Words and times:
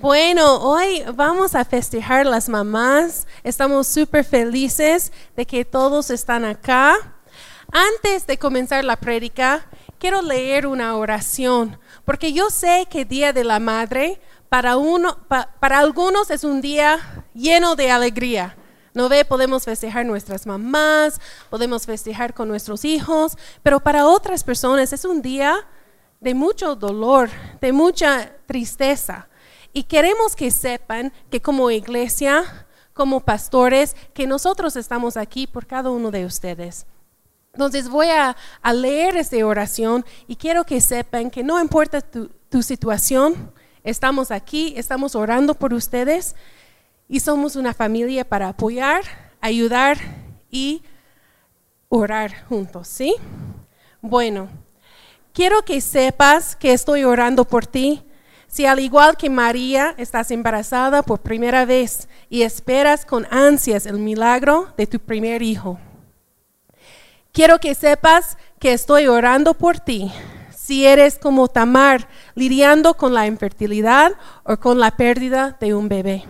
Bueno, 0.00 0.56
hoy 0.62 1.04
vamos 1.14 1.54
a 1.54 1.62
festejar 1.62 2.24
las 2.24 2.48
mamás. 2.48 3.26
Estamos 3.44 3.86
súper 3.86 4.24
felices 4.24 5.12
de 5.36 5.44
que 5.44 5.66
todos 5.66 6.08
están 6.08 6.46
acá. 6.46 6.96
Antes 7.70 8.26
de 8.26 8.38
comenzar 8.38 8.82
la 8.82 8.96
prédica, 8.96 9.66
quiero 9.98 10.22
leer 10.22 10.66
una 10.66 10.96
oración, 10.96 11.78
porque 12.06 12.32
yo 12.32 12.48
sé 12.48 12.86
que 12.88 13.04
Día 13.04 13.34
de 13.34 13.44
la 13.44 13.60
Madre 13.60 14.22
para, 14.48 14.78
uno, 14.78 15.18
para 15.28 15.80
algunos 15.80 16.30
es 16.30 16.44
un 16.44 16.62
día 16.62 17.26
lleno 17.34 17.76
de 17.76 17.90
alegría. 17.90 18.56
No 18.94 19.10
ve, 19.10 19.26
podemos 19.26 19.64
festejar 19.64 20.06
nuestras 20.06 20.46
mamás, 20.46 21.20
podemos 21.50 21.84
festejar 21.84 22.32
con 22.32 22.48
nuestros 22.48 22.86
hijos, 22.86 23.36
pero 23.62 23.80
para 23.80 24.06
otras 24.06 24.44
personas 24.44 24.94
es 24.94 25.04
un 25.04 25.20
día 25.20 25.66
de 26.20 26.32
mucho 26.32 26.74
dolor, 26.74 27.28
de 27.60 27.72
mucha 27.72 28.32
tristeza. 28.46 29.26
Y 29.72 29.84
queremos 29.84 30.34
que 30.34 30.50
sepan 30.50 31.12
que 31.30 31.40
como 31.40 31.70
iglesia, 31.70 32.66
como 32.92 33.20
pastores, 33.20 33.94
que 34.12 34.26
nosotros 34.26 34.76
estamos 34.76 35.16
aquí 35.16 35.46
por 35.46 35.66
cada 35.66 35.90
uno 35.90 36.10
de 36.10 36.24
ustedes. 36.24 36.86
Entonces 37.52 37.88
voy 37.88 38.08
a, 38.08 38.36
leer 38.72 39.16
esta 39.16 39.44
oración 39.44 40.04
y 40.28 40.36
quiero 40.36 40.64
que 40.64 40.80
sepan 40.80 41.30
que 41.30 41.42
no 41.42 41.60
importa 41.60 42.00
tu, 42.00 42.28
tu 42.48 42.62
situación, 42.62 43.52
estamos 43.82 44.30
aquí, 44.30 44.74
estamos 44.76 45.14
orando 45.14 45.54
por 45.54 45.74
ustedes 45.74 46.36
y 47.08 47.20
somos 47.20 47.56
una 47.56 47.74
familia 47.74 48.24
para 48.24 48.48
apoyar, 48.48 49.02
ayudar 49.40 49.98
y 50.50 50.82
orar 51.88 52.44
juntos, 52.46 52.86
¿sí? 52.86 53.14
Bueno, 54.00 54.48
quiero 55.32 55.62
que 55.64 55.80
sepas 55.80 56.54
que 56.54 56.72
estoy 56.72 57.04
orando 57.04 57.44
por 57.44 57.66
ti 57.66 58.04
si 58.50 58.66
al 58.66 58.80
igual 58.80 59.16
que 59.16 59.30
María 59.30 59.94
estás 59.96 60.32
embarazada 60.32 61.02
por 61.02 61.20
primera 61.20 61.64
vez 61.64 62.08
y 62.28 62.42
esperas 62.42 63.06
con 63.06 63.26
ansias 63.30 63.86
el 63.86 63.98
milagro 63.98 64.74
de 64.76 64.88
tu 64.88 64.98
primer 64.98 65.40
hijo, 65.40 65.78
quiero 67.32 67.60
que 67.60 67.76
sepas 67.76 68.36
que 68.58 68.72
estoy 68.72 69.06
orando 69.06 69.54
por 69.54 69.78
ti. 69.78 70.10
Si 70.52 70.84
eres 70.84 71.16
como 71.18 71.46
Tamar, 71.48 72.08
lidiando 72.34 72.94
con 72.94 73.14
la 73.14 73.26
infertilidad 73.26 74.12
o 74.44 74.56
con 74.56 74.80
la 74.80 74.90
pérdida 74.90 75.56
de 75.60 75.74
un 75.74 75.88
bebé. 75.88 76.24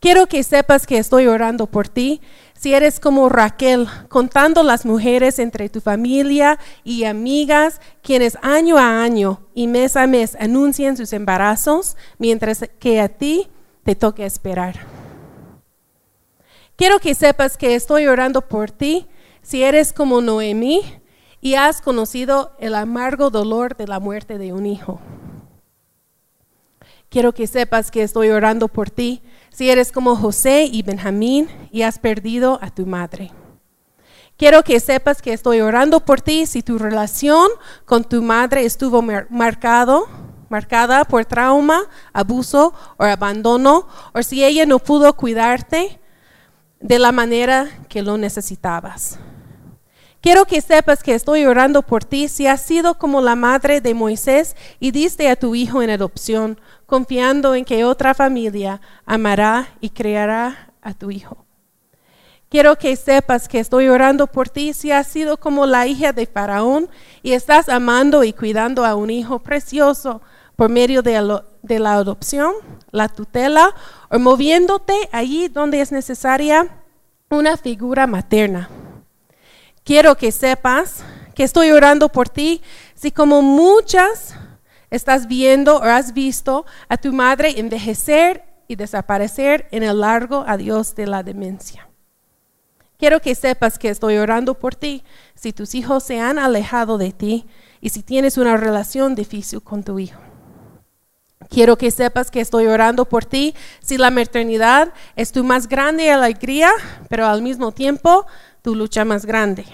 Quiero 0.00 0.26
que 0.26 0.42
sepas 0.42 0.86
que 0.86 0.98
estoy 0.98 1.26
orando 1.26 1.66
por 1.66 1.88
ti 1.88 2.20
si 2.60 2.74
eres 2.74 3.00
como 3.00 3.30
Raquel, 3.30 3.88
contando 4.10 4.62
las 4.62 4.84
mujeres 4.84 5.38
entre 5.38 5.70
tu 5.70 5.80
familia 5.80 6.58
y 6.84 7.04
amigas, 7.04 7.80
quienes 8.02 8.36
año 8.42 8.76
a 8.76 9.02
año 9.02 9.40
y 9.54 9.66
mes 9.66 9.96
a 9.96 10.06
mes 10.06 10.36
anuncian 10.38 10.94
sus 10.94 11.14
embarazos, 11.14 11.96
mientras 12.18 12.68
que 12.78 13.00
a 13.00 13.08
ti 13.08 13.48
te 13.82 13.94
toca 13.94 14.26
esperar. 14.26 14.78
Quiero 16.76 16.98
que 16.98 17.14
sepas 17.14 17.56
que 17.56 17.74
estoy 17.74 18.08
orando 18.08 18.42
por 18.42 18.70
ti 18.70 19.06
si 19.40 19.62
eres 19.62 19.94
como 19.94 20.20
Noemí 20.20 20.82
y 21.40 21.54
has 21.54 21.80
conocido 21.80 22.52
el 22.58 22.74
amargo 22.74 23.30
dolor 23.30 23.74
de 23.74 23.86
la 23.86 24.00
muerte 24.00 24.36
de 24.36 24.52
un 24.52 24.66
hijo. 24.66 25.00
Quiero 27.10 27.32
que 27.32 27.48
sepas 27.48 27.90
que 27.90 28.04
estoy 28.04 28.30
orando 28.30 28.68
por 28.68 28.88
ti 28.88 29.20
si 29.50 29.68
eres 29.68 29.90
como 29.90 30.14
José 30.14 30.68
y 30.70 30.82
Benjamín 30.82 31.48
y 31.72 31.82
has 31.82 31.98
perdido 31.98 32.60
a 32.62 32.70
tu 32.70 32.86
madre. 32.86 33.32
Quiero 34.36 34.62
que 34.62 34.78
sepas 34.78 35.20
que 35.20 35.32
estoy 35.32 35.60
orando 35.60 35.98
por 35.98 36.20
ti 36.20 36.46
si 36.46 36.62
tu 36.62 36.78
relación 36.78 37.48
con 37.84 38.04
tu 38.04 38.22
madre 38.22 38.64
estuvo 38.64 39.02
marcado, 39.02 40.06
marcada 40.48 41.04
por 41.04 41.24
trauma, 41.24 41.82
abuso 42.12 42.74
o 42.96 43.02
abandono, 43.02 43.88
o 44.14 44.22
si 44.22 44.44
ella 44.44 44.64
no 44.64 44.78
pudo 44.78 45.12
cuidarte 45.16 45.98
de 46.78 46.98
la 47.00 47.10
manera 47.10 47.66
que 47.88 48.02
lo 48.02 48.18
necesitabas. 48.18 49.18
Quiero 50.20 50.44
que 50.44 50.60
sepas 50.60 51.02
que 51.02 51.14
estoy 51.14 51.46
orando 51.46 51.80
por 51.80 52.04
ti 52.04 52.28
si 52.28 52.46
has 52.46 52.60
sido 52.60 52.98
como 52.98 53.22
la 53.22 53.36
madre 53.36 53.80
de 53.80 53.94
Moisés 53.94 54.54
y 54.78 54.90
diste 54.90 55.30
a 55.30 55.36
tu 55.36 55.54
hijo 55.54 55.80
en 55.80 55.88
adopción, 55.88 56.60
confiando 56.90 57.54
en 57.54 57.64
que 57.64 57.84
otra 57.84 58.14
familia 58.14 58.80
amará 59.06 59.68
y 59.80 59.90
creará 59.90 60.72
a 60.82 60.92
tu 60.92 61.12
hijo. 61.12 61.46
Quiero 62.48 62.76
que 62.76 62.96
sepas 62.96 63.46
que 63.46 63.60
estoy 63.60 63.86
orando 63.86 64.26
por 64.26 64.48
ti 64.48 64.72
si 64.72 64.90
has 64.90 65.06
sido 65.06 65.36
como 65.36 65.66
la 65.66 65.86
hija 65.86 66.12
de 66.12 66.26
Faraón 66.26 66.90
y 67.22 67.32
estás 67.32 67.68
amando 67.68 68.24
y 68.24 68.32
cuidando 68.32 68.84
a 68.84 68.96
un 68.96 69.08
hijo 69.08 69.38
precioso 69.38 70.20
por 70.56 70.68
medio 70.68 71.02
de, 71.02 71.40
de 71.62 71.78
la 71.78 71.94
adopción, 71.94 72.54
la 72.90 73.08
tutela 73.08 73.72
o 74.10 74.18
moviéndote 74.18 74.94
allí 75.12 75.46
donde 75.46 75.80
es 75.80 75.92
necesaria 75.92 76.82
una 77.30 77.56
figura 77.56 78.08
materna. 78.08 78.68
Quiero 79.84 80.16
que 80.16 80.32
sepas 80.32 81.04
que 81.36 81.44
estoy 81.44 81.70
orando 81.70 82.08
por 82.08 82.28
ti 82.28 82.62
si 82.96 83.12
como 83.12 83.42
muchas 83.42 84.34
estás 84.90 85.26
viendo 85.26 85.78
o 85.78 85.82
has 85.82 86.12
visto 86.12 86.66
a 86.88 86.96
tu 86.96 87.12
madre 87.12 87.58
envejecer 87.58 88.44
y 88.68 88.76
desaparecer 88.76 89.66
en 89.70 89.82
el 89.82 90.00
largo 90.00 90.44
adiós 90.46 90.94
de 90.94 91.06
la 91.06 91.22
demencia. 91.22 91.88
Quiero 92.98 93.20
que 93.20 93.34
sepas 93.34 93.78
que 93.78 93.88
estoy 93.88 94.18
orando 94.18 94.54
por 94.54 94.74
ti 94.74 95.02
si 95.34 95.52
tus 95.52 95.74
hijos 95.74 96.04
se 96.04 96.20
han 96.20 96.38
alejado 96.38 96.98
de 96.98 97.12
ti 97.12 97.46
y 97.80 97.88
si 97.88 98.02
tienes 98.02 98.36
una 98.36 98.56
relación 98.58 99.14
difícil 99.14 99.62
con 99.62 99.82
tu 99.82 99.98
hijo. 99.98 100.20
Quiero 101.48 101.78
que 101.78 101.90
sepas 101.90 102.30
que 102.30 102.40
estoy 102.40 102.66
orando 102.66 103.06
por 103.06 103.24
ti 103.24 103.54
si 103.80 103.96
la 103.96 104.10
maternidad 104.10 104.92
es 105.16 105.32
tu 105.32 105.42
más 105.42 105.66
grande 105.66 106.10
alegría, 106.10 106.70
pero 107.08 107.26
al 107.26 107.40
mismo 107.40 107.72
tiempo 107.72 108.26
tu 108.62 108.74
lucha 108.74 109.04
más 109.04 109.24
grande. 109.24 109.64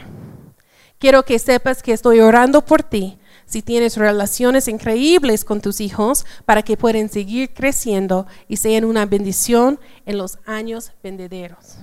Quiero 0.99 1.25
que 1.25 1.39
sepas 1.39 1.83
que 1.83 1.93
estoy 1.93 2.21
orando 2.21 2.65
por 2.65 2.83
ti 2.83 3.19
si 3.47 3.63
tienes 3.63 3.97
relaciones 3.97 4.69
increíbles 4.69 5.45
con 5.45 5.61
tus 5.61 5.81
hijos 5.81 6.27
para 6.45 6.63
que 6.63 6.77
puedan 6.77 7.09
seguir 7.09 7.55
creciendo 7.55 8.27
y 8.49 8.59
sean 8.59 8.85
una 8.85 9.07
bendición 9.07 9.81
en 10.05 10.19
los 10.19 10.39
años 10.45 10.93
venderos. 11.03 11.77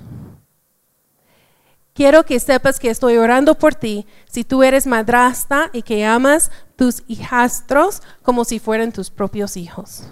Quiero 1.94 2.24
que 2.24 2.40
sepas 2.40 2.80
que 2.80 2.90
estoy 2.90 3.18
orando 3.18 3.56
por 3.56 3.76
ti 3.76 4.06
si 4.28 4.44
tú 4.44 4.64
eres 4.64 4.88
madrasta 4.88 5.70
y 5.74 5.84
que 5.84 6.06
amas 6.06 6.52
tus 6.76 7.04
hijastros 7.08 8.02
como 8.24 8.46
si 8.46 8.60
fueran 8.60 8.92
tus 8.92 9.12
propios 9.12 9.58
hijos. 9.58 10.04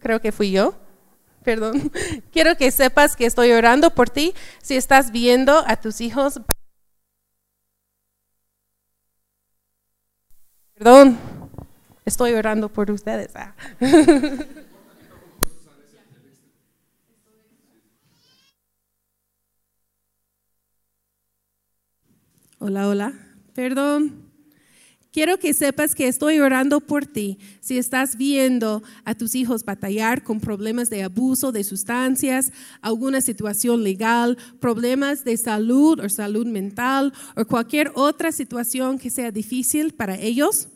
Creo 0.00 0.20
que 0.20 0.32
fui 0.32 0.50
yo 0.50 0.74
perdón. 1.42 1.90
Quiero 2.32 2.56
que 2.56 2.70
sepas 2.70 3.16
que 3.16 3.26
estoy 3.26 3.52
orando 3.52 3.90
por 3.90 4.10
ti 4.10 4.34
si 4.62 4.76
estás 4.76 5.10
viendo 5.10 5.64
a 5.66 5.76
tus 5.76 6.00
hijos. 6.00 6.40
Perdón, 10.74 11.18
estoy 12.04 12.32
orando 12.34 12.68
por 12.68 12.90
ustedes. 12.90 13.30
Ah. 13.34 13.54
Hola, 22.62 22.88
hola. 22.88 23.14
Perdón. 23.54 24.29
Quiero 25.12 25.38
que 25.38 25.54
sepas 25.54 25.96
que 25.96 26.06
estoy 26.06 26.38
orando 26.38 26.80
por 26.80 27.04
ti. 27.04 27.38
Si 27.60 27.76
estás 27.78 28.16
viendo 28.16 28.80
a 29.04 29.16
tus 29.16 29.34
hijos 29.34 29.64
batallar 29.64 30.22
con 30.22 30.38
problemas 30.38 30.88
de 30.88 31.02
abuso 31.02 31.50
de 31.50 31.64
sustancias, 31.64 32.52
alguna 32.80 33.20
situación 33.20 33.82
legal, 33.82 34.38
problemas 34.60 35.24
de 35.24 35.36
salud 35.36 35.98
o 35.98 36.08
salud 36.08 36.46
mental 36.46 37.12
o 37.36 37.44
cualquier 37.44 37.90
otra 37.96 38.30
situación 38.30 39.00
que 39.00 39.10
sea 39.10 39.32
difícil 39.32 39.94
para 39.94 40.16
ellos 40.16 40.68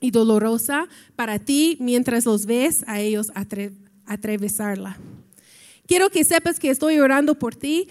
y 0.00 0.12
dolorosa 0.12 0.86
para 1.16 1.40
ti 1.40 1.76
mientras 1.80 2.26
los 2.26 2.46
ves 2.46 2.84
a 2.86 3.00
ellos 3.00 3.32
atravesarla. 4.06 4.98
Quiero 5.88 6.10
que 6.10 6.22
sepas 6.22 6.60
que 6.60 6.70
estoy 6.70 6.98
orando 6.98 7.34
por 7.40 7.56
ti 7.56 7.88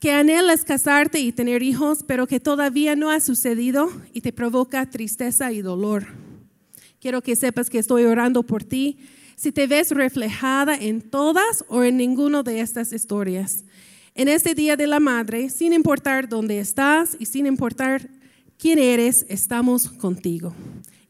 que 0.00 0.12
anhelas 0.12 0.64
casarte 0.64 1.18
y 1.20 1.32
tener 1.32 1.62
hijos, 1.62 2.04
pero 2.06 2.26
que 2.26 2.40
todavía 2.40 2.94
no 2.94 3.10
ha 3.10 3.20
sucedido 3.20 3.90
y 4.12 4.20
te 4.20 4.32
provoca 4.32 4.88
tristeza 4.88 5.52
y 5.52 5.60
dolor. 5.60 6.06
Quiero 7.00 7.22
que 7.22 7.36
sepas 7.36 7.68
que 7.70 7.78
estoy 7.78 8.04
orando 8.04 8.42
por 8.42 8.64
ti. 8.64 8.98
Si 9.36 9.52
te 9.52 9.66
ves 9.66 9.90
reflejada 9.90 10.76
en 10.76 11.00
todas 11.00 11.64
o 11.68 11.84
en 11.84 11.96
ninguna 11.96 12.42
de 12.42 12.60
estas 12.60 12.92
historias. 12.92 13.64
En 14.14 14.26
este 14.28 14.54
Día 14.54 14.76
de 14.76 14.88
la 14.88 14.98
Madre, 14.98 15.48
sin 15.48 15.72
importar 15.72 16.28
dónde 16.28 16.58
estás 16.58 17.16
y 17.20 17.26
sin 17.26 17.46
importar 17.46 18.10
quién 18.58 18.80
eres, 18.80 19.24
estamos 19.28 19.88
contigo. 19.88 20.54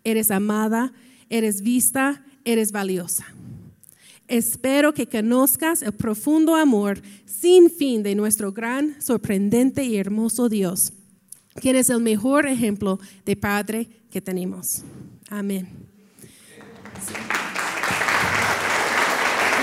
Eres 0.05 0.31
amada, 0.31 0.93
eres 1.31 1.62
vista, 1.62 2.23
eres 2.44 2.70
valiosa. 2.70 3.26
Espero 4.28 4.92
que 4.92 5.06
conozcas 5.06 5.80
el 5.80 5.92
profundo 5.92 6.54
amor 6.54 7.00
sin 7.25 7.70
fin 7.70 8.02
de 8.02 8.14
nuestro 8.14 8.52
gran, 8.52 9.00
sorprendente 9.00 9.84
y 9.84 9.96
hermoso 9.96 10.50
Dios, 10.50 10.92
quien 11.54 11.76
es 11.76 11.88
el 11.88 12.00
mejor 12.00 12.46
ejemplo 12.46 13.00
de 13.25 13.36
Padre 13.36 13.88
que 14.10 14.20
tenemos. 14.20 14.82
Amén. 15.30 15.66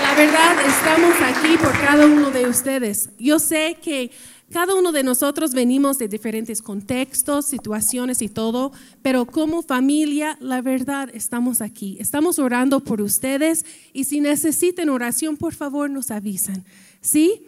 La 0.02 0.14
verdad, 0.14 0.56
estamos 0.66 1.14
aquí 1.22 1.56
por 1.58 1.72
cada 1.72 2.04
uno 2.06 2.30
de 2.30 2.48
ustedes. 2.48 3.10
Yo 3.18 3.38
sé 3.38 3.76
que 3.80 4.10
cada 4.52 4.76
uno 4.76 4.92
de 4.92 5.02
nosotros 5.02 5.52
venimos 5.52 5.98
de 5.98 6.06
diferentes 6.06 6.62
contextos, 6.62 7.46
situaciones 7.46 8.22
y 8.22 8.28
todo, 8.28 8.72
pero 9.02 9.26
como 9.26 9.62
familia, 9.62 10.38
la 10.40 10.62
verdad, 10.62 11.10
estamos 11.12 11.60
aquí. 11.60 11.96
Estamos 11.98 12.38
orando 12.38 12.78
por 12.80 13.00
ustedes 13.00 13.66
y 13.92 14.04
si 14.04 14.20
necesitan 14.20 14.88
oración, 14.88 15.36
por 15.36 15.52
favor, 15.52 15.90
nos 15.90 16.12
avisan. 16.12 16.64
¿Sí? 17.00 17.42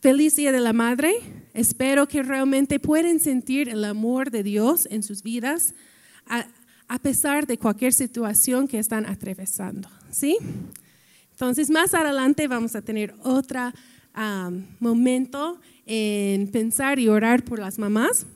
Feliz 0.00 0.36
Día 0.36 0.52
de 0.52 0.60
la 0.60 0.72
Madre. 0.72 1.12
Espero 1.52 2.08
que 2.08 2.22
realmente 2.22 2.80
puedan 2.80 3.20
sentir 3.20 3.68
el 3.68 3.84
amor 3.84 4.30
de 4.30 4.42
Dios 4.42 4.88
en 4.90 5.02
sus 5.02 5.22
vidas 5.22 5.74
a, 6.26 6.98
pesar 6.98 7.46
de 7.46 7.58
cualquier 7.58 7.92
situación 7.92 8.66
que 8.66 8.78
están 8.78 9.04
atravesando. 9.04 9.90
¿Sí? 10.10 10.38
Entonces, 11.32 11.68
más 11.68 11.92
adelante 11.92 12.48
vamos 12.48 12.74
a 12.74 12.80
tener 12.80 13.14
otro 14.14 14.62
momento 14.78 15.60
en 15.86 16.50
pensar 16.50 16.98
y 16.98 17.08
orar 17.08 17.44
por 17.44 17.58
las 17.58 17.78
mamás. 17.78 18.26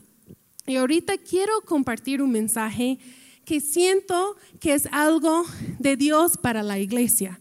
Y 0.66 0.76
ahorita 0.76 1.18
quiero 1.18 1.60
compartir 1.62 2.22
un 2.22 2.30
mensaje 2.30 2.98
que 3.44 3.60
siento 3.60 4.36
que 4.60 4.74
es 4.74 4.88
algo 4.92 5.44
de 5.78 5.96
Dios 5.96 6.36
para 6.38 6.62
la 6.62 6.78
iglesia 6.78 7.38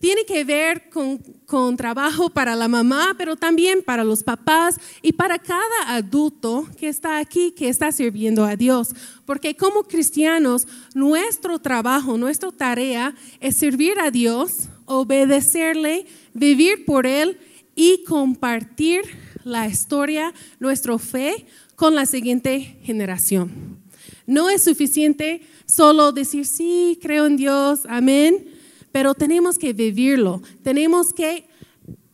tiene 0.00 0.24
que 0.24 0.44
ver 0.44 0.88
con, 0.88 1.76
trabajo 1.76 2.30
para 2.30 2.56
la 2.56 2.68
mamá, 2.68 3.14
pero 3.18 3.36
también 3.36 3.82
para 3.82 4.02
los 4.02 4.22
papás 4.22 4.76
y 5.02 5.12
para 5.12 5.38
cada 5.38 5.94
adulto 5.94 6.66
que 6.78 6.88
está 6.88 7.18
aquí, 7.18 7.52
que 7.52 7.68
está 7.68 7.92
sirviendo 7.92 8.44
a 8.44 8.56
Dios. 8.56 8.94
Porque 9.26 9.54
como 9.54 9.82
cristianos, 9.82 10.66
nuestro 10.94 11.58
trabajo, 11.58 12.16
nuestra 12.16 12.50
tarea 12.50 13.14
es 13.40 13.56
servir 13.56 14.00
a 14.00 14.10
Dios, 14.10 14.70
obedecerle, 14.86 16.06
vivir 16.32 16.86
por 16.86 17.06
Él 17.06 17.38
y 17.74 18.04
compartir 18.04 19.02
la 19.44 19.66
historia, 19.66 20.32
nuestra 20.58 20.98
fe 20.98 21.46
con 21.76 21.94
la 21.94 22.06
siguiente 22.06 22.78
generación. 22.82 23.78
No 24.26 24.50
es 24.50 24.64
suficiente 24.64 25.42
solo 25.66 26.12
decir, 26.12 26.46
sí, 26.46 26.98
creo 27.00 27.26
en 27.26 27.36
Dios, 27.36 27.80
amén 27.88 28.60
pero 28.92 29.14
tenemos 29.14 29.58
que 29.58 29.72
vivirlo, 29.72 30.42
tenemos 30.62 31.12
que 31.12 31.46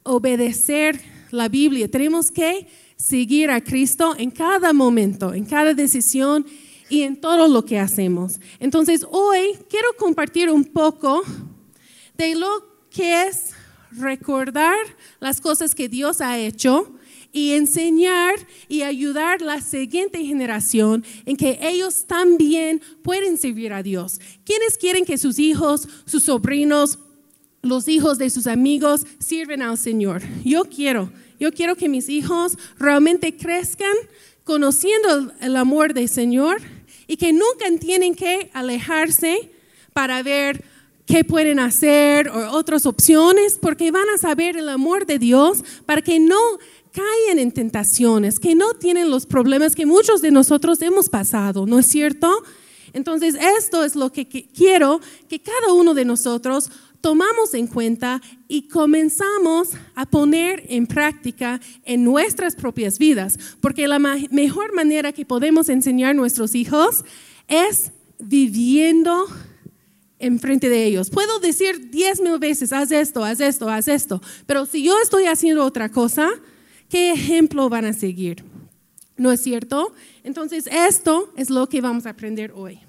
obedecer 0.02 1.00
la 1.30 1.48
Biblia, 1.48 1.90
tenemos 1.90 2.30
que 2.30 2.68
seguir 2.96 3.50
a 3.50 3.60
Cristo 3.60 4.14
en 4.16 4.30
cada 4.30 4.72
momento, 4.72 5.34
en 5.34 5.44
cada 5.44 5.74
decisión 5.74 6.46
y 6.88 7.02
en 7.02 7.20
todo 7.20 7.48
lo 7.48 7.64
que 7.64 7.78
hacemos. 7.78 8.38
Entonces, 8.60 9.04
hoy 9.10 9.58
quiero 9.68 9.88
compartir 9.98 10.50
un 10.50 10.64
poco 10.64 11.22
de 12.16 12.34
lo 12.34 12.48
que 12.90 13.26
es 13.26 13.52
recordar 13.98 14.76
las 15.20 15.40
cosas 15.40 15.74
que 15.74 15.88
Dios 15.88 16.20
ha 16.20 16.38
hecho 16.38 16.92
y 17.32 17.52
enseñar 17.52 18.34
y 18.68 18.82
ayudar 18.82 19.42
la 19.42 19.60
siguiente 19.60 20.24
generación 20.24 21.04
en 21.26 21.36
que 21.36 21.58
ellos 21.60 22.06
también 22.06 22.80
pueden 23.02 23.36
servir 23.36 23.72
a 23.72 23.82
Dios. 23.82 24.20
¿Quiénes 24.44 24.78
quieren 24.78 25.04
que 25.04 25.18
sus 25.18 25.38
hijos, 25.38 25.88
sus 26.06 26.24
sobrinos, 26.24 26.98
los 27.62 27.88
hijos 27.88 28.18
de 28.18 28.30
sus 28.30 28.46
amigos 28.46 29.06
sirven 29.18 29.60
al 29.60 29.76
Señor? 29.76 30.22
Yo 30.44 30.64
quiero, 30.64 31.12
yo 31.38 31.52
quiero 31.52 31.76
que 31.76 31.88
mis 31.88 32.08
hijos 32.08 32.56
realmente 32.78 33.36
crezcan 33.36 33.94
conociendo 34.44 35.32
el 35.40 35.56
amor 35.56 35.92
del 35.92 36.08
Señor 36.08 36.62
y 37.06 37.16
que 37.16 37.32
nunca 37.32 37.66
tienen 37.78 38.14
que 38.14 38.50
alejarse 38.54 39.50
para 39.92 40.22
ver 40.22 40.64
qué 41.06 41.24
pueden 41.24 41.58
hacer 41.58 42.28
o 42.28 42.50
otras 42.50 42.84
opciones, 42.84 43.58
porque 43.60 43.90
van 43.90 44.08
a 44.14 44.18
saber 44.18 44.56
el 44.56 44.68
amor 44.68 45.06
de 45.06 45.18
Dios 45.18 45.64
para 45.86 46.02
que 46.02 46.18
no 46.18 46.38
caen 46.92 47.38
en 47.38 47.52
tentaciones, 47.52 48.40
que 48.40 48.54
no 48.54 48.74
tienen 48.74 49.10
los 49.10 49.26
problemas 49.26 49.74
que 49.74 49.86
muchos 49.86 50.20
de 50.22 50.30
nosotros 50.30 50.82
hemos 50.82 51.08
pasado, 51.08 51.66
¿no 51.66 51.78
es 51.78 51.86
cierto? 51.86 52.42
Entonces, 52.92 53.36
esto 53.58 53.84
es 53.84 53.94
lo 53.94 54.10
que 54.10 54.26
quiero 54.26 55.00
que 55.28 55.40
cada 55.40 55.72
uno 55.74 55.92
de 55.94 56.06
nosotros 56.06 56.70
tomamos 57.02 57.54
en 57.54 57.66
cuenta 57.66 58.20
y 58.48 58.68
comenzamos 58.68 59.68
a 59.94 60.06
poner 60.06 60.64
en 60.68 60.86
práctica 60.86 61.60
en 61.84 62.02
nuestras 62.02 62.56
propias 62.56 62.98
vidas, 62.98 63.38
porque 63.60 63.86
la 63.86 63.98
mejor 63.98 64.74
manera 64.74 65.12
que 65.12 65.26
podemos 65.26 65.68
enseñar 65.68 66.10
a 66.10 66.14
nuestros 66.14 66.54
hijos 66.54 67.04
es 67.46 67.92
viviendo 68.18 69.26
enfrente 70.18 70.68
de 70.68 70.84
ellos. 70.84 71.10
Puedo 71.10 71.38
decir 71.40 71.90
diez 71.90 72.20
mil 72.20 72.38
veces, 72.38 72.72
haz 72.72 72.90
esto, 72.90 73.24
haz 73.24 73.40
esto, 73.40 73.68
haz 73.68 73.88
esto, 73.88 74.20
pero 74.46 74.66
si 74.66 74.82
yo 74.82 74.98
estoy 75.00 75.26
haciendo 75.26 75.64
otra 75.64 75.90
cosa, 75.90 76.30
¿qué 76.88 77.12
ejemplo 77.12 77.68
van 77.68 77.84
a 77.84 77.92
seguir? 77.92 78.44
¿No 79.16 79.32
es 79.32 79.40
cierto? 79.40 79.94
Entonces, 80.24 80.68
esto 80.70 81.32
es 81.36 81.50
lo 81.50 81.68
que 81.68 81.80
vamos 81.80 82.06
a 82.06 82.10
aprender 82.10 82.52
hoy. 82.54 82.80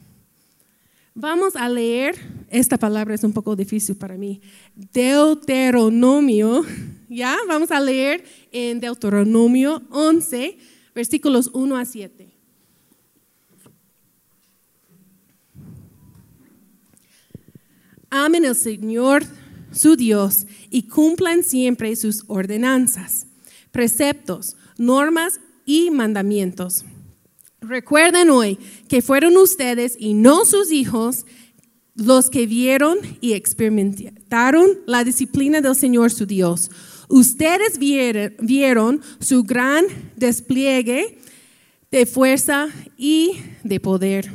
Vamos 1.20 1.56
a 1.56 1.68
leer, 1.68 2.16
esta 2.50 2.78
palabra 2.78 3.16
es 3.16 3.24
un 3.24 3.34
poco 3.34 3.56
difícil 3.56 3.96
para 3.96 4.18
mí, 4.18 4.40
Deuteronomio, 4.76 6.64
¿ya? 7.10 7.38
Vamos 7.48 7.72
a 7.72 7.80
leer 7.80 8.24
en 8.52 8.80
Deuteronomio 8.80 9.82
11, 9.90 10.58
versículos 10.94 11.50
1 11.54 11.76
a 11.76 11.86
7. 11.86 12.37
Amen 18.10 18.46
al 18.46 18.56
Señor 18.56 19.24
su 19.72 19.96
Dios 19.96 20.46
y 20.70 20.84
cumplan 20.84 21.44
siempre 21.44 21.96
sus 21.96 22.24
ordenanzas 22.28 23.28
preceptos, 23.78 24.56
normas 24.80 25.40
y 25.64 25.92
mandamientos. 25.92 26.84
Recuerden 27.62 28.32
hoy 28.32 28.58
que 28.88 29.04
fueron 29.04 29.38
ustedes 29.38 29.96
y 30.00 30.16
no 30.16 30.46
sus 30.46 30.72
hijos 30.72 31.28
los 31.94 32.32
que 32.32 32.48
vieron 32.48 32.98
y 33.22 33.34
experimentaron 33.34 34.80
la 34.88 35.04
disciplina 35.04 35.62
del 35.62 35.76
Señor 35.76 36.10
su 36.10 36.26
Dios. 36.26 36.72
Ustedes 37.08 37.78
vieron, 37.78 39.02
su 39.20 39.44
gran 39.44 39.86
despliegue 40.16 41.20
de 41.92 42.06
fuerza 42.08 42.70
y 42.98 43.40
de 43.64 43.80
poder. 43.80 44.32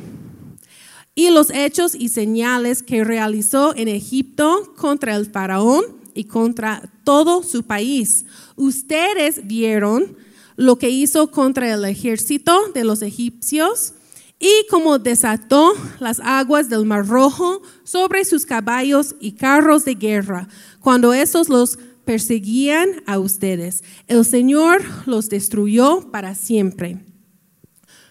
Y 1.14 1.30
los 1.30 1.50
hechos 1.50 1.94
y 1.94 2.08
señales 2.08 2.82
que 2.82 3.04
realizó 3.04 3.74
en 3.76 3.88
Egipto 3.88 4.72
contra 4.76 5.14
el 5.14 5.26
faraón 5.26 5.84
y 6.14 6.24
contra 6.24 6.90
todo 7.04 7.42
su 7.42 7.64
país. 7.64 8.24
Ustedes 8.56 9.46
vieron 9.46 10.16
lo 10.56 10.76
que 10.76 10.90
hizo 10.90 11.30
contra 11.30 11.72
el 11.72 11.84
ejército 11.84 12.68
de 12.72 12.84
los 12.84 13.02
egipcios 13.02 13.94
y 14.38 14.66
cómo 14.70 14.98
desató 14.98 15.72
las 16.00 16.20
aguas 16.20 16.68
del 16.68 16.84
Mar 16.84 17.06
Rojo 17.06 17.62
sobre 17.84 18.24
sus 18.24 18.44
caballos 18.44 19.14
y 19.20 19.32
carros 19.32 19.84
de 19.84 19.94
guerra, 19.94 20.48
cuando 20.80 21.12
esos 21.12 21.48
los 21.48 21.78
perseguían 22.04 23.02
a 23.06 23.20
ustedes. 23.20 23.84
El 24.08 24.24
Señor 24.24 24.82
los 25.06 25.28
destruyó 25.28 26.10
para 26.10 26.34
siempre. 26.34 27.04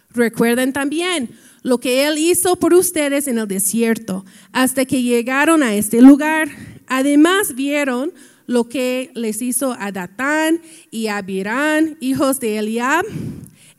Recuerden 0.10 0.72
también 0.72 1.32
lo 1.64 1.80
que 1.80 2.06
Él 2.06 2.18
hizo 2.18 2.56
por 2.56 2.74
ustedes 2.74 3.28
en 3.28 3.38
el 3.38 3.48
desierto, 3.48 4.26
hasta 4.52 4.86
que 4.86 5.04
llegaron 5.04 5.64
a 5.64 5.76
este 5.76 6.02
lugar. 6.02 6.50
Además 6.88 7.56
vieron 7.56 8.14
lo 8.48 8.68
que 8.68 9.12
les 9.14 9.42
hizo 9.42 9.76
a 9.80 9.92
Datán 9.92 10.62
y 10.90 11.08
a 11.08 11.18
Abirán, 11.18 11.98
hijos 12.00 12.40
de 12.40 12.58
Eliab, 12.58 13.06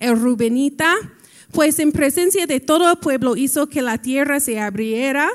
el 0.01 0.19
Rubenita, 0.19 0.95
pues 1.51 1.79
en 1.79 1.93
presencia 1.93 2.47
de 2.47 2.61
todo 2.61 2.91
el 2.91 2.99
pueblo 2.99 3.37
hizo 3.37 3.69
que 3.69 3.83
la 3.83 3.99
tierra 3.99 4.41
se 4.41 4.59
abriera 4.59 5.29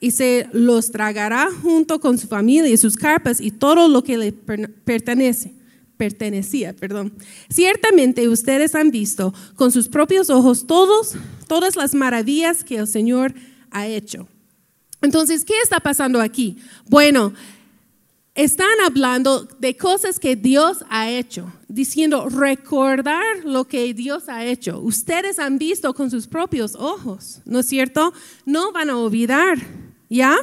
y 0.00 0.10
se 0.10 0.48
los 0.52 0.90
tragará 0.90 1.48
junto 1.62 2.00
con 2.00 2.18
su 2.18 2.26
familia 2.26 2.70
y 2.70 2.76
sus 2.76 2.96
carpas 2.96 3.40
y 3.40 3.50
todo 3.50 3.86
lo 3.88 4.02
que 4.02 4.18
le 4.18 4.32
pertenece. 4.32 5.59
Pertenecía, 6.00 6.72
perdón. 6.72 7.12
Ciertamente 7.50 8.26
ustedes 8.26 8.74
han 8.74 8.90
visto 8.90 9.34
con 9.54 9.70
sus 9.70 9.86
propios 9.86 10.30
ojos 10.30 10.66
todos, 10.66 11.14
todas 11.46 11.76
las 11.76 11.94
maravillas 11.94 12.64
que 12.64 12.78
el 12.78 12.88
Señor 12.88 13.34
ha 13.70 13.86
hecho. 13.86 14.26
Entonces, 15.02 15.44
¿qué 15.44 15.52
está 15.62 15.78
pasando 15.78 16.22
aquí? 16.22 16.56
Bueno, 16.88 17.34
están 18.34 18.80
hablando 18.82 19.46
de 19.58 19.76
cosas 19.76 20.18
que 20.18 20.36
Dios 20.36 20.78
ha 20.88 21.10
hecho, 21.10 21.52
diciendo 21.68 22.30
recordar 22.30 23.44
lo 23.44 23.66
que 23.66 23.92
Dios 23.92 24.30
ha 24.30 24.46
hecho. 24.46 24.80
Ustedes 24.80 25.38
han 25.38 25.58
visto 25.58 25.92
con 25.92 26.10
sus 26.10 26.26
propios 26.26 26.76
ojos, 26.76 27.42
¿no 27.44 27.58
es 27.58 27.66
cierto? 27.66 28.14
No 28.46 28.72
van 28.72 28.88
a 28.88 28.96
olvidar, 28.96 29.58
¿ya? 30.08 30.34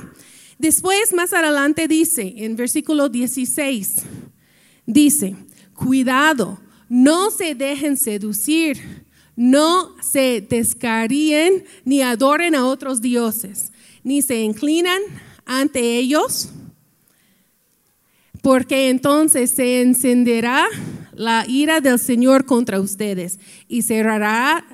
Después, 0.60 1.14
más 1.14 1.34
adelante 1.34 1.88
dice, 1.88 2.36
en 2.38 2.56
versículo 2.56 3.10
16, 3.10 4.04
dice, 4.88 5.36
cuidado, 5.76 6.60
no 6.90 7.30
se 7.30 7.54
dejen 7.54 7.98
seducir, 7.98 9.06
no 9.36 9.96
se 10.02 10.42
descaríen 10.42 11.66
ni 11.86 12.02
adoren 12.02 12.56
a 12.56 12.66
otros 12.66 13.02
dioses, 13.02 13.72
ni 14.04 14.24
se 14.24 14.42
inclinan 14.42 15.02
ante 15.46 16.00
ellos 16.00 16.50
porque 18.48 18.88
entonces 18.90 19.52
se 19.52 19.82
encenderá 19.82 20.68
la 21.14 21.46
ira 21.48 21.82
del 21.82 22.00
Señor 22.00 22.46
contra 22.46 22.80
ustedes 22.80 23.40
y 23.68 23.82
cerrará 23.82 24.66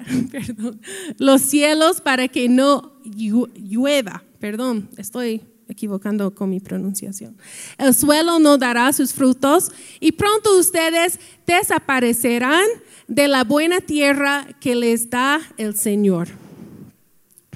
los 1.18 1.42
cielos 1.42 2.00
para 2.00 2.28
que 2.28 2.50
no 2.50 2.94
llueva. 3.04 4.24
Perdón, 4.40 4.90
estoy 4.98 5.42
equivocando 5.68 6.34
con 6.34 6.50
mi 6.50 6.60
pronunciación. 6.60 7.38
El 7.78 7.94
suelo 7.94 8.40
no 8.40 8.58
dará 8.58 8.92
sus 8.94 9.14
frutos 9.14 9.72
y 10.00 10.14
pronto 10.14 10.58
ustedes 10.58 11.20
desaparecerán 11.46 12.66
de 13.08 13.28
la 13.28 13.44
buena 13.44 13.82
tierra 13.82 14.48
que 14.60 14.76
les 14.76 15.10
da 15.10 15.42
el 15.58 15.76
Señor. 15.76 16.30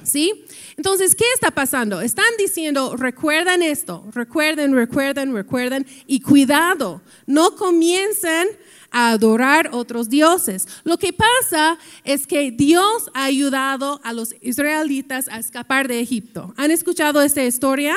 ¿Sí? 0.04 0.46
Entonces, 0.78 1.16
¿qué 1.16 1.26
está 1.34 1.52
pasando? 1.52 2.00
Están 2.00 2.26
diciendo, 2.38 2.96
recuerden 2.96 3.62
esto, 3.62 4.06
recuerden, 4.14 4.74
recuerden, 4.74 5.34
recuerden, 5.34 5.86
y 6.06 6.22
cuidado, 6.22 7.02
no 7.26 7.56
comiencen 7.56 8.48
a 8.92 9.12
adorar 9.12 9.70
otros 9.74 10.10
dioses. 10.10 10.68
Lo 10.84 10.98
que 10.98 11.14
pasa 11.14 11.78
es 12.04 12.26
que 12.26 12.52
Dios 12.52 13.10
ha 13.14 13.26
ayudado 13.26 14.00
a 14.04 14.14
los 14.14 14.36
israelitas 14.42 15.28
a 15.30 15.40
escapar 15.40 15.88
de 15.88 16.00
Egipto. 16.00 16.54
¿Han 16.58 16.72
escuchado 16.72 17.22
esta 17.22 17.44
historia? 17.44 17.96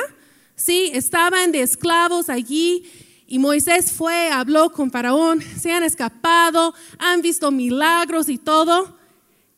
Sí, 0.56 0.90
estaban 0.92 1.52
de 1.52 1.62
esclavos 1.62 2.28
allí. 2.28 2.84
Y 3.26 3.38
Moisés 3.38 3.92
fue, 3.92 4.28
habló 4.28 4.70
con 4.70 4.90
Faraón, 4.90 5.40
se 5.40 5.72
han 5.72 5.84
escapado, 5.84 6.74
han 6.98 7.22
visto 7.22 7.50
milagros 7.50 8.28
y 8.28 8.38
todo. 8.38 8.98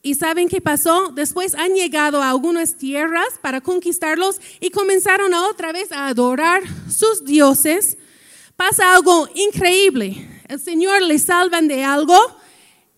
¿Y 0.02 0.16
saben 0.16 0.48
qué 0.48 0.60
pasó? 0.60 1.12
Después 1.14 1.54
han 1.54 1.74
llegado 1.74 2.20
a 2.20 2.30
algunas 2.30 2.76
tierras 2.76 3.38
para 3.40 3.60
conquistarlos 3.60 4.40
y 4.60 4.70
comenzaron 4.70 5.32
otra 5.32 5.72
vez 5.72 5.92
a 5.92 6.08
adorar 6.08 6.62
sus 6.90 7.24
dioses. 7.24 7.96
Pasa 8.56 8.94
algo 8.94 9.28
increíble. 9.34 10.28
El 10.52 10.60
Señor 10.60 11.00
les 11.00 11.22
salvan 11.22 11.66
de 11.66 11.82
algo 11.82 12.14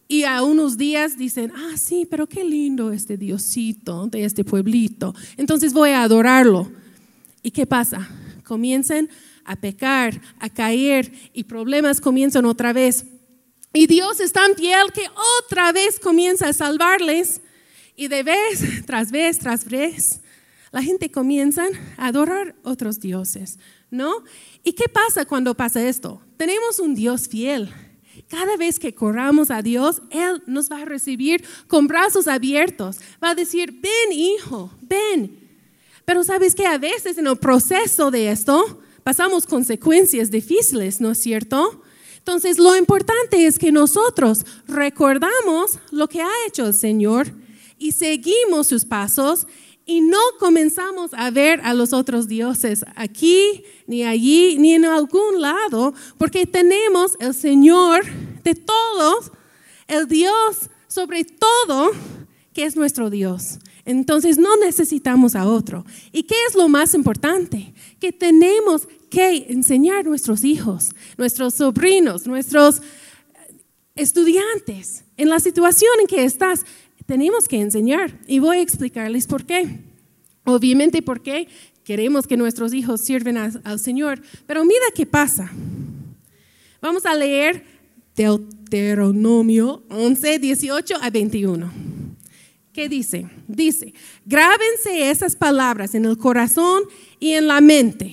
y 0.09 0.25
a 0.25 0.43
unos 0.43 0.77
días 0.77 1.17
dicen, 1.17 1.53
ah, 1.55 1.77
sí, 1.77 2.05
pero 2.05 2.27
qué 2.27 2.43
lindo 2.43 2.91
este 2.91 3.17
diosito 3.17 4.09
de 4.09 4.25
este 4.25 4.43
pueblito. 4.43 5.15
Entonces 5.37 5.73
voy 5.73 5.91
a 5.91 6.03
adorarlo. 6.03 6.69
¿Y 7.45 7.53
qué 7.53 7.65
pasa? 7.65 8.09
Comienzan 8.43 9.09
a 9.45 9.55
pecar, 9.55 10.21
a 10.41 10.49
caer 10.49 11.13
y 11.33 11.45
problemas 11.45 12.01
comienzan 12.01 12.45
otra 12.45 12.73
vez. 12.73 13.05
Y 13.73 13.87
Dios 13.87 14.19
es 14.19 14.33
tan 14.33 14.57
fiel 14.57 14.91
que 14.93 15.07
otra 15.39 15.71
vez 15.71 16.01
comienza 16.01 16.49
a 16.49 16.53
salvarles. 16.53 17.41
Y 17.95 18.09
de 18.09 18.25
vez 18.25 18.85
tras 18.85 19.13
vez 19.13 19.39
tras 19.39 19.65
vez, 19.67 20.23
la 20.73 20.83
gente 20.83 21.09
comienza 21.09 21.69
a 21.99 22.09
adorar 22.09 22.57
otros 22.65 22.99
dioses, 22.99 23.61
¿no? 23.95 24.25
¿Y 24.63 24.73
qué 24.73 24.89
pasa 24.89 25.25
cuando 25.25 25.55
pasa 25.55 25.87
esto? 25.87 26.21
Tenemos 26.37 26.79
un 26.81 26.95
Dios 26.95 27.29
fiel. 27.29 27.73
Cada 28.29 28.57
vez 28.57 28.79
que 28.79 28.95
corramos 28.95 29.51
a 29.51 29.63
Dios, 29.63 30.03
Él 30.11 30.43
nos 30.47 30.71
va 30.71 30.83
a 30.83 30.85
recibir 30.85 31.45
con 31.69 31.87
brazos 31.87 32.29
abiertos. 32.29 32.99
Va 33.23 33.31
a 33.31 33.35
decir, 33.35 33.73
ven 33.81 34.13
hijo, 34.13 34.71
ven. 34.83 35.41
Pero 36.05 36.25
sabes 36.25 36.55
que 36.55 36.67
a 36.67 36.79
veces 36.79 37.19
en 37.19 37.27
el 37.27 37.37
proceso 37.37 38.11
de 38.11 38.31
esto 38.31 38.83
pasamos 39.03 39.47
consecuencias 39.47 40.31
difíciles, 40.31 41.01
¿no 41.01 41.13
es 41.13 41.19
cierto? 41.19 41.83
Entonces, 42.19 42.59
lo 42.59 42.75
importante 42.75 43.47
es 43.47 43.59
que 43.59 43.71
nosotros 43.71 44.47
recordamos 44.67 45.79
lo 45.91 46.09
que 46.09 46.23
ha 46.23 46.31
hecho 46.47 46.67
el 46.67 46.75
Señor 46.75 47.33
y 47.79 47.93
seguimos 47.93 48.69
sus 48.69 48.85
pasos 48.85 49.47
y 49.87 50.01
no 50.01 50.19
comenzamos 50.39 51.13
a 51.15 51.31
ver 51.31 51.61
a 51.63 51.75
los 51.75 51.93
otros 51.93 52.27
dioses 52.27 52.85
aquí, 52.97 53.65
ni 53.87 54.05
allí, 54.05 54.57
ni 54.59 54.75
en 54.75 54.85
algún 54.85 55.41
lado, 55.41 55.95
porque 56.19 56.47
tenemos 56.47 57.13
el 57.21 57.35
Señor 57.35 58.05
de 58.43 58.55
todos, 58.55 59.31
el 59.87 60.09
Dios 60.09 60.71
sobre 60.95 61.25
todo, 61.25 61.91
que 62.53 62.65
es 62.65 62.77
nuestro 62.77 63.11
Dios. 63.11 63.59
Entonces 63.85 64.39
no 64.39 64.57
necesitamos 64.57 65.35
a 65.35 65.47
otro. 65.47 65.85
¿Y 66.13 66.23
qué 66.23 66.37
es 66.49 66.55
lo 66.55 66.69
más 66.69 66.95
importante? 66.95 67.75
Que 68.01 68.13
tenemos 68.13 68.89
que 69.11 69.47
enseñar 69.49 69.99
a 69.99 70.03
nuestros 70.05 70.45
hijos, 70.45 70.91
nuestros 71.19 71.55
sobrinos, 71.55 72.27
nuestros 72.27 72.81
estudiantes, 73.97 75.05
en 75.17 75.29
la 75.29 75.41
situación 75.41 75.91
en 76.01 76.07
que 76.07 76.25
estás, 76.25 76.65
tenemos 77.07 77.49
que 77.49 77.61
enseñar. 77.61 78.19
Y 78.27 78.39
voy 78.39 78.59
a 78.59 78.63
explicarles 78.63 79.27
por 79.27 79.45
qué. 79.45 79.81
Obviamente 80.45 81.03
porque 81.03 81.49
queremos 81.85 82.27
que 82.27 82.37
nuestros 82.37 82.73
hijos 82.75 83.01
sirven 83.01 83.37
al 83.37 83.79
Señor. 83.79 84.21
Pero 84.47 84.65
mira 84.65 84.85
qué 84.95 85.07
pasa. 85.07 85.51
Vamos 86.81 87.07
a 87.07 87.15
leer 87.15 87.65
Deuteronomio 88.15 89.85
11, 89.89 90.39
18 90.39 90.97
a 91.01 91.11
21. 91.11 91.73
¿Qué 92.73 92.89
dice? 92.89 93.29
Dice, 93.47 93.95
grábense 94.27 95.11
esas 95.11 95.37
palabras 95.37 95.95
en 95.95 96.05
el 96.05 96.19
corazón 96.19 96.83
y 97.21 97.31
en 97.33 97.47
la 97.47 97.61
mente 97.61 98.13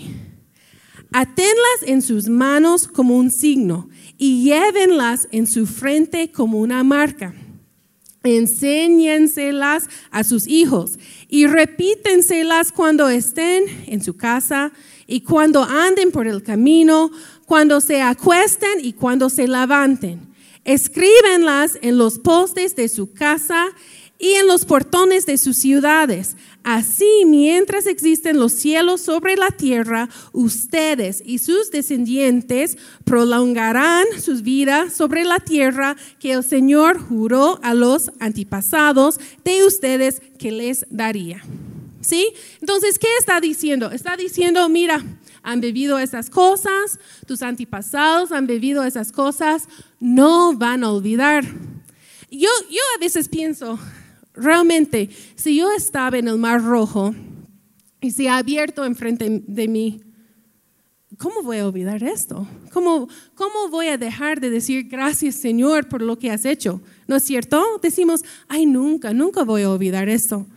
Aténlas 1.14 1.84
en 1.88 2.02
sus 2.02 2.30
manos 2.30 2.88
como 2.88 3.18
un 3.18 3.32
signo 3.32 3.90
y 4.18 4.46
llévenlas 4.46 5.28
en 5.34 5.46
su 5.46 5.68
frente 5.68 6.32
como 6.32 6.60
una 6.60 6.86
marca. 6.86 7.34
Enséñenselas 8.24 9.90
a 10.12 10.24
sus 10.24 10.48
hijos 10.48 11.00
y 11.28 11.48
repítenselas 11.48 12.72
cuando 12.72 13.10
estén 13.10 13.64
en 13.88 14.04
su 14.04 14.16
casa 14.16 14.72
y 15.08 15.22
cuando 15.22 15.64
anden 15.64 16.12
por 16.12 16.28
el 16.28 16.44
camino, 16.44 17.10
cuando 17.46 17.82
se 17.82 18.02
acuesten 18.02 18.80
y 18.82 18.94
cuando 18.94 19.30
se 19.30 19.48
levanten. 19.48 20.32
Escríbenlas 20.64 21.80
en 21.82 21.98
los 21.98 22.20
postes 22.20 22.76
de 22.76 22.90
su 22.90 23.12
casa 23.12 23.66
y 24.20 24.34
en 24.34 24.46
los 24.46 24.66
portones 24.66 25.26
de 25.26 25.40
sus 25.40 25.58
ciudades. 25.58 26.38
Así, 26.64 27.24
mientras 27.26 27.88
existen 27.88 28.38
los 28.38 28.54
cielos 28.54 29.02
sobre 29.02 29.36
la 29.36 29.50
tierra, 29.50 30.10
ustedes 30.32 31.24
y 31.26 31.40
sus 31.40 31.72
descendientes 31.72 32.78
prolongarán 33.04 34.06
sus 34.22 34.44
vidas 34.44 34.94
sobre 34.94 35.24
la 35.24 35.40
tierra 35.40 35.96
que 36.20 36.34
el 36.34 36.44
Señor 36.44 37.00
juró 37.00 37.60
a 37.64 37.74
los 37.74 38.12
antepasados 38.20 39.20
de 39.44 39.66
ustedes 39.66 40.22
que 40.38 40.52
les 40.52 40.86
daría. 40.92 41.42
¿Sí? 42.02 42.32
Entonces, 42.60 43.00
¿qué 43.00 43.08
está 43.20 43.40
diciendo? 43.40 43.92
Está 43.92 44.16
diciendo, 44.16 44.68
mira, 44.70 45.04
han 45.44 45.62
bebido 45.62 45.98
esas 45.98 46.30
cosas, 46.30 47.00
tus 47.26 47.42
antepasados 47.42 48.32
han 48.32 48.46
bebido 48.48 48.84
esas 48.84 49.12
cosas, 49.12 49.68
no 50.00 50.54
van 50.54 50.84
a 50.84 50.92
olvidar. 50.92 51.44
Yo, 52.30 52.50
yo 52.70 52.82
a 52.96 53.00
veces 53.00 53.28
pienso, 53.28 53.80
realmente, 54.34 55.10
si 55.36 55.58
yo 55.58 55.72
estaba 55.72 56.18
en 56.18 56.28
el 56.28 56.38
Mar 56.38 56.64
Rojo 56.64 57.14
y 58.00 58.12
se 58.12 58.30
ha 58.30 58.38
abierto 58.38 58.86
enfrente 58.86 59.44
de 59.46 59.68
mí, 59.68 60.02
¿cómo 61.18 61.44
voy 61.44 61.58
a 61.58 61.68
olvidar 61.68 62.04
esto? 62.04 62.48
¿Cómo, 62.72 63.08
¿Cómo 63.36 63.70
voy 63.70 63.88
a 63.88 63.98
dejar 63.98 64.40
de 64.40 64.50
decir 64.50 64.88
gracias 64.88 65.36
Señor 65.36 65.88
por 65.88 66.02
lo 66.02 66.18
que 66.18 66.32
has 66.32 66.46
hecho? 66.46 66.82
¿No 67.08 67.18
es 67.18 67.24
cierto? 67.24 67.64
Decimos, 67.82 68.22
ay, 68.48 68.66
nunca, 68.66 69.14
nunca 69.14 69.44
voy 69.44 69.64
a 69.64 69.72
olvidar 69.72 70.10
esto. 70.10 70.48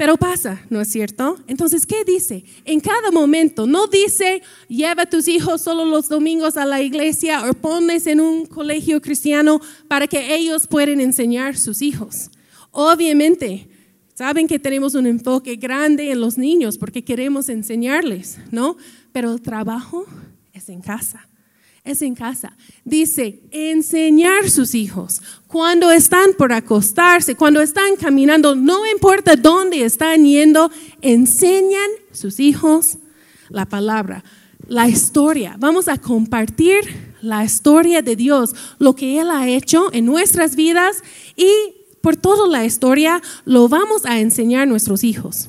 Pero 0.00 0.16
pasa, 0.16 0.62
¿no 0.70 0.80
es 0.80 0.88
cierto? 0.88 1.36
Entonces, 1.46 1.84
¿qué 1.84 2.04
dice? 2.04 2.42
En 2.64 2.80
cada 2.80 3.10
momento, 3.10 3.66
no 3.66 3.86
dice, 3.86 4.40
lleva 4.66 5.02
a 5.02 5.06
tus 5.06 5.28
hijos 5.28 5.60
solo 5.60 5.84
los 5.84 6.08
domingos 6.08 6.56
a 6.56 6.64
la 6.64 6.80
iglesia 6.80 7.46
o 7.46 7.52
pones 7.52 8.06
en 8.06 8.22
un 8.22 8.46
colegio 8.46 9.02
cristiano 9.02 9.60
para 9.88 10.06
que 10.06 10.34
ellos 10.34 10.66
puedan 10.66 11.02
enseñar 11.02 11.52
a 11.52 11.58
sus 11.58 11.82
hijos. 11.82 12.30
Obviamente, 12.70 13.68
saben 14.14 14.46
que 14.46 14.58
tenemos 14.58 14.94
un 14.94 15.06
enfoque 15.06 15.56
grande 15.56 16.10
en 16.10 16.20
los 16.20 16.38
niños 16.38 16.78
porque 16.78 17.04
queremos 17.04 17.48
enseñarles, 17.48 18.38
¿no? 18.50 18.76
Pero 19.12 19.32
el 19.32 19.40
trabajo 19.40 20.06
es 20.52 20.68
en 20.68 20.80
casa. 20.80 21.26
Es 21.82 22.02
en 22.02 22.14
casa. 22.14 22.56
Dice, 22.84 23.40
enseñar 23.50 24.50
sus 24.50 24.74
hijos. 24.74 25.22
Cuando 25.46 25.90
están 25.90 26.34
por 26.36 26.52
acostarse, 26.52 27.34
cuando 27.34 27.62
están 27.62 27.96
caminando, 27.96 28.54
no 28.54 28.86
importa 28.86 29.34
dónde 29.34 29.82
están 29.84 30.24
yendo, 30.26 30.70
enseñan 31.00 31.88
sus 32.12 32.38
hijos 32.38 32.98
la 33.48 33.64
palabra, 33.64 34.22
la 34.68 34.88
historia. 34.88 35.56
Vamos 35.58 35.88
a 35.88 35.96
compartir 35.96 36.80
la 37.22 37.44
historia 37.44 38.02
de 38.02 38.14
Dios, 38.14 38.54
lo 38.78 38.94
que 38.94 39.18
Él 39.18 39.30
ha 39.30 39.48
hecho 39.48 39.92
en 39.92 40.04
nuestras 40.04 40.56
vidas 40.56 41.02
y 41.34 41.79
por 42.00 42.16
toda 42.16 42.48
la 42.48 42.64
historia 42.64 43.22
lo 43.44 43.68
vamos 43.68 44.04
a 44.04 44.20
enseñar 44.20 44.62
a 44.62 44.66
nuestros 44.66 45.04
hijos. 45.04 45.48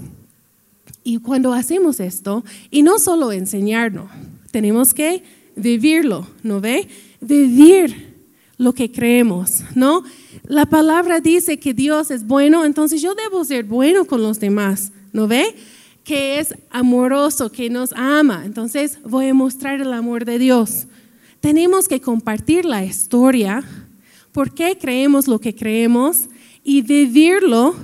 Y 1.04 1.18
cuando 1.18 1.54
hacemos 1.54 2.00
esto, 2.00 2.44
y 2.70 2.84
no 2.84 3.00
solo 3.00 3.32
enseñarlo, 3.32 4.08
tenemos 4.52 4.94
que 4.94 5.24
vivirlo, 5.56 6.28
¿no 6.44 6.62
ve? 6.62 6.88
Vivir 7.20 8.12
lo 8.58 8.74
que 8.74 8.92
creemos, 8.92 9.64
¿no? 9.74 10.04
La 10.44 10.68
palabra 10.68 11.20
dice 11.20 11.58
que 11.58 11.74
Dios 11.74 12.12
es 12.12 12.28
bueno, 12.28 12.66
entonces 12.66 13.02
yo 13.02 13.16
debo 13.16 13.44
ser 13.44 13.64
bueno 13.64 14.06
con 14.06 14.22
los 14.22 14.40
demás, 14.40 14.92
¿no 15.14 15.28
ve? 15.28 15.56
Que 16.04 16.40
es 16.40 16.54
amoroso, 16.70 17.52
que 17.52 17.70
nos 17.72 17.94
ama, 17.94 18.44
entonces 18.46 19.00
voy 19.04 19.30
a 19.30 19.34
mostrar 19.34 19.82
el 19.82 19.94
amor 19.94 20.26
de 20.26 20.38
Dios. 20.38 20.86
Tenemos 21.40 21.88
que 21.88 22.02
compartir 22.02 22.66
la 22.66 22.86
historia, 22.86 23.64
por 24.32 24.54
qué 24.54 24.78
creemos 24.80 25.28
lo 25.28 25.40
que 25.40 25.56
creemos 25.56 26.28
y 26.64 26.82
vivirlo 26.82 27.76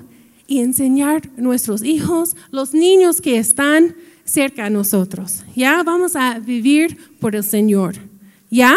y 0.47 0.59
enseñar 0.59 1.29
a 1.37 1.41
nuestros 1.41 1.83
hijos, 1.83 2.35
los 2.51 2.73
niños 2.73 3.21
que 3.21 3.37
están 3.37 3.95
cerca 4.23 4.65
a 4.65 4.69
nosotros. 4.69 5.43
¿Ya? 5.55 5.83
Vamos 5.83 6.15
a 6.15 6.39
vivir 6.39 6.97
por 7.19 7.35
el 7.35 7.43
Señor. 7.43 7.95
¿Ya? 8.49 8.75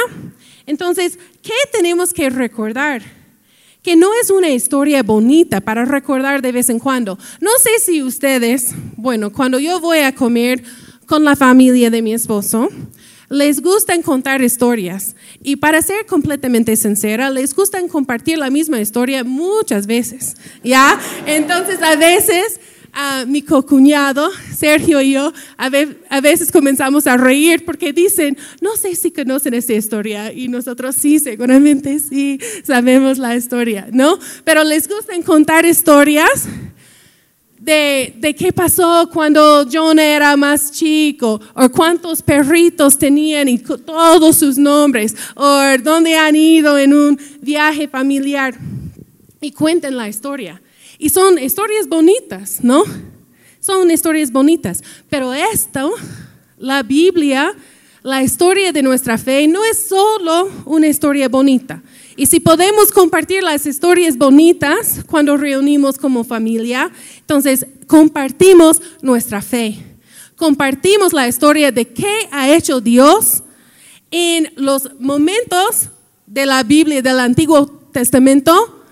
Entonces, 0.66 1.18
¿qué 1.42 1.52
tenemos 1.72 2.12
que 2.12 2.30
recordar? 2.30 3.02
Que 3.82 3.96
no 3.96 4.10
es 4.22 4.30
una 4.30 4.50
historia 4.50 5.02
bonita 5.02 5.60
para 5.60 5.84
recordar 5.84 6.42
de 6.42 6.52
vez 6.52 6.68
en 6.68 6.78
cuando. 6.78 7.18
No 7.40 7.50
sé 7.62 7.70
si 7.84 8.02
ustedes, 8.02 8.74
bueno, 8.96 9.32
cuando 9.32 9.58
yo 9.58 9.80
voy 9.80 9.98
a 9.98 10.14
comer 10.14 10.62
con 11.06 11.24
la 11.24 11.34
familia 11.34 11.90
de 11.90 12.02
mi 12.02 12.12
esposo, 12.12 12.68
les 13.30 13.62
gustan 13.62 14.02
contar 14.02 14.42
historias. 14.42 15.14
Y 15.42 15.56
para 15.56 15.80
ser 15.80 16.04
completamente 16.04 16.76
sincera, 16.76 17.30
les 17.30 17.54
gustan 17.54 17.88
compartir 17.88 18.36
la 18.36 18.50
misma 18.50 18.80
historia 18.80 19.24
muchas 19.24 19.86
veces. 19.86 20.34
¿Ya? 20.62 21.00
Entonces, 21.26 21.80
a 21.80 21.96
veces 21.96 22.60
a 22.92 23.24
mi 23.24 23.42
cocuñado, 23.42 24.30
Sergio 24.56 25.00
y 25.00 25.12
yo, 25.12 25.32
a, 25.56 25.68
veces 26.20 26.50
comenzamos 26.50 27.06
a 27.06 27.16
reír 27.16 27.64
porque 27.64 27.92
dicen, 27.92 28.36
no 28.60 28.76
sé 28.76 28.96
si 28.96 29.12
conocen 29.12 29.54
esta 29.54 29.74
historia 29.74 30.32
y 30.32 30.48
nosotros 30.48 30.96
sí, 30.96 31.20
seguramente 31.20 32.00
sí 32.00 32.40
sabemos 32.64 33.18
la 33.18 33.36
historia, 33.36 33.86
¿no? 33.92 34.18
Pero 34.44 34.64
les 34.64 34.88
gusta 34.88 35.12
contar 35.24 35.66
historias 35.66 36.48
de, 37.60 38.34
qué 38.38 38.52
pasó 38.52 39.08
cuando 39.12 39.66
John 39.70 39.98
era 39.98 40.36
más 40.36 40.72
chico, 40.72 41.40
o 41.54 41.68
cuántos 41.68 42.22
perritos 42.22 42.98
tenían 42.98 43.48
y 43.48 43.58
todos 43.58 44.36
sus 44.36 44.56
nombres, 44.56 45.14
o 45.36 45.60
dónde 45.82 46.16
han 46.16 46.34
ido 46.34 46.78
en 46.78 46.94
un 46.94 47.20
viaje 47.40 47.86
familiar. 47.86 48.54
Y 49.42 49.52
cuenten 49.52 49.96
la 49.96 50.08
historia. 50.08 50.60
Y 50.98 51.10
son 51.10 51.38
historias 51.38 51.88
bonitas, 51.88 52.62
¿no? 52.62 52.82
Son 53.60 53.90
historias 53.90 54.30
bonitas. 54.30 54.82
Pero 55.08 55.32
esto, 55.32 55.92
la 56.58 56.82
Biblia, 56.82 57.54
la 58.02 58.22
historia 58.22 58.72
de 58.72 58.82
nuestra 58.82 59.16
fe, 59.16 59.46
no 59.48 59.64
es 59.64 59.86
solo 59.88 60.50
una 60.66 60.88
historia 60.88 61.28
bonita. 61.28 61.82
Y 62.16 62.26
si 62.26 62.38
podemos 62.38 62.92
compartir 62.92 63.42
las 63.42 63.64
historias 63.64 64.18
bonitas 64.18 65.00
cuando 65.06 65.38
reunimos 65.38 65.96
como 65.96 66.22
familia, 66.22 66.90
entonces 67.30 67.64
compartimos 67.86 68.82
nuestra 69.02 69.40
fe. 69.40 69.76
Compartimos 70.34 71.12
la 71.12 71.28
historia 71.28 71.70
de 71.70 71.86
qué 71.86 72.28
ha 72.32 72.52
hecho 72.52 72.80
Dios 72.80 73.44
en 74.10 74.52
los 74.56 74.98
momentos 74.98 75.90
de 76.26 76.44
la 76.44 76.64
Biblia 76.64 77.02
del 77.02 77.20
Antiguo 77.20 77.66
Testamento 77.92 78.82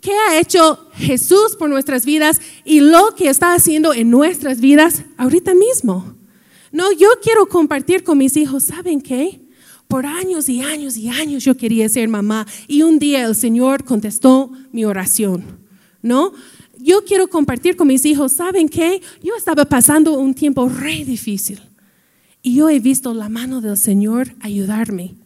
qué 0.00 0.12
ha 0.12 0.38
hecho 0.38 0.78
Jesús 0.94 1.56
por 1.58 1.68
nuestras 1.68 2.06
vidas 2.06 2.40
y 2.64 2.78
lo 2.78 3.16
que 3.16 3.28
está 3.28 3.52
haciendo 3.52 3.92
en 3.92 4.10
nuestras 4.10 4.60
vidas 4.60 5.02
ahorita 5.16 5.54
mismo. 5.56 6.14
No, 6.70 6.92
yo 6.92 7.08
quiero 7.20 7.46
compartir 7.46 8.04
con 8.04 8.18
mis 8.18 8.36
hijos, 8.36 8.62
¿saben 8.62 9.00
qué? 9.00 9.40
Por 9.88 10.06
años 10.06 10.48
y 10.48 10.62
años 10.62 10.96
y 10.96 11.08
años 11.08 11.42
yo 11.42 11.56
quería 11.56 11.88
ser 11.88 12.08
mamá 12.08 12.46
y 12.68 12.82
un 12.82 13.00
día 13.00 13.26
el 13.26 13.34
Señor 13.34 13.82
contestó 13.82 14.52
mi 14.70 14.84
oración, 14.84 15.42
¿no? 16.00 16.32
Yo 16.78 17.04
quiero 17.04 17.28
compartir 17.28 17.76
con 17.76 17.88
mis 17.88 18.04
hijos, 18.04 18.32
¿saben 18.32 18.68
qué? 18.68 19.02
Yo 19.22 19.34
estaba 19.36 19.64
pasando 19.64 20.12
un 20.18 20.32
tiempo 20.34 20.68
re 20.68 21.04
difícil 21.04 21.60
y 22.42 22.54
yo 22.54 22.68
he 22.70 22.78
visto 22.78 23.12
la 23.14 23.28
mano 23.28 23.60
del 23.60 23.76
Señor 23.76 24.34
ayudarme. 24.40 25.16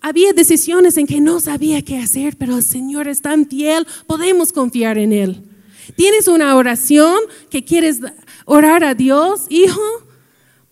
Había 0.00 0.32
decisiones 0.32 0.96
en 0.96 1.06
que 1.06 1.20
no 1.20 1.38
sabía 1.38 1.82
qué 1.82 1.98
hacer, 1.98 2.36
pero 2.36 2.56
el 2.56 2.64
Señor 2.64 3.06
es 3.06 3.22
tan 3.22 3.46
fiel, 3.46 3.86
podemos 4.06 4.52
confiar 4.52 4.98
en 4.98 5.12
Él. 5.12 5.42
¿Tienes 5.94 6.26
una 6.26 6.56
oración 6.56 7.14
que 7.50 7.64
quieres 7.64 8.00
orar 8.44 8.82
a 8.82 8.94
Dios, 8.94 9.46
hijo? 9.48 9.80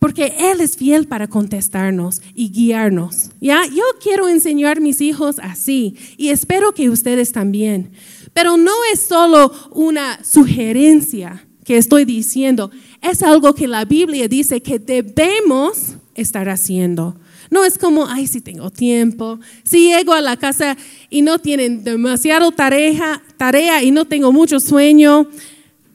Porque 0.01 0.35
Él 0.38 0.61
es 0.61 0.77
fiel 0.77 1.07
para 1.07 1.29
contestarnos 1.29 2.20
y 2.35 2.51
guiarnos. 2.51 3.31
¿Ya? 3.40 3.64
Yo 3.66 3.85
quiero 4.03 4.29
enseñar 4.29 4.79
a 4.79 4.81
mis 4.81 5.01
hijos 5.01 5.38
así 5.38 5.94
y 6.16 6.31
espero 6.31 6.73
que 6.73 6.90
ustedes 6.90 7.31
también. 7.31 7.92
Pero 8.32 8.56
no 8.56 8.72
es 8.92 9.06
solo 9.06 9.52
una 9.72 10.22
sugerencia 10.24 11.46
que 11.64 11.76
estoy 11.76 12.04
diciendo, 12.04 12.70
es 13.00 13.22
algo 13.22 13.54
que 13.54 13.68
la 13.68 13.84
Biblia 13.84 14.28
dice 14.28 14.60
que 14.60 14.78
debemos 14.78 15.94
estar 16.14 16.48
haciendo. 16.48 17.16
No 17.50 17.64
es 17.64 17.78
como, 17.78 18.06
ay, 18.06 18.26
si 18.26 18.40
tengo 18.40 18.70
tiempo. 18.70 19.40
Si 19.64 19.92
llego 19.92 20.12
a 20.12 20.20
la 20.20 20.36
casa 20.36 20.76
y 21.08 21.22
no 21.22 21.38
tienen 21.38 21.82
demasiado 21.82 22.52
tarea, 22.52 23.22
tarea 23.36 23.82
y 23.82 23.90
no 23.90 24.04
tengo 24.04 24.32
mucho 24.32 24.60
sueño. 24.60 25.28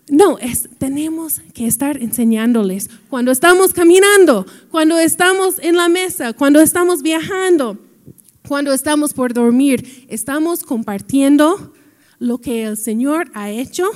No, 0.10 0.38
es, 0.38 0.70
tenemos 0.78 1.42
que 1.54 1.66
estar 1.66 1.98
enseñándoles 1.98 2.90
cuando 3.10 3.32
estamos 3.32 3.74
caminando, 3.74 4.46
cuando 4.70 5.00
estamos 5.00 5.56
en 5.60 5.78
la 5.78 5.90
mesa, 5.90 6.34
cuando 6.34 6.60
estamos 6.60 7.02
viajando, 7.02 7.78
cuando 8.48 8.74
estamos 8.74 9.14
por 9.14 9.34
dormir. 9.34 10.06
Estamos 10.10 10.62
compartiendo 10.62 11.74
lo 12.20 12.40
que 12.40 12.64
el 12.64 12.78
Señor 12.78 13.30
ha 13.34 13.50
hecho 13.50 13.90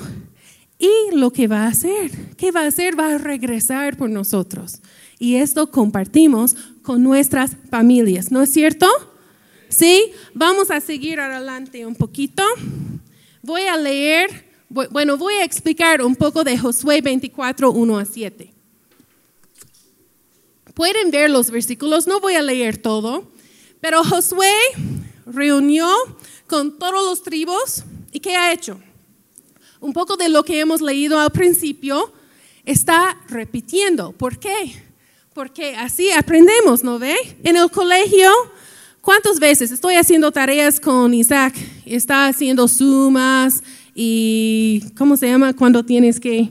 y 0.77 1.15
lo 1.15 1.31
que 1.31 1.47
va 1.47 1.65
a 1.65 1.67
hacer. 1.67 2.35
¿Qué 2.37 2.51
va 2.51 2.61
a 2.61 2.67
hacer? 2.67 2.97
Va 2.97 3.13
a 3.13 3.17
regresar 3.17 3.97
por 3.97 4.09
nosotros. 4.09 4.79
Y 5.19 5.35
esto 5.35 5.69
compartimos 5.69 6.55
con 6.81 7.03
nuestras 7.03 7.57
familias, 7.69 8.31
¿no 8.31 8.41
es 8.41 8.51
cierto? 8.51 8.87
Sí, 9.67 10.11
vamos 10.33 10.71
a 10.71 10.79
seguir 10.79 11.19
adelante 11.19 11.85
un 11.85 11.95
poquito. 11.95 12.43
Voy 13.41 13.63
a 13.63 13.77
leer, 13.77 14.47
bueno, 14.69 15.17
voy 15.17 15.35
a 15.35 15.43
explicar 15.43 16.01
un 16.01 16.15
poco 16.15 16.43
de 16.43 16.57
Josué 16.57 17.01
24, 17.01 17.71
1 17.71 17.97
a 17.99 18.05
7. 18.05 18.53
Pueden 20.73 21.11
ver 21.11 21.29
los 21.29 21.51
versículos, 21.51 22.07
no 22.07 22.21
voy 22.21 22.35
a 22.35 22.41
leer 22.41 22.77
todo, 22.77 23.29
pero 23.81 24.03
Josué 24.03 24.53
reunió 25.25 25.87
con 26.47 26.79
todos 26.79 27.05
los 27.05 27.21
tribus 27.21 27.83
y 28.11 28.19
¿qué 28.19 28.35
ha 28.35 28.51
hecho? 28.51 28.79
Un 29.79 29.93
poco 29.93 30.17
de 30.17 30.29
lo 30.29 30.43
que 30.43 30.59
hemos 30.59 30.81
leído 30.81 31.19
al 31.19 31.31
principio 31.31 32.11
está 32.65 33.17
repitiendo. 33.29 34.11
¿Por 34.11 34.37
qué? 34.37 34.89
porque 35.39 35.73
así 35.77 36.11
aprendemos, 36.11 36.83
¿no 36.83 36.99
ve? 36.99 37.15
En 37.45 37.55
el 37.55 37.71
colegio, 37.71 38.29
¿cuántas 38.99 39.39
veces 39.39 39.71
estoy 39.71 39.95
haciendo 39.95 40.33
tareas 40.33 40.81
con 40.81 41.13
Isaac? 41.13 41.55
Está 41.85 42.27
haciendo 42.27 42.67
sumas 42.67 43.63
y, 43.95 44.83
¿cómo 44.97 45.15
se 45.15 45.27
llama? 45.27 45.53
Cuando 45.53 45.85
tienes 45.85 46.19
que 46.19 46.49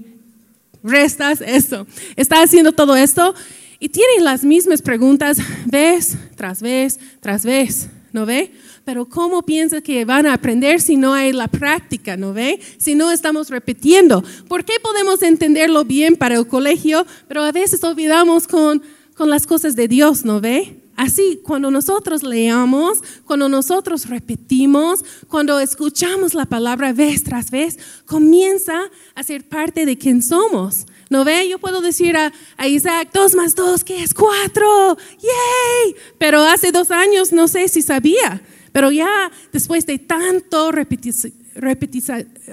restas, 0.82 1.42
eso. 1.42 1.86
Está 2.16 2.42
haciendo 2.42 2.72
todo 2.72 2.96
esto 2.96 3.34
y 3.78 3.90
tiene 3.90 4.22
las 4.22 4.42
mismas 4.42 4.80
preguntas 4.80 5.36
vez 5.66 6.16
tras 6.34 6.62
vez 6.62 6.98
tras 7.20 7.44
vez, 7.44 7.90
¿no 8.14 8.24
ve? 8.24 8.52
Pero 8.88 9.04
¿cómo 9.04 9.42
piensa 9.42 9.82
que 9.82 10.06
van 10.06 10.24
a 10.24 10.32
aprender 10.32 10.80
si 10.80 10.96
no 10.96 11.12
hay 11.12 11.34
la 11.34 11.46
práctica, 11.46 12.16
no 12.16 12.32
ve? 12.32 12.58
Si 12.78 12.94
no 12.94 13.12
estamos 13.12 13.50
repitiendo. 13.50 14.24
¿Por 14.48 14.64
qué 14.64 14.72
podemos 14.82 15.22
entenderlo 15.22 15.84
bien 15.84 16.16
para 16.16 16.36
el 16.36 16.46
colegio, 16.46 17.06
pero 17.28 17.42
a 17.42 17.52
veces 17.52 17.84
olvidamos 17.84 18.48
con, 18.48 18.82
con 19.14 19.28
las 19.28 19.46
cosas 19.46 19.76
de 19.76 19.88
Dios, 19.88 20.24
no 20.24 20.40
ve? 20.40 20.80
Así, 20.96 21.38
cuando 21.44 21.70
nosotros 21.70 22.22
leamos, 22.22 23.00
cuando 23.26 23.50
nosotros 23.50 24.08
repetimos, 24.08 25.04
cuando 25.28 25.60
escuchamos 25.60 26.32
la 26.32 26.46
palabra 26.46 26.94
vez 26.94 27.22
tras 27.24 27.50
vez, 27.50 27.78
comienza 28.06 28.90
a 29.14 29.22
ser 29.22 29.46
parte 29.46 29.84
de 29.84 29.98
quien 29.98 30.22
somos. 30.22 30.86
¿No 31.10 31.24
ve? 31.24 31.46
Yo 31.46 31.58
puedo 31.58 31.82
decir 31.82 32.16
a, 32.16 32.32
Isaac, 32.66 33.10
dos 33.12 33.34
más 33.34 33.54
dos, 33.54 33.84
que 33.84 34.02
es 34.02 34.14
cuatro. 34.14 34.96
¡Yay! 35.20 35.94
Pero 36.16 36.40
hace 36.40 36.72
dos 36.72 36.90
años 36.90 37.32
no 37.32 37.48
sé 37.48 37.68
si 37.68 37.82
sabía. 37.82 38.40
Pero 38.78 38.92
ya 38.92 39.28
después 39.52 39.86
de 39.86 39.98
tanto 39.98 40.70
repetir, 40.70 41.12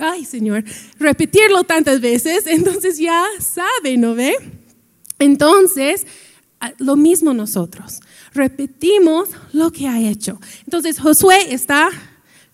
ay 0.02 0.26
Señor, 0.26 0.64
repetirlo 0.98 1.64
tantas 1.66 2.02
veces, 2.02 2.48
entonces 2.48 2.98
ya 2.98 3.24
sabe, 3.38 3.96
¿no 3.96 4.16
ve? 4.16 4.34
Entonces, 5.20 6.08
lo 6.80 6.96
mismo 6.96 7.36
nosotros, 7.36 8.00
repetimos 8.34 9.30
lo 9.54 9.70
que 9.70 9.88
ha 9.88 10.02
hecho. 10.02 10.42
Entonces 10.64 11.00
Josué 11.00 11.54
está 11.54 11.90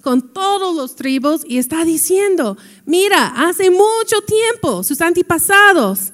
con 0.02 0.34
todos 0.34 0.76
los 0.76 0.98
tribus 0.98 1.44
y 1.48 1.58
está 1.58 1.86
diciendo, 1.86 2.58
mira, 2.84 3.28
hace 3.38 3.72
mucho 3.72 4.20
tiempo 4.28 4.84
sus 4.84 5.00
antepasados, 5.00 6.12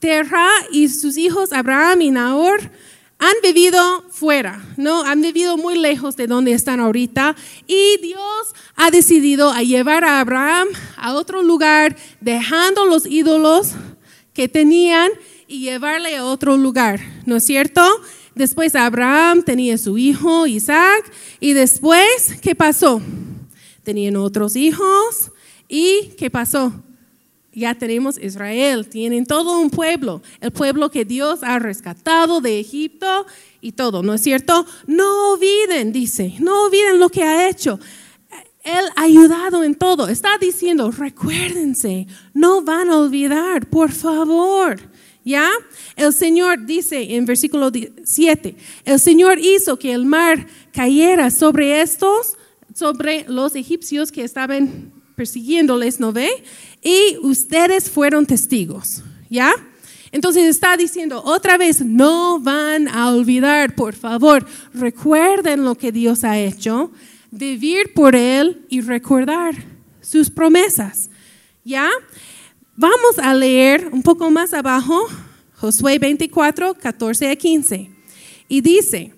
Terra 0.00 0.48
y 0.72 0.88
sus 0.88 1.16
hijos 1.16 1.52
Abraham 1.52 2.00
y 2.00 2.10
Nahor, 2.10 2.68
han 3.18 3.34
vivido 3.42 4.04
fuera, 4.10 4.62
¿no? 4.76 5.02
Han 5.02 5.22
vivido 5.22 5.56
muy 5.56 5.78
lejos 5.78 6.16
de 6.16 6.26
donde 6.26 6.52
están 6.52 6.80
ahorita 6.80 7.34
y 7.66 7.96
Dios 8.02 8.54
ha 8.74 8.90
decidido 8.90 9.54
llevar 9.54 10.04
a 10.04 10.20
Abraham 10.20 10.68
a 10.96 11.14
otro 11.14 11.42
lugar, 11.42 11.96
dejando 12.20 12.84
los 12.84 13.06
ídolos 13.06 13.72
que 14.34 14.48
tenían 14.48 15.10
y 15.48 15.60
llevarle 15.60 16.16
a 16.16 16.24
otro 16.24 16.56
lugar, 16.56 17.00
¿no 17.24 17.36
es 17.36 17.44
cierto? 17.44 17.82
Después 18.34 18.74
Abraham 18.74 19.42
tenía 19.42 19.78
su 19.78 19.96
hijo 19.96 20.46
Isaac 20.46 21.10
y 21.40 21.54
después, 21.54 22.38
¿qué 22.42 22.54
pasó? 22.54 23.00
Tenían 23.82 24.16
otros 24.16 24.56
hijos 24.56 25.30
y 25.68 26.12
¿qué 26.18 26.28
pasó? 26.28 26.72
Ya 27.56 27.74
tenemos 27.74 28.18
Israel, 28.22 28.86
tienen 28.86 29.24
todo 29.24 29.58
un 29.58 29.70
pueblo, 29.70 30.20
el 30.42 30.50
pueblo 30.50 30.90
que 30.90 31.06
Dios 31.06 31.42
ha 31.42 31.58
rescatado 31.58 32.42
de 32.42 32.60
Egipto 32.60 33.24
y 33.62 33.72
todo, 33.72 34.02
¿no 34.02 34.12
es 34.12 34.20
cierto? 34.20 34.66
No 34.86 35.32
olviden, 35.32 35.90
dice, 35.90 36.34
no 36.38 36.64
olviden 36.64 37.00
lo 37.00 37.08
que 37.08 37.22
ha 37.22 37.48
hecho. 37.48 37.80
Él 38.62 38.84
ha 38.94 39.04
ayudado 39.04 39.64
en 39.64 39.74
todo. 39.74 40.06
Está 40.06 40.36
diciendo, 40.36 40.90
recuérdense, 40.90 42.06
no 42.34 42.60
van 42.60 42.90
a 42.90 42.98
olvidar, 42.98 43.66
por 43.70 43.90
favor. 43.90 44.78
¿Ya? 45.24 45.50
El 45.96 46.12
Señor 46.12 46.66
dice 46.66 47.16
en 47.16 47.24
versículo 47.24 47.70
7, 48.04 48.54
el 48.84 49.00
Señor 49.00 49.38
hizo 49.38 49.78
que 49.78 49.94
el 49.94 50.04
mar 50.04 50.46
cayera 50.72 51.30
sobre 51.30 51.80
estos, 51.80 52.36
sobre 52.74 53.24
los 53.30 53.56
egipcios 53.56 54.12
que 54.12 54.24
estaban 54.24 54.92
persiguiéndoles, 55.16 55.98
¿no 55.98 56.12
ve? 56.12 56.30
Y 56.82 57.16
ustedes 57.22 57.90
fueron 57.90 58.26
testigos, 58.26 59.02
¿ya? 59.28 59.52
Entonces 60.12 60.44
está 60.44 60.76
diciendo 60.76 61.20
otra 61.24 61.58
vez, 61.58 61.84
no 61.84 62.38
van 62.38 62.86
a 62.86 63.10
olvidar, 63.10 63.74
por 63.74 63.94
favor, 63.94 64.46
recuerden 64.72 65.64
lo 65.64 65.74
que 65.74 65.90
Dios 65.90 66.22
ha 66.22 66.38
hecho, 66.38 66.92
vivir 67.32 67.92
por 67.94 68.14
Él 68.14 68.64
y 68.68 68.80
recordar 68.80 69.54
sus 70.00 70.30
promesas, 70.30 71.10
¿ya? 71.64 71.90
Vamos 72.76 73.18
a 73.18 73.34
leer 73.34 73.88
un 73.90 74.02
poco 74.02 74.30
más 74.30 74.54
abajo 74.54 75.08
Josué 75.56 75.98
24, 75.98 76.74
14 76.74 77.30
a 77.30 77.36
15. 77.36 77.90
Y 78.48 78.60
dice, 78.60 79.14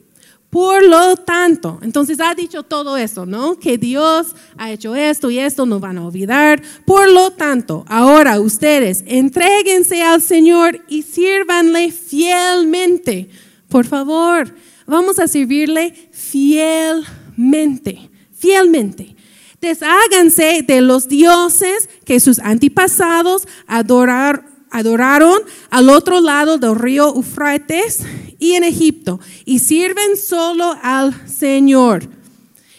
por 0.51 0.83
lo 0.83 1.17
tanto, 1.17 1.79
entonces 1.83 2.21
ha 2.21 2.35
dicho 2.35 2.63
todo 2.63 2.97
eso, 2.97 3.27
¿no? 3.27 3.59
Que 3.59 3.77
Dios 3.77 4.35
ha 4.57 4.71
hecho 4.71 4.95
esto 4.97 5.31
y 5.31 5.39
esto, 5.39 5.67
no 5.67 5.79
van 5.79 5.99
a 5.99 6.07
olvidar. 6.07 6.63
Por 6.87 7.11
lo 7.11 7.33
tanto, 7.33 7.85
ahora 7.87 8.41
ustedes 8.41 9.05
entréguense 9.07 10.03
al 10.03 10.23
Señor 10.23 10.83
y 10.89 11.03
sírvanle 11.03 11.93
fielmente. 11.93 13.29
Por 13.69 13.85
favor, 13.85 14.55
vamos 14.87 15.19
a 15.19 15.29
servirle 15.29 16.09
fielmente, 16.13 18.09
fielmente. 18.33 19.17
Desháganse 19.61 20.63
de 20.67 20.81
los 20.81 21.09
dioses 21.09 21.91
que 22.07 22.21
sus 22.21 22.39
antepasados 22.39 23.47
adoraron 23.67 24.58
al 24.71 25.91
otro 25.91 26.21
lado 26.21 26.59
del 26.59 26.75
río 26.77 27.15
Eufrates 27.15 28.01
y 28.39 28.53
en 28.53 28.65
Egipto 28.65 29.21
y 29.45 29.59
sirven 29.59 30.17
solo 30.17 30.77
al 30.83 31.29
Señor. 31.29 32.09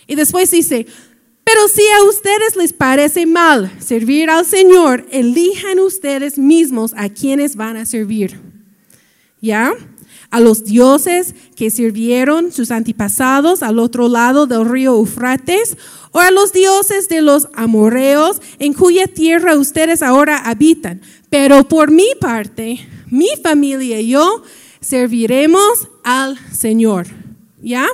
Y 0.08 0.16
después 0.16 0.50
dice, 0.52 0.88
pero 1.44 1.68
si 1.68 1.82
a 1.82 2.04
ustedes 2.04 2.56
les 2.56 2.74
parece 2.74 3.26
mal 3.26 3.72
servir 3.80 4.30
al 4.30 4.46
Señor, 4.46 5.08
elijan 5.10 5.80
ustedes 5.80 6.38
mismos 6.38 6.94
a 6.96 7.10
quienes 7.10 7.56
van 7.56 7.76
a 7.76 7.88
servir. 7.88 8.40
¿Ya? 9.42 9.74
A 10.30 10.40
los 10.40 10.64
dioses 10.64 11.34
que 11.56 11.72
sirvieron 11.72 12.52
sus 12.52 12.70
antepasados 12.70 13.64
al 13.64 13.80
otro 13.80 14.10
lado 14.10 14.46
del 14.46 14.70
río 14.70 14.92
Eufrates 14.96 15.76
o 16.12 16.20
a 16.20 16.30
los 16.30 16.54
dioses 16.54 17.10
de 17.10 17.24
los 17.24 17.48
amorreos 17.54 18.42
en 18.60 18.74
cuya 18.74 19.08
tierra 19.08 19.58
ustedes 19.58 20.04
ahora 20.04 20.38
habitan. 20.38 21.02
Pero 21.30 21.68
por 21.68 21.92
mi 21.92 22.08
parte, 22.20 22.80
mi 23.08 23.30
familia 23.42 24.00
y 24.00 24.10
yo 24.10 24.44
serviremos 24.82 25.88
al 26.04 26.38
Señor. 26.54 27.08
¿Ya? 27.62 27.88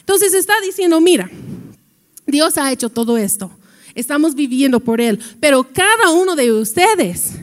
Entonces 0.00 0.34
está 0.34 0.54
diciendo, 0.60 1.00
mira, 1.00 1.30
Dios 2.26 2.58
ha 2.58 2.72
hecho 2.72 2.88
todo 2.88 3.16
esto. 3.18 3.50
Estamos 3.94 4.34
viviendo 4.34 4.80
por 4.80 5.00
Él. 5.00 5.20
Pero 5.40 5.66
cada 5.72 6.10
uno 6.10 6.36
de 6.36 6.52
ustedes, 6.52 7.34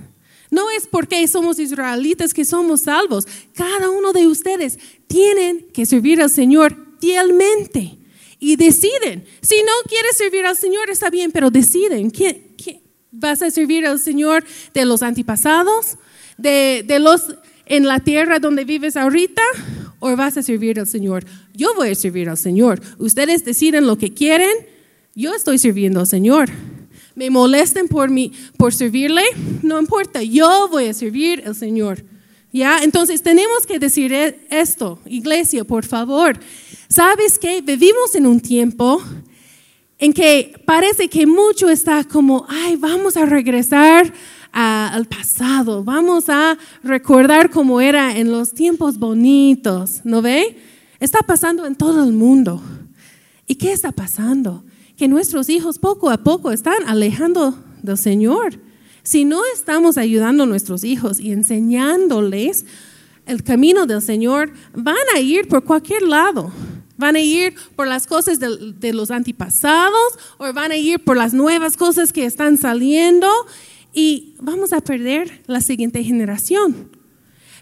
no 0.49 0.69
es 0.71 0.87
porque 0.87 1.27
somos 1.27 1.59
israelitas 1.59 2.33
que 2.33 2.45
somos 2.45 2.81
salvos. 2.81 3.27
Cada 3.53 3.89
uno 3.89 4.13
de 4.13 4.27
ustedes 4.27 4.79
tienen 5.07 5.67
que 5.73 5.85
servir 5.85 6.21
al 6.21 6.29
Señor 6.29 6.75
fielmente 6.99 7.97
y 8.39 8.55
deciden. 8.55 9.25
Si 9.41 9.57
no 9.57 9.71
quieres 9.87 10.17
servir 10.17 10.45
al 10.45 10.57
Señor, 10.57 10.89
está 10.89 11.09
bien, 11.09 11.31
pero 11.31 11.51
deciden. 11.51 12.11
¿Qué, 12.11 12.55
vas 13.11 13.41
a 13.41 13.51
servir 13.51 13.85
al 13.85 13.99
Señor 13.99 14.43
de 14.73 14.85
los 14.85 15.03
antepasados? 15.03 15.97
¿De, 16.37 16.83
de 16.85 16.99
los 16.99 17.35
en 17.65 17.85
la 17.85 17.99
tierra 17.99 18.39
donde 18.39 18.65
vives 18.65 18.97
ahorita? 18.97 19.41
¿O 19.99 20.15
vas 20.15 20.37
a 20.37 20.43
servir 20.43 20.79
al 20.79 20.87
Señor? 20.87 21.25
Yo 21.53 21.73
voy 21.75 21.89
a 21.89 21.95
servir 21.95 22.29
al 22.29 22.37
Señor. 22.37 22.81
Ustedes 22.99 23.43
deciden 23.43 23.87
lo 23.87 23.97
que 23.97 24.13
quieren. 24.13 24.49
Yo 25.15 25.33
estoy 25.33 25.57
sirviendo 25.57 25.99
al 25.99 26.07
Señor. 26.07 26.49
Me 27.15 27.31
molesten 27.31 27.87
por, 27.87 28.11
mí, 28.11 28.31
por 28.57 28.73
servirle, 28.73 29.23
no 29.63 29.79
importa. 29.79 30.21
Yo 30.21 30.67
voy 30.69 30.85
a 30.85 30.93
servir 30.93 31.43
al 31.47 31.55
Señor. 31.55 32.03
¿Ya? 32.53 32.79
Entonces 32.83 33.23
tenemos 33.23 33.65
que 33.67 33.79
decir 33.79 34.13
e, 34.13 34.39
esto, 34.49 34.99
iglesia, 35.05 35.63
por 35.63 35.85
favor. 35.85 36.39
¿Sabes 36.89 37.39
qué? 37.39 37.61
Vivimos 37.61 38.15
en 38.15 38.27
un 38.27 38.39
tiempo 38.39 39.01
en 39.99 40.13
que 40.13 40.61
parece 40.65 41.07
que 41.09 41.25
mucho 41.25 41.69
está 41.69 42.03
como, 42.03 42.45
ay, 42.47 42.75
vamos 42.75 43.17
a 43.17 43.25
regresar 43.25 44.13
al 44.51 45.05
pasado, 45.05 45.83
vamos 45.83 46.29
a 46.29 46.57
recordar 46.83 47.49
cómo 47.49 47.81
era 47.81 48.17
en 48.17 48.31
los 48.31 48.53
tiempos 48.53 48.97
bonitos, 48.97 50.01
¿no 50.03 50.21
ve? 50.21 50.57
Está 50.99 51.19
pasando 51.19 51.65
en 51.65 51.75
todo 51.75 52.03
el 52.03 52.13
mundo. 52.13 52.61
¿Y 53.45 53.55
qué 53.55 53.71
está 53.71 53.91
pasando? 53.91 54.63
Que 54.95 55.07
nuestros 55.07 55.49
hijos 55.49 55.77
poco 55.77 56.09
a 56.09 56.17
poco 56.17 56.51
están 56.51 56.87
alejando 56.87 57.57
del 57.83 57.97
Señor. 57.97 58.59
Si 59.03 59.25
no 59.25 59.41
estamos 59.53 59.97
ayudando 59.97 60.43
a 60.43 60.47
nuestros 60.47 60.83
hijos 60.83 61.19
y 61.19 61.31
enseñándoles 61.31 62.65
el 63.25 63.43
camino 63.43 63.85
del 63.85 64.01
Señor, 64.01 64.51
van 64.73 64.95
a 65.15 65.19
ir 65.19 65.47
por 65.47 65.63
cualquier 65.63 66.01
lado. 66.01 66.51
Van 66.97 67.15
a 67.15 67.19
ir 67.19 67.55
por 67.75 67.87
las 67.87 68.07
cosas 68.07 68.39
de, 68.39 68.93
los 68.93 69.11
antepasados 69.11 70.19
o 70.37 70.51
van 70.51 70.71
a 70.71 70.77
ir 70.77 71.03
por 71.03 71.15
las 71.15 71.33
nuevas 71.33 71.77
cosas 71.77 72.11
que 72.11 72.25
están 72.25 72.57
saliendo 72.57 73.29
y 73.93 74.33
vamos 74.39 74.73
a 74.73 74.81
perder 74.81 75.43
la 75.47 75.61
siguiente 75.61 76.03
generación. 76.03 76.89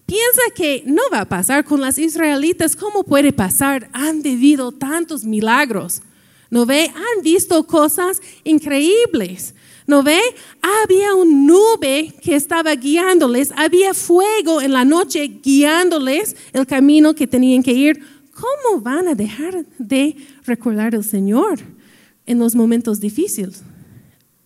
Piensa 0.06 0.42
que 0.56 0.84
no 0.86 1.02
va 1.12 1.22
a 1.22 1.30
pasar 1.30 1.66
con 1.66 1.82
las 1.82 1.98
israelitas. 1.98 2.76
¿Cómo 2.76 3.04
puede 3.04 3.34
pasar? 3.34 3.90
Han 3.92 4.22
vivido 4.22 4.72
tantos 4.72 5.26
milagros. 5.26 6.02
¿No 6.50 6.66
ve? 6.66 6.92
Han 6.94 7.24
visto 7.24 7.66
cosas 7.66 8.22
increíbles. 8.44 9.56
¿No 9.88 10.02
ve? 10.02 10.20
Había 10.62 11.14
un 11.14 11.46
nube 11.46 12.14
que 12.22 12.36
estaba 12.36 12.74
guiándoles, 12.76 13.52
había 13.56 13.94
fuego 13.94 14.62
en 14.62 14.74
la 14.74 14.84
noche 14.84 15.28
guiándoles 15.44 16.36
el 16.54 16.66
camino 16.66 17.14
que 17.14 17.28
tenían 17.28 17.62
que 17.62 17.72
ir 17.72 18.04
¿cómo 18.36 18.82
van 18.82 19.08
a 19.08 19.16
dejar 19.16 19.66
de 19.80 20.16
recordar 20.46 20.94
al 20.94 21.04
Señor 21.04 21.60
en 22.26 22.38
los 22.38 22.54
momentos 22.54 23.00
difíciles? 23.00 23.64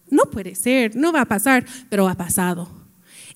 No 0.10 0.24
puede 0.26 0.56
ser, 0.56 0.96
no 0.96 1.12
va 1.12 1.22
a 1.22 1.26
pasar, 1.26 1.66
pero 1.90 2.08
ha 2.08 2.16
pasado. 2.16 2.70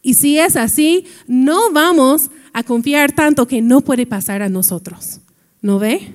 Y 0.01 0.13
si 0.13 0.37
es 0.37 0.55
así, 0.55 1.05
no 1.27 1.71
vamos 1.71 2.29
a 2.51 2.63
confiar 2.63 3.11
tanto 3.11 3.47
que 3.47 3.61
no 3.61 3.81
puede 3.81 4.05
pasar 4.05 4.41
a 4.41 4.49
nosotros. 4.49 5.21
¿No 5.61 5.79
ve? 5.79 6.13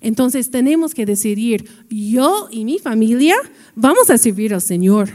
Entonces 0.00 0.50
tenemos 0.50 0.94
que 0.94 1.06
decidir, 1.06 1.68
yo 1.88 2.48
y 2.50 2.64
mi 2.64 2.78
familia 2.78 3.36
vamos 3.74 4.10
a 4.10 4.18
servir 4.18 4.52
al 4.52 4.60
Señor. 4.60 5.10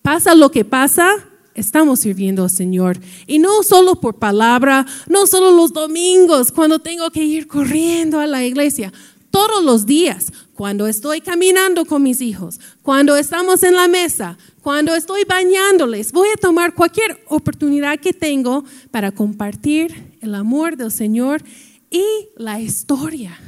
Pasa 0.00 0.34
lo 0.34 0.50
que 0.50 0.64
pasa, 0.64 1.10
estamos 1.58 2.00
sirviendo 2.00 2.44
al 2.44 2.50
Señor. 2.50 2.98
Y 3.26 3.38
no 3.38 3.62
solo 3.62 3.96
por 3.96 4.16
palabra, 4.16 4.86
no 5.08 5.26
solo 5.26 5.50
los 5.50 5.72
domingos 5.72 6.52
cuando 6.52 6.78
tengo 6.78 7.10
que 7.10 7.24
ir 7.24 7.46
corriendo 7.46 8.20
a 8.20 8.26
la 8.26 8.44
iglesia, 8.44 8.92
todos 9.30 9.62
los 9.62 9.86
días, 9.86 10.32
cuando 10.54 10.86
estoy 10.86 11.20
caminando 11.20 11.84
con 11.84 12.02
mis 12.02 12.20
hijos, 12.20 12.58
cuando 12.82 13.16
estamos 13.16 13.62
en 13.62 13.74
la 13.74 13.86
mesa, 13.86 14.38
cuando 14.62 14.94
estoy 14.94 15.22
bañándoles, 15.24 16.12
voy 16.12 16.28
a 16.34 16.36
tomar 16.36 16.74
cualquier 16.74 17.22
oportunidad 17.28 18.00
que 18.00 18.12
tengo 18.12 18.64
para 18.90 19.12
compartir 19.12 20.16
el 20.20 20.34
amor 20.34 20.76
del 20.76 20.90
Señor 20.90 21.42
y 21.90 22.04
la 22.36 22.60
historia. 22.60 23.38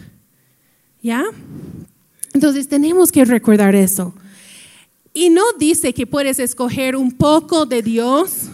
¿Ya? 1.03 1.25
Entonces 2.33 2.69
tenemos 2.69 3.11
que 3.11 3.25
recordar 3.25 3.75
eso. 3.75 4.15
Y 5.13 5.31
no 5.31 5.43
dice 5.59 5.93
que 5.93 6.07
puedes 6.07 6.39
escoger 6.39 6.95
un 6.95 7.11
poco 7.13 7.67
de 7.67 7.83
Dios 7.83 8.49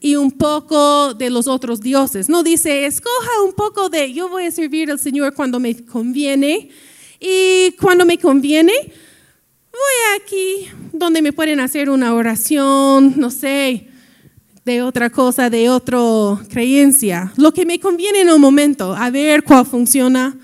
y 0.00 0.16
un 0.16 0.30
poco 0.30 1.12
de 1.12 1.28
los 1.28 1.46
otros 1.46 1.80
dioses. 1.80 2.28
No 2.28 2.42
dice, 2.42 2.86
escoja 2.86 3.42
un 3.44 3.52
poco 3.52 3.90
de, 3.90 4.12
yo 4.12 4.28
voy 4.28 4.46
a 4.46 4.50
servir 4.50 4.90
al 4.90 4.98
Señor 4.98 5.34
cuando 5.34 5.60
me 5.60 5.84
conviene 5.84 6.70
y 7.20 7.72
cuando 7.72 8.06
me 8.06 8.18
conviene, 8.18 8.72
voy 9.70 10.20
aquí 10.22 10.68
donde 10.92 11.20
me 11.20 11.34
pueden 11.34 11.60
hacer 11.60 11.90
una 11.90 12.14
oración, 12.14 13.14
no 13.16 13.30
sé, 13.30 13.88
de 14.64 14.82
otra 14.82 15.10
cosa, 15.10 15.50
de 15.50 15.68
otra 15.68 15.98
creencia. 16.48 17.30
Lo 17.36 17.52
que 17.52 17.66
me 17.66 17.78
conviene 17.78 18.22
en 18.22 18.30
un 18.30 18.40
momento, 18.40 18.94
a 18.94 19.10
ver 19.10 19.44
cuál 19.44 19.66
funciona. 19.66 20.36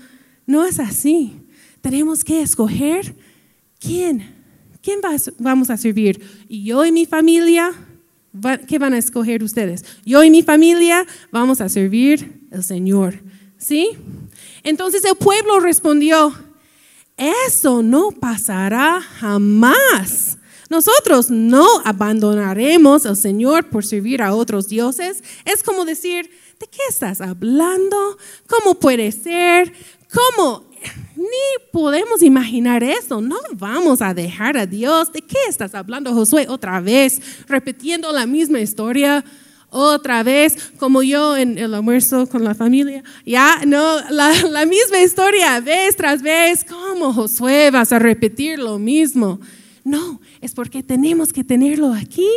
No 0.45 0.65
es 0.65 0.79
así. 0.79 1.33
Tenemos 1.81 2.23
que 2.23 2.41
escoger 2.41 3.15
quién 3.79 4.36
¿quién 4.87 5.01
vamos 5.37 5.69
a 5.69 5.75
servir? 5.75 6.45
¿Y 6.47 6.63
yo 6.63 6.85
y 6.85 6.93
mi 6.93 7.05
familia? 7.05 7.73
¿Qué 8.69 8.79
van 8.79 8.93
a 8.93 8.97
escoger 8.97 9.43
ustedes? 9.43 9.83
Yo 10.05 10.23
y 10.23 10.29
mi 10.29 10.43
familia 10.43 11.05
vamos 11.29 11.59
a 11.59 11.67
servir 11.67 12.47
al 12.53 12.63
Señor. 12.63 13.21
¿Sí? 13.57 13.89
Entonces 14.63 15.03
el 15.03 15.17
pueblo 15.17 15.59
respondió, 15.59 16.33
eso 17.17 17.83
no 17.83 18.11
pasará 18.11 19.01
jamás. 19.01 20.37
Nosotros 20.69 21.29
no 21.31 21.67
abandonaremos 21.83 23.05
al 23.05 23.17
Señor 23.17 23.69
por 23.69 23.85
servir 23.85 24.21
a 24.21 24.33
otros 24.33 24.69
dioses. 24.69 25.21
Es 25.43 25.63
como 25.63 25.83
decir, 25.83 26.29
¿de 26.61 26.67
qué 26.67 26.79
estás 26.87 27.19
hablando? 27.19 28.17
¿Cómo 28.47 28.79
puede 28.79 29.11
ser? 29.11 29.73
¿Cómo 30.13 30.66
ni 31.17 31.67
podemos 31.71 32.21
imaginar 32.21 32.83
eso. 32.83 33.21
No 33.21 33.37
vamos 33.53 34.01
a 34.01 34.13
dejar 34.13 34.57
a 34.57 34.65
Dios. 34.65 35.11
¿De 35.11 35.21
qué 35.21 35.37
estás 35.49 35.73
hablando, 35.73 36.13
Josué? 36.13 36.45
Otra 36.47 36.79
vez, 36.79 37.19
repitiendo 37.47 38.11
la 38.11 38.25
misma 38.25 38.59
historia. 38.59 39.25
Otra 39.69 40.23
vez, 40.23 40.71
como 40.77 41.03
yo 41.03 41.35
en 41.35 41.57
el 41.57 41.73
almuerzo 41.73 42.27
con 42.27 42.43
la 42.43 42.55
familia. 42.55 43.03
Ya, 43.25 43.61
no, 43.65 43.99
la, 44.11 44.65
misma 44.65 45.01
historia, 45.01 45.59
vez 45.59 45.95
tras 45.97 46.21
vez. 46.21 46.63
¿Cómo, 46.63 47.11
Josué, 47.11 47.69
vas 47.71 47.91
a 47.91 47.99
repetir 47.99 48.59
lo 48.59 48.79
mismo? 48.79 49.39
No, 49.83 50.21
es 50.39 50.53
porque 50.53 50.83
tenemos 50.83 51.33
que 51.33 51.43
tenerlo 51.43 51.93
aquí 51.93 52.29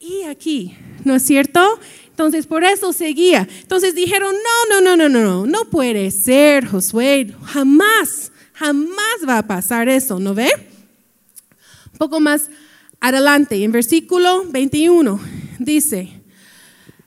y 0.00 0.22
aquí. 0.22 0.74
¿No 1.04 1.14
es 1.16 1.24
cierto? 1.24 1.60
Entonces, 2.22 2.46
por 2.46 2.62
eso 2.62 2.92
seguía. 2.92 3.48
Entonces 3.62 3.96
dijeron, 3.96 4.32
no, 4.32 4.80
no, 4.80 4.96
no, 4.96 5.08
no, 5.08 5.08
no, 5.08 5.44
no, 5.44 5.64
puede 5.64 6.08
ser, 6.12 6.64
Josué, 6.66 7.34
jamás, 7.46 8.30
jamás 8.52 9.16
va 9.28 9.38
a 9.38 9.46
pasar 9.48 9.88
eso, 9.88 10.20
¿no 10.20 10.32
ve? 10.32 10.48
Un 11.92 11.98
poco 11.98 12.20
más 12.20 12.48
adelante, 13.00 13.64
en 13.64 13.72
versículo 13.72 14.44
21, 14.44 15.18
dice, 15.58 16.22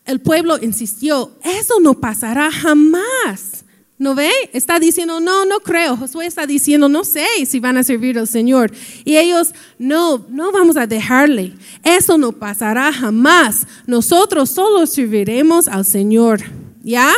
el 0.04 0.20
pueblo 0.20 0.58
insistió, 0.62 1.32
eso 1.46 1.80
no 1.80 1.94
pasará 1.94 2.52
jamás. 2.52 3.55
¿No 3.98 4.14
ve? 4.14 4.30
Está 4.52 4.78
diciendo, 4.78 5.22
no, 5.22 5.46
no 5.46 5.60
creo. 5.62 5.96
Josué 5.96 6.26
está 6.26 6.46
diciendo, 6.46 6.90
no 6.90 7.06
sé 7.06 7.26
si 7.46 7.62
van 7.62 7.78
a 7.78 7.84
servir 7.84 8.20
al 8.20 8.28
Señor. 8.28 8.72
Y 9.06 9.16
ellos, 9.16 9.54
no, 9.80 10.26
no 10.30 10.52
vamos 10.52 10.76
a 10.76 10.86
dejarle. 10.86 11.54
Eso 11.82 12.18
no 12.18 12.34
pasará 12.34 12.92
jamás. 12.92 13.66
Nosotros 13.88 14.50
solo 14.50 14.86
serviremos 14.86 15.70
al 15.70 15.86
Señor. 15.86 16.42
¿Ya? 16.84 17.10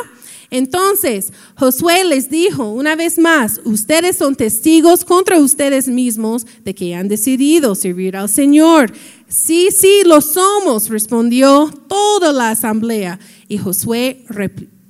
Entonces, 0.49 1.33
Josué 1.55 2.05
les 2.05 2.29
dijo 2.29 2.71
una 2.71 2.95
vez 2.95 3.17
más, 3.17 3.59
ustedes 3.65 4.17
son 4.17 4.35
testigos 4.35 5.03
contra 5.03 5.39
ustedes 5.39 5.87
mismos 5.87 6.45
de 6.63 6.73
que 6.73 6.95
han 6.95 7.09
decidido 7.09 7.75
servir 7.75 8.15
al 8.15 8.29
Señor. 8.29 8.93
Sí, 9.27 9.69
sí, 9.77 10.03
lo 10.05 10.21
somos, 10.21 10.89
respondió 10.89 11.69
toda 11.89 12.31
la 12.31 12.51
asamblea. 12.51 13.19
Y 13.49 13.57
Josué 13.57 14.23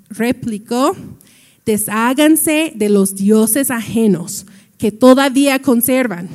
replicó, 0.09 0.95
desháganse 1.67 2.71
de 2.73 2.87
los 2.87 3.13
dioses 3.13 3.69
ajenos 3.69 4.45
que 4.77 4.91
todavía 4.91 5.61
conservan. 5.61 6.29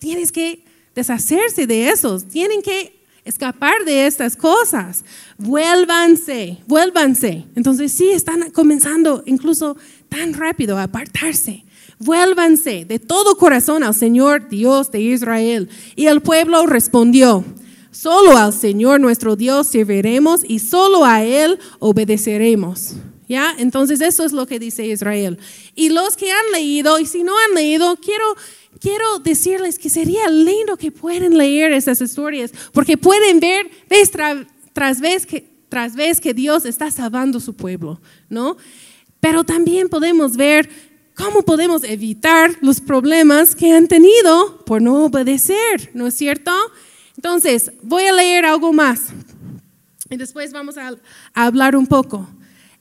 tienes 0.00 0.32
que 0.32 0.64
deshacerse 0.96 1.66
de 1.66 1.90
esos, 1.90 2.26
tienen 2.26 2.60
que 2.60 2.92
escapar 3.24 3.84
de 3.84 4.06
estas 4.06 4.34
cosas. 4.36 5.04
Vuélvanse, 5.38 6.58
vuélvanse. 6.66 7.44
Entonces 7.54 7.92
sí, 7.92 8.08
están 8.10 8.50
comenzando 8.50 9.22
incluso 9.26 9.76
tan 10.08 10.34
rápido 10.34 10.76
a 10.76 10.84
apartarse. 10.84 11.64
Vuélvanse 12.00 12.84
de 12.84 12.98
todo 12.98 13.36
corazón 13.36 13.84
al 13.84 13.94
Señor 13.94 14.48
Dios 14.48 14.90
de 14.90 15.00
Israel. 15.00 15.68
Y 15.94 16.06
el 16.06 16.20
pueblo 16.20 16.66
respondió, 16.66 17.44
solo 17.92 18.36
al 18.36 18.52
Señor 18.52 19.00
nuestro 19.00 19.36
Dios 19.36 19.68
serviremos 19.68 20.40
y 20.42 20.58
solo 20.58 21.04
a 21.04 21.22
Él 21.22 21.60
obedeceremos. 21.78 22.96
¿Ya? 23.28 23.54
Entonces 23.58 24.00
eso 24.00 24.24
es 24.24 24.32
lo 24.32 24.46
que 24.46 24.58
dice 24.58 24.86
Israel. 24.86 25.38
Y 25.74 25.88
los 25.88 26.16
que 26.16 26.30
han 26.30 26.52
leído, 26.52 26.98
y 27.00 27.06
si 27.06 27.22
no 27.22 27.32
han 27.36 27.54
leído, 27.54 27.96
quiero, 27.96 28.36
quiero 28.80 29.18
decirles 29.18 29.78
que 29.78 29.90
sería 29.90 30.28
lindo 30.28 30.76
que 30.76 30.92
puedan 30.92 31.36
leer 31.36 31.72
esas 31.72 32.00
historias, 32.00 32.52
porque 32.72 32.96
pueden 32.96 33.40
ver 33.40 33.68
vez 33.90 34.10
tras 34.72 35.00
vez 35.00 35.26
que, 35.26 35.44
tras 35.68 35.96
vez 35.96 36.20
que 36.20 36.34
Dios 36.34 36.64
está 36.64 36.90
salvando 36.90 37.40
su 37.40 37.54
pueblo, 37.54 38.00
¿no? 38.28 38.56
Pero 39.18 39.42
también 39.42 39.88
podemos 39.88 40.36
ver 40.36 40.70
cómo 41.16 41.42
podemos 41.42 41.82
evitar 41.82 42.56
los 42.60 42.80
problemas 42.80 43.56
que 43.56 43.72
han 43.72 43.88
tenido 43.88 44.64
por 44.64 44.82
no 44.82 45.06
obedecer, 45.06 45.90
¿no 45.94 46.06
es 46.06 46.14
cierto? 46.14 46.52
Entonces, 47.16 47.72
voy 47.82 48.04
a 48.04 48.12
leer 48.12 48.44
algo 48.44 48.72
más 48.72 49.06
y 50.08 50.16
después 50.16 50.52
vamos 50.52 50.76
a, 50.78 50.90
a 51.34 51.46
hablar 51.46 51.74
un 51.74 51.86
poco 51.86 52.28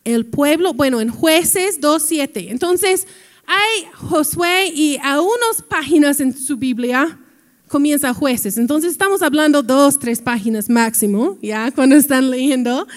el 0.06 0.26
pueblo, 0.26 0.74
bueno, 0.74 1.02
en 1.02 1.10
jueces 1.10 1.82
2.7. 1.82 2.50
Entonces, 2.50 3.08
hay 3.46 3.88
Josué 3.94 4.72
y 4.74 4.98
a 5.04 5.20
unas 5.20 5.62
páginas 5.68 6.20
en 6.20 6.36
su 6.36 6.58
Biblia 6.58 7.20
comienza 7.68 8.14
jueces. 8.14 8.58
Entonces, 8.58 8.92
estamos 8.92 9.22
hablando 9.22 9.64
dos, 9.64 10.00
tres 10.00 10.22
páginas 10.22 10.70
máximo, 10.70 11.38
ya, 11.42 11.72
cuando 11.72 11.96
están 11.96 12.30
leyendo. 12.30 12.88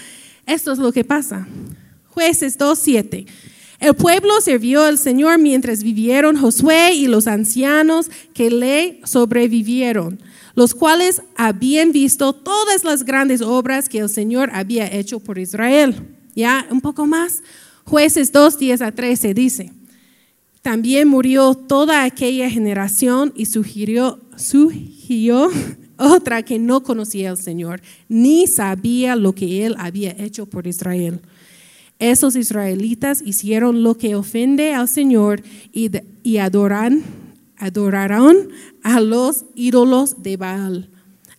Esto 0.47 0.73
es 0.73 0.79
lo 0.79 0.93
que 0.93 1.03
pasa. 1.03 1.49
Jueces 2.09 2.59
2.7. 2.59 3.27
El 3.81 3.95
pueblo 3.95 4.41
sirvió 4.41 4.83
al 4.83 4.99
Señor 4.99 5.39
mientras 5.39 5.83
vivieron 5.85 6.37
Josué 6.37 6.95
y 6.95 7.07
los 7.07 7.27
ancianos 7.29 8.11
que 8.35 8.51
le 8.51 9.01
sobrevivieron, 9.05 10.21
los 10.57 10.75
cuales 10.75 11.23
habían 11.37 11.93
visto 11.93 12.33
todas 12.33 12.83
las 12.83 13.05
grandes 13.05 13.41
obras 13.41 13.89
que 13.89 14.01
el 14.01 14.09
Señor 14.09 14.51
había 14.53 14.93
hecho 14.93 15.21
por 15.21 15.39
Israel. 15.39 16.18
Ya, 16.39 16.69
un 16.71 16.81
poco 16.81 17.05
más. 17.05 17.43
Jueces 17.83 18.31
2, 18.31 18.61
10 18.61 18.83
a 18.83 18.93
13 18.93 19.35
dice, 19.35 19.73
también 20.63 21.09
murió 21.09 21.55
toda 21.55 22.05
aquella 22.05 22.49
generación 22.49 23.33
y 23.35 23.47
sugirió, 23.47 24.21
otra 25.97 26.45
que 26.45 26.61
no 26.61 26.85
conocía 26.85 27.31
al 27.31 27.39
Señor, 27.39 27.81
ni 28.09 28.47
sabía 28.47 29.17
lo 29.17 29.35
que 29.35 29.67
él 29.67 29.75
había 29.79 30.13
hecho 30.13 30.47
por 30.47 30.69
Israel. 30.69 31.23
Esos 31.99 32.37
israelitas 32.37 33.21
hicieron 33.21 33.83
lo 33.83 33.97
que 33.99 34.15
ofende 34.15 34.75
al 34.75 34.87
Señor 34.87 35.43
y, 35.73 35.91
y 36.23 36.37
adoran, 36.37 37.03
adoraron 37.57 38.51
a 38.85 39.01
los 39.01 39.45
ídolos 39.57 40.23
de 40.23 40.37
Baal. 40.37 40.89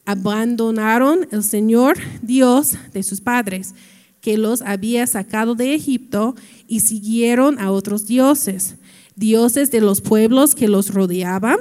Abandonaron 0.03 1.25
el 1.31 1.45
Señor 1.45 1.97
Dios 2.21 2.73
de 2.91 3.03
sus 3.03 3.21
padres 3.21 3.73
que 4.21 4.37
los 4.37 4.61
había 4.61 5.07
sacado 5.07 5.55
de 5.55 5.73
Egipto 5.73 6.35
y 6.67 6.81
siguieron 6.81 7.59
a 7.59 7.71
otros 7.71 8.05
dioses, 8.05 8.75
dioses 9.15 9.71
de 9.71 9.81
los 9.81 10.01
pueblos 10.01 10.55
que 10.55 10.67
los 10.67 10.93
rodeaban, 10.93 11.57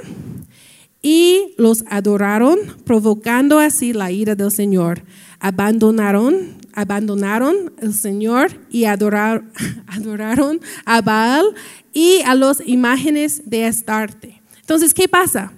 y 1.01 1.53
los 1.57 1.83
adoraron, 1.89 2.59
provocando 2.83 3.59
así 3.59 3.93
la 3.93 4.11
ira 4.11 4.35
del 4.35 4.51
Señor. 4.51 5.03
Abandonaron, 5.39 6.57
abandonaron 6.73 7.71
el 7.81 7.93
Señor 7.93 8.51
y 8.69 8.83
adoraron 8.85 10.59
a 10.85 11.01
Baal 11.01 11.45
y 11.93 12.21
a 12.25 12.35
las 12.35 12.61
imágenes 12.65 13.49
de 13.49 13.65
Astarte. 13.65 14.41
Entonces, 14.59 14.93
¿qué 14.93 15.07
pasa? 15.07 15.53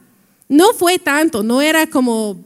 No 0.48 0.74
fue 0.74 1.00
tanto, 1.00 1.44
no 1.44 1.62
era 1.62 1.88
como 1.88 2.38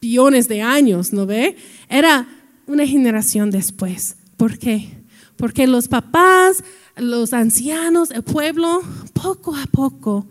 billones 0.00 0.48
de 0.48 0.60
años, 0.60 1.12
¿no 1.12 1.24
ve? 1.24 1.56
Era 1.88 2.28
una 2.66 2.86
generación 2.86 3.50
después. 3.50 4.16
¿Por 4.36 4.58
qué? 4.58 4.88
Porque 5.36 5.66
los 5.66 5.88
papás, 5.88 6.62
los 6.96 7.32
ancianos, 7.32 8.10
el 8.10 8.22
pueblo, 8.22 8.82
poco 9.12 9.54
a 9.56 9.66
poco 9.66 10.26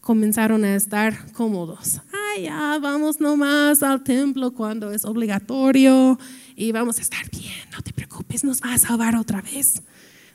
comenzaron 0.00 0.64
a 0.64 0.76
estar 0.76 1.32
cómodos. 1.32 2.00
Ay, 2.12 2.44
ya, 2.44 2.78
vamos 2.78 3.20
nomás 3.20 3.82
al 3.82 4.04
templo 4.04 4.52
cuando 4.52 4.92
es 4.92 5.04
obligatorio 5.04 6.18
y 6.54 6.70
vamos 6.72 6.98
a 6.98 7.02
estar 7.02 7.28
bien, 7.30 7.68
no 7.72 7.82
te 7.82 7.92
preocupes, 7.92 8.44
nos 8.44 8.62
va 8.62 8.74
a 8.74 8.78
salvar 8.78 9.16
otra 9.16 9.42
vez. 9.42 9.82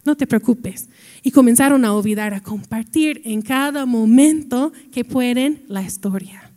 No 0.03 0.17
te 0.17 0.25
preocupes. 0.27 0.89
Y 1.21 1.31
comenzaron 1.31 1.85
a 1.85 1.93
olvidar, 1.93 2.33
a 2.33 2.41
compartir 2.41 3.21
en 3.23 3.41
cada 3.41 3.85
momento 3.85 4.73
que 4.91 5.05
pueden 5.05 5.63
la 5.67 5.83
historia. 5.83 6.51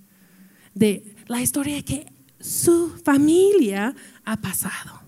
De 0.74 1.14
la 1.26 1.42
historia 1.42 1.82
que 1.82 2.10
su 2.40 2.90
familia 3.04 3.94
ha 4.24 4.36
pasado. 4.40 5.00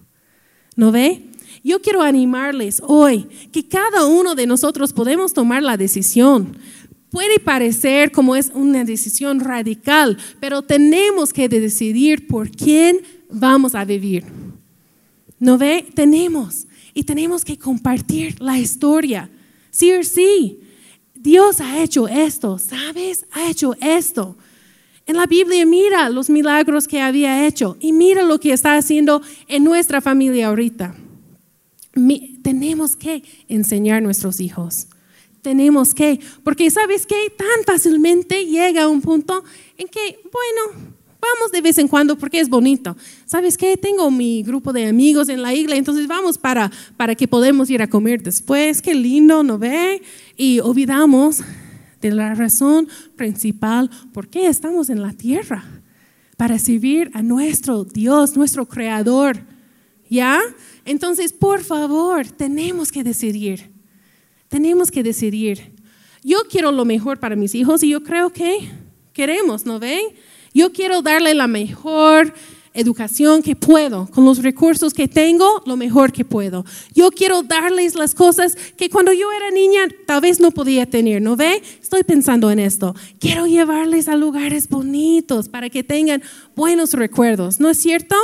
¿No 0.76 0.92
ve? 0.92 1.22
Yo 1.64 1.80
quiero 1.80 2.02
animarles 2.02 2.82
hoy 2.86 3.26
que 3.52 3.66
cada 3.66 4.06
uno 4.06 4.34
de 4.34 4.46
nosotros 4.46 4.92
podemos 4.92 5.32
tomar 5.32 5.62
la 5.62 5.76
decisión. 5.76 6.56
Puede 7.10 7.40
parecer 7.40 8.12
como 8.12 8.36
es 8.36 8.50
una 8.54 8.84
decisión 8.84 9.40
radical, 9.40 10.18
pero 10.38 10.62
tenemos 10.62 11.32
que 11.32 11.48
decidir 11.48 12.26
por 12.26 12.50
quién 12.50 13.00
vamos 13.30 13.74
a 13.74 13.84
vivir. 13.84 14.24
¿No 15.38 15.58
ve? 15.58 15.86
Tenemos. 15.94 16.66
Y 16.94 17.04
tenemos 17.04 17.44
que 17.44 17.58
compartir 17.58 18.40
la 18.40 18.58
historia. 18.58 19.30
Sí 19.70 19.92
o 19.92 20.02
sí. 20.02 20.60
Dios 21.14 21.60
ha 21.60 21.82
hecho 21.82 22.06
esto, 22.08 22.58
¿sabes? 22.58 23.26
Ha 23.32 23.50
hecho 23.50 23.74
esto. 23.80 24.36
En 25.06 25.16
la 25.16 25.26
Biblia 25.26 25.64
mira 25.64 26.08
los 26.08 26.28
milagros 26.28 26.88
que 26.88 27.00
había 27.00 27.46
hecho 27.46 27.76
y 27.80 27.92
mira 27.92 28.22
lo 28.22 28.40
que 28.40 28.52
está 28.52 28.76
haciendo 28.76 29.22
en 29.46 29.62
nuestra 29.62 30.00
familia 30.00 30.48
ahorita. 30.48 30.96
tenemos 32.42 32.96
que 32.96 33.22
enseñar 33.48 33.98
a 33.98 34.00
nuestros 34.00 34.40
hijos. 34.40 34.88
Tenemos 35.42 35.94
que, 35.94 36.18
porque 36.42 36.70
sabes 36.70 37.06
que 37.06 37.32
tan 37.36 37.64
fácilmente 37.64 38.46
llega 38.46 38.88
un 38.88 39.00
punto 39.00 39.44
en 39.78 39.86
que, 39.86 40.18
bueno, 40.24 40.92
vamos 41.20 41.52
de 41.52 41.60
vez 41.60 41.78
en 41.78 41.86
cuando 41.86 42.18
porque 42.18 42.40
es 42.40 42.48
bonito. 42.48 42.96
¿Sabes 43.26 43.56
qué? 43.56 43.76
Tengo 43.76 44.10
mi 44.10 44.42
grupo 44.42 44.72
de 44.72 44.86
amigos 44.86 45.28
en 45.28 45.40
la 45.40 45.54
iglesia, 45.54 45.78
entonces 45.78 46.08
vamos 46.08 46.36
para, 46.36 46.70
para 46.96 47.14
que 47.14 47.28
podamos 47.28 47.70
ir 47.70 47.80
a 47.80 47.88
comer 47.88 48.22
después. 48.22 48.82
Qué 48.82 48.94
lindo, 48.94 49.44
¿no 49.44 49.56
ve? 49.56 50.02
Y 50.36 50.58
olvidamos 50.58 51.42
de 52.10 52.16
la 52.16 52.34
razón 52.34 52.88
principal 53.16 53.90
por 54.12 54.28
qué 54.28 54.46
estamos 54.48 54.90
en 54.90 55.02
la 55.02 55.12
tierra, 55.12 55.64
para 56.36 56.58
servir 56.58 57.10
a 57.14 57.22
nuestro 57.22 57.84
Dios, 57.84 58.36
nuestro 58.36 58.66
Creador. 58.66 59.38
¿Ya? 60.08 60.40
Entonces, 60.84 61.32
por 61.32 61.64
favor, 61.64 62.26
tenemos 62.28 62.92
que 62.92 63.02
decidir. 63.02 63.70
Tenemos 64.48 64.90
que 64.90 65.02
decidir. 65.02 65.74
Yo 66.22 66.38
quiero 66.50 66.72
lo 66.72 66.84
mejor 66.84 67.18
para 67.18 67.36
mis 67.36 67.54
hijos 67.54 67.82
y 67.82 67.88
yo 67.88 68.02
creo 68.02 68.30
que 68.30 68.70
queremos, 69.12 69.66
¿no 69.66 69.78
ven? 69.78 70.02
Yo 70.54 70.72
quiero 70.72 71.02
darle 71.02 71.34
la 71.34 71.46
mejor 71.46 72.32
educación 72.76 73.42
que 73.42 73.56
puedo, 73.56 74.06
con 74.06 74.24
los 74.24 74.42
recursos 74.42 74.92
que 74.94 75.08
tengo, 75.08 75.62
lo 75.66 75.76
mejor 75.76 76.12
que 76.12 76.24
puedo. 76.24 76.64
Yo 76.94 77.10
quiero 77.10 77.42
darles 77.42 77.94
las 77.94 78.14
cosas 78.14 78.56
que 78.76 78.90
cuando 78.90 79.12
yo 79.12 79.32
era 79.32 79.50
niña 79.50 79.88
tal 80.06 80.20
vez 80.20 80.38
no 80.38 80.50
podía 80.50 80.86
tener, 80.86 81.22
¿no 81.22 81.36
ve? 81.36 81.62
Estoy 81.82 82.04
pensando 82.04 82.50
en 82.50 82.58
esto. 82.58 82.94
Quiero 83.18 83.46
llevarles 83.46 84.08
a 84.08 84.16
lugares 84.16 84.68
bonitos 84.68 85.48
para 85.48 85.70
que 85.70 85.82
tengan 85.82 86.22
buenos 86.54 86.92
recuerdos, 86.92 87.60
¿no 87.60 87.70
es 87.70 87.78
cierto? 87.78 88.14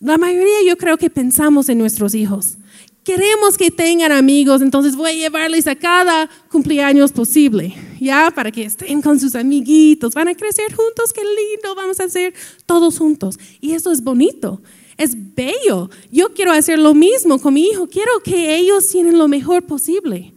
La 0.00 0.18
mayoría 0.18 0.66
yo 0.66 0.76
creo 0.76 0.96
que 0.96 1.10
pensamos 1.10 1.68
en 1.68 1.78
nuestros 1.78 2.14
hijos. 2.14 2.56
Queremos 3.04 3.58
que 3.58 3.72
tengan 3.72 4.12
amigos, 4.12 4.62
entonces 4.62 4.94
voy 4.94 5.10
a 5.10 5.14
llevarles 5.14 5.66
a 5.66 5.74
cada 5.74 6.30
cumpleaños 6.48 7.10
posible, 7.10 7.74
¿ya? 8.00 8.30
Para 8.32 8.52
que 8.52 8.62
estén 8.62 9.02
con 9.02 9.18
sus 9.18 9.34
amiguitos, 9.34 10.14
van 10.14 10.28
a 10.28 10.36
crecer 10.36 10.72
juntos, 10.72 11.12
qué 11.12 11.22
lindo, 11.22 11.74
vamos 11.74 11.98
a 11.98 12.04
hacer 12.04 12.32
todos 12.64 12.98
juntos. 12.98 13.40
Y 13.60 13.72
eso 13.72 13.90
es 13.90 14.04
bonito, 14.04 14.62
es 14.96 15.16
bello. 15.34 15.90
Yo 16.12 16.32
quiero 16.32 16.52
hacer 16.52 16.78
lo 16.78 16.94
mismo 16.94 17.40
con 17.40 17.54
mi 17.54 17.66
hijo, 17.66 17.88
quiero 17.88 18.12
que 18.22 18.54
ellos 18.54 18.88
tienen 18.88 19.18
lo 19.18 19.26
mejor 19.26 19.64
posible, 19.64 20.32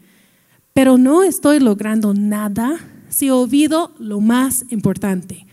pero 0.74 0.98
no 0.98 1.22
estoy 1.22 1.60
logrando 1.60 2.16
nada 2.16 2.80
si 3.10 3.30
olvido 3.30 3.94
lo 4.00 4.22
más 4.22 4.66
importante. 4.70 5.46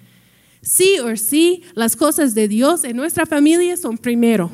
Sí 0.63 0.99
o 0.99 1.15
sí, 1.19 1.63
las 1.75 1.95
cosas 1.95 2.35
de 2.35 2.49
Dios 2.49 2.85
en 2.85 2.97
nuestra 2.97 3.27
familia 3.27 3.77
son 3.77 3.99
primero 3.99 4.51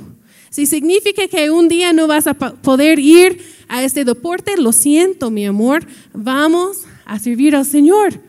si 0.50 0.66
significa 0.66 1.28
que 1.28 1.50
un 1.50 1.68
día 1.68 1.92
no 1.92 2.06
vas 2.06 2.26
a 2.26 2.34
poder 2.34 2.98
ir 2.98 3.40
a 3.68 3.82
este 3.84 4.04
deporte, 4.04 4.56
lo 4.56 4.72
siento, 4.72 5.30
mi 5.30 5.46
amor, 5.46 5.86
vamos 6.12 6.84
a 7.04 7.18
servir 7.18 7.54
al 7.54 7.66
Señor. 7.66 8.20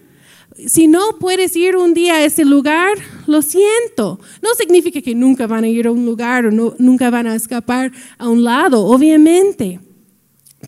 Si 0.67 0.87
no 0.87 1.17
puedes 1.19 1.55
ir 1.55 1.77
un 1.77 1.93
día 1.93 2.15
a 2.15 2.25
ese 2.25 2.43
lugar, 2.43 2.97
lo 3.27 3.41
siento. 3.41 4.19
No 4.41 4.49
significa 4.55 5.01
que 5.01 5.15
nunca 5.15 5.47
van 5.47 5.63
a 5.63 5.69
ir 5.69 5.87
a 5.87 5.91
un 5.91 6.05
lugar 6.05 6.45
o 6.45 6.75
nunca 6.77 7.09
van 7.09 7.27
a 7.27 7.35
escapar 7.35 7.93
a 8.17 8.27
un 8.27 8.43
lado, 8.43 8.85
obviamente. 8.85 9.79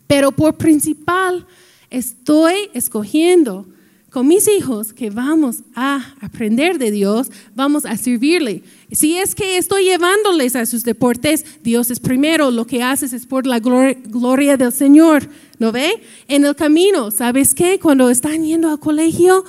Pero 0.06 0.32
por 0.32 0.56
principal, 0.56 1.46
estoy 1.90 2.70
escogiendo 2.72 3.66
con 4.12 4.28
mis 4.28 4.46
hijos 4.46 4.92
que 4.92 5.08
vamos 5.08 5.62
a 5.74 6.14
aprender 6.20 6.78
de 6.78 6.90
Dios, 6.90 7.30
vamos 7.54 7.86
a 7.86 7.96
servirle. 7.96 8.62
Si 8.90 9.16
es 9.16 9.34
que 9.34 9.56
estoy 9.56 9.84
llevándoles 9.84 10.54
a 10.54 10.66
sus 10.66 10.84
deportes, 10.84 11.46
Dios 11.62 11.90
es 11.90 11.98
primero, 11.98 12.50
lo 12.50 12.66
que 12.66 12.82
haces 12.82 13.14
es 13.14 13.24
por 13.24 13.46
la 13.46 13.58
gloria, 13.58 14.58
del 14.58 14.72
Señor, 14.72 15.26
¿no 15.58 15.72
ve? 15.72 16.02
En 16.28 16.44
el 16.44 16.54
camino, 16.54 17.10
¿sabes 17.10 17.54
qué? 17.54 17.78
Cuando 17.80 18.10
están 18.10 18.44
yendo 18.44 18.68
al 18.68 18.78
colegio, 18.78 19.46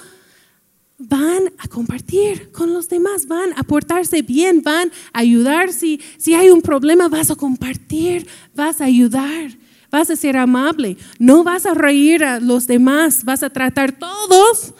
van 0.97 1.52
a 1.58 1.67
compartir 1.67 2.49
con 2.54 2.73
los 2.73 2.88
demás, 2.88 3.28
van 3.28 3.52
a 3.58 3.63
portarse 3.63 4.21
bien, 4.21 4.62
van 4.62 4.91
a 5.12 5.19
ayudar. 5.19 5.73
Si, 5.73 5.99
si 6.17 6.36
hay 6.36 6.49
un 6.49 6.62
problema, 6.62 7.10
vas 7.10 7.30
a 7.32 7.36
compartir, 7.36 8.26
vas 8.56 8.80
a 8.80 8.86
ayudar 8.86 9.58
vas 9.93 10.10
a 10.10 10.15
ser 10.15 10.38
amable, 10.38 10.97
no 11.19 11.43
vas 11.43 11.67
a 11.67 11.75
reír 11.75 12.25
a 12.25 12.39
los 12.39 12.65
demás, 12.65 13.23
vas 13.23 13.43
a 13.43 13.51
tratar 13.51 13.91
todos 13.91 14.73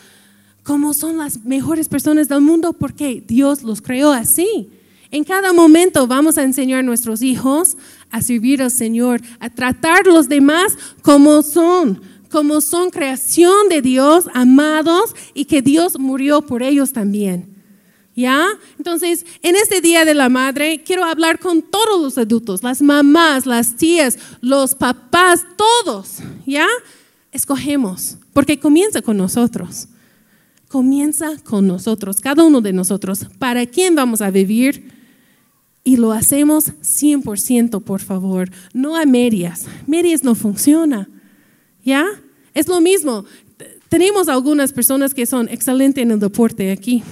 como 0.64 0.96
son 0.96 1.20
las 1.20 1.46
mejores 1.46 1.88
personas 1.88 2.28
del 2.30 2.42
mundo 2.42 2.74
porque 2.74 3.24
Dios 3.26 3.62
los 3.62 3.80
creó 3.80 4.12
así. 4.12 4.72
En 5.12 5.24
cada 5.24 5.54
momento 5.54 6.08
vamos 6.08 6.40
a 6.40 6.44
enseñar 6.44 6.80
a 6.80 6.84
nuestros 6.84 7.22
hijos 7.22 7.78
a 8.10 8.24
servir 8.24 8.64
al 8.64 8.72
Señor, 8.72 9.22
a 9.40 9.52
tratar 9.52 10.08
a 10.08 10.12
los 10.12 10.30
demás 10.30 10.76
como 11.04 11.44
son, 11.44 12.02
como 12.32 12.60
son 12.60 12.90
creación 12.90 13.70
de 13.70 13.84
Dios, 13.84 14.26
amados 14.34 15.16
y 15.36 15.46
que 15.46 15.62
Dios 15.62 16.00
murió 16.00 16.42
por 16.42 16.64
ellos 16.64 16.92
también. 16.92 17.53
¿Ya? 18.16 18.48
Entonces, 18.78 19.26
en 19.42 19.56
este 19.56 19.82
Día 19.82 20.06
de 20.06 20.14
la 20.14 20.30
Madre, 20.30 20.84
quiero 20.86 21.04
hablar 21.04 21.40
con 21.40 21.64
todos 21.64 22.00
los 22.00 22.18
adultos, 22.18 22.62
las 22.62 22.82
mamás, 22.82 23.48
las 23.48 23.76
tías, 23.76 24.20
los 24.40 24.76
papás, 24.76 25.46
todos, 25.58 26.20
¿ya? 26.46 26.68
Escogemos, 27.32 28.18
porque 28.32 28.60
comienza 28.60 29.02
con 29.02 29.18
nosotros. 29.18 29.88
Comienza 30.68 31.38
con 31.44 31.66
nosotros, 31.68 32.22
cada 32.22 32.44
uno 32.44 32.62
de 32.62 32.74
nosotros. 32.74 33.28
¿Para 33.40 33.66
quién 33.66 33.96
vamos 33.96 34.22
a 34.22 34.30
vivir? 34.30 34.92
Y 35.84 35.98
lo 35.98 36.12
hacemos 36.12 36.66
100%, 36.82 37.82
por 37.84 38.02
favor, 38.02 38.50
no 38.74 38.96
a 38.96 39.06
medias. 39.06 39.66
Medias 39.88 40.24
no 40.24 40.36
funciona, 40.36 41.10
¿ya? 41.84 42.06
Es 42.54 42.68
lo 42.68 42.80
mismo. 42.80 43.26
Tenemos 43.90 44.30
algunas 44.30 44.72
personas 44.72 45.16
que 45.16 45.26
son 45.26 45.50
excelentes 45.50 46.04
en 46.04 46.12
el 46.12 46.20
deporte 46.20 46.72
aquí 46.72 47.04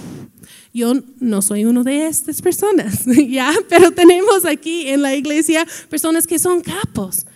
yo 0.72 0.94
no 1.20 1.42
soy 1.42 1.64
uno 1.64 1.84
de 1.84 2.06
estas 2.06 2.40
personas, 2.40 3.04
¿ya? 3.28 3.52
Pero 3.68 3.90
tenemos 3.90 4.44
aquí 4.44 4.88
en 4.88 5.02
la 5.02 5.14
iglesia 5.14 5.66
personas 5.88 6.26
que 6.26 6.38
son 6.38 6.62
capos 6.62 7.26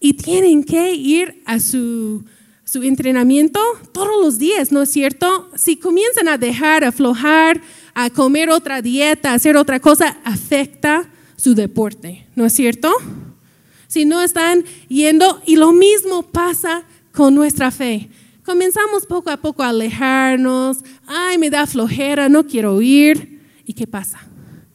y 0.00 0.12
tienen 0.12 0.62
que 0.62 0.92
ir 0.92 1.42
a 1.46 1.58
su, 1.58 2.24
su 2.64 2.82
entrenamiento 2.82 3.60
todos 3.92 4.22
los 4.22 4.38
días, 4.38 4.70
¿no 4.70 4.82
es 4.82 4.90
cierto? 4.90 5.50
Si 5.56 5.76
comienzan 5.76 6.28
a 6.28 6.38
dejar, 6.38 6.84
aflojar, 6.84 7.60
a 7.94 8.10
comer 8.10 8.50
otra 8.50 8.82
dieta, 8.82 9.32
a 9.32 9.34
hacer 9.34 9.56
otra 9.56 9.80
cosa, 9.80 10.18
afecta 10.22 11.10
su 11.36 11.54
deporte, 11.54 12.26
¿no 12.36 12.44
es 12.44 12.52
cierto? 12.52 12.92
Si 13.86 14.04
no 14.04 14.20
están 14.20 14.64
yendo, 14.88 15.40
y 15.46 15.56
lo 15.56 15.72
mismo 15.72 16.22
pasa 16.22 16.84
con 17.10 17.34
nuestra 17.34 17.70
fe 17.70 18.10
comenzamos 18.48 19.04
poco 19.04 19.28
a 19.28 19.36
poco 19.36 19.62
a 19.62 19.68
alejarnos, 19.68 20.78
ay, 21.06 21.36
me 21.36 21.50
da 21.50 21.66
flojera, 21.66 22.30
no 22.30 22.46
quiero 22.46 22.80
ir. 22.80 23.42
¿Y 23.66 23.74
qué 23.74 23.86
pasa? 23.86 24.20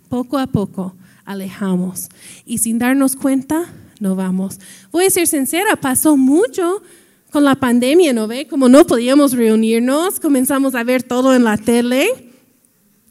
Poco 0.10 0.38
a 0.38 0.46
poco 0.46 0.96
alejamos 1.26 2.08
y 2.46 2.60
sin 2.60 2.78
darnos 2.78 3.16
cuenta, 3.16 3.74
no 4.00 4.16
vamos. 4.16 4.60
Voy 4.92 5.06
a 5.06 5.10
ser 5.10 5.26
sincera, 5.26 5.76
pasó 5.76 6.16
mucho 6.16 6.84
con 7.32 7.44
la 7.44 7.56
pandemia, 7.56 8.14
¿no 8.14 8.28
ve? 8.28 8.48
Como 8.48 8.70
no 8.70 8.86
podíamos 8.86 9.34
reunirnos, 9.34 10.20
comenzamos 10.20 10.76
a 10.76 10.84
ver 10.84 11.02
todo 11.02 11.34
en 11.34 11.44
la 11.44 11.58
tele 11.58 12.30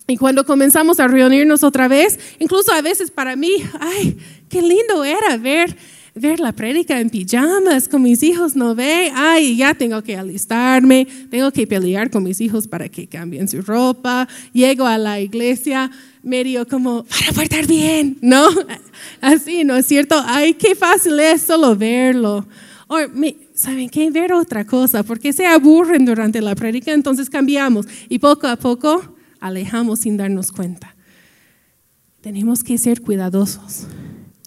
Y 0.06 0.16
cuando 0.16 0.46
comenzamos 0.46 1.00
a 1.00 1.08
reunirnos 1.08 1.64
otra 1.64 1.88
vez, 1.88 2.20
incluso 2.38 2.72
a 2.72 2.82
veces 2.82 3.10
para 3.10 3.34
mí, 3.34 3.50
ay, 3.80 4.16
qué 4.48 4.62
lindo 4.62 5.02
era 5.02 5.36
ver 5.38 5.76
ver 6.14 6.40
la 6.40 6.52
prédica 6.52 7.00
en 7.00 7.10
pijamas 7.10 7.88
con 7.88 8.02
mis 8.02 8.22
hijos, 8.22 8.54
¿no 8.54 8.74
ve? 8.74 9.10
Ay, 9.14 9.56
ya 9.56 9.74
tengo 9.74 10.02
que 10.02 10.16
alistarme, 10.16 11.06
tengo 11.30 11.50
que 11.50 11.66
pelear 11.66 12.10
con 12.10 12.22
mis 12.22 12.40
hijos 12.40 12.68
para 12.68 12.88
que 12.88 13.06
cambien 13.06 13.48
su 13.48 13.62
ropa. 13.62 14.28
Llego 14.52 14.86
a 14.86 14.98
la 14.98 15.20
iglesia 15.20 15.90
medio 16.22 16.66
como, 16.66 17.04
para 17.04 17.32
portar 17.32 17.66
bien, 17.66 18.18
¿no? 18.20 18.46
Así, 19.20 19.64
¿no 19.64 19.76
es 19.76 19.86
cierto? 19.86 20.22
Ay, 20.26 20.54
qué 20.54 20.74
fácil 20.74 21.18
es 21.18 21.42
solo 21.42 21.74
verlo. 21.76 22.46
O, 22.88 22.98
¿saben 23.54 23.88
qué? 23.88 24.10
Ver 24.10 24.32
otra 24.34 24.66
cosa, 24.66 25.02
porque 25.02 25.32
se 25.32 25.46
aburren 25.46 26.04
durante 26.04 26.42
la 26.42 26.54
prédica, 26.54 26.92
entonces 26.92 27.30
cambiamos 27.30 27.86
y 28.08 28.18
poco 28.18 28.46
a 28.46 28.56
poco 28.56 29.16
alejamos 29.40 30.00
sin 30.00 30.18
darnos 30.18 30.52
cuenta. 30.52 30.94
Tenemos 32.20 32.62
que 32.62 32.76
ser 32.78 33.00
cuidadosos 33.00 33.86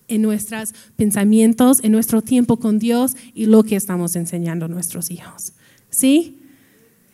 en 0.07 0.21
nuestros 0.21 0.73
pensamientos, 0.95 1.83
en 1.83 1.91
nuestro 1.91 2.21
tiempo 2.21 2.57
con 2.57 2.79
Dios 2.79 3.15
y 3.33 3.45
lo 3.45 3.63
que 3.63 3.75
estamos 3.75 4.15
enseñando 4.15 4.65
a 4.65 4.69
nuestros 4.69 5.11
hijos. 5.11 5.53
¿Sí? 5.89 6.37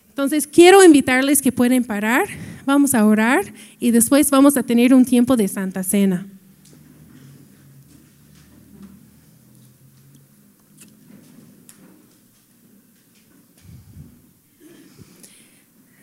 Entonces, 0.10 0.46
quiero 0.46 0.84
invitarles 0.84 1.42
que 1.42 1.52
pueden 1.52 1.84
parar, 1.84 2.26
vamos 2.66 2.94
a 2.94 3.06
orar 3.06 3.54
y 3.80 3.92
después 3.92 4.30
vamos 4.30 4.58
a 4.58 4.64
tener 4.64 4.94
un 4.94 5.06
tiempo 5.06 5.38
de 5.38 5.48
Santa 5.48 5.84
Cena. 5.84 6.28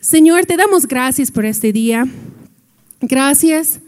Señor, 0.00 0.46
te 0.46 0.56
damos 0.56 0.88
gracias 0.88 1.30
por 1.30 1.44
este 1.44 1.70
día. 1.70 2.06
Gracias 3.02 3.80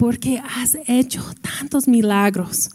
porque 0.00 0.38
has 0.56 0.78
hecho 0.86 1.22
tantos 1.42 1.86
milagros, 1.86 2.70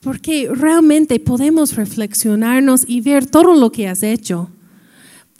porque 0.00 0.50
realmente 0.52 1.20
podemos 1.20 1.76
reflexionarnos 1.76 2.82
y 2.88 3.02
ver 3.02 3.24
todo 3.24 3.54
lo 3.54 3.70
que 3.70 3.86
has 3.86 4.02
hecho, 4.02 4.50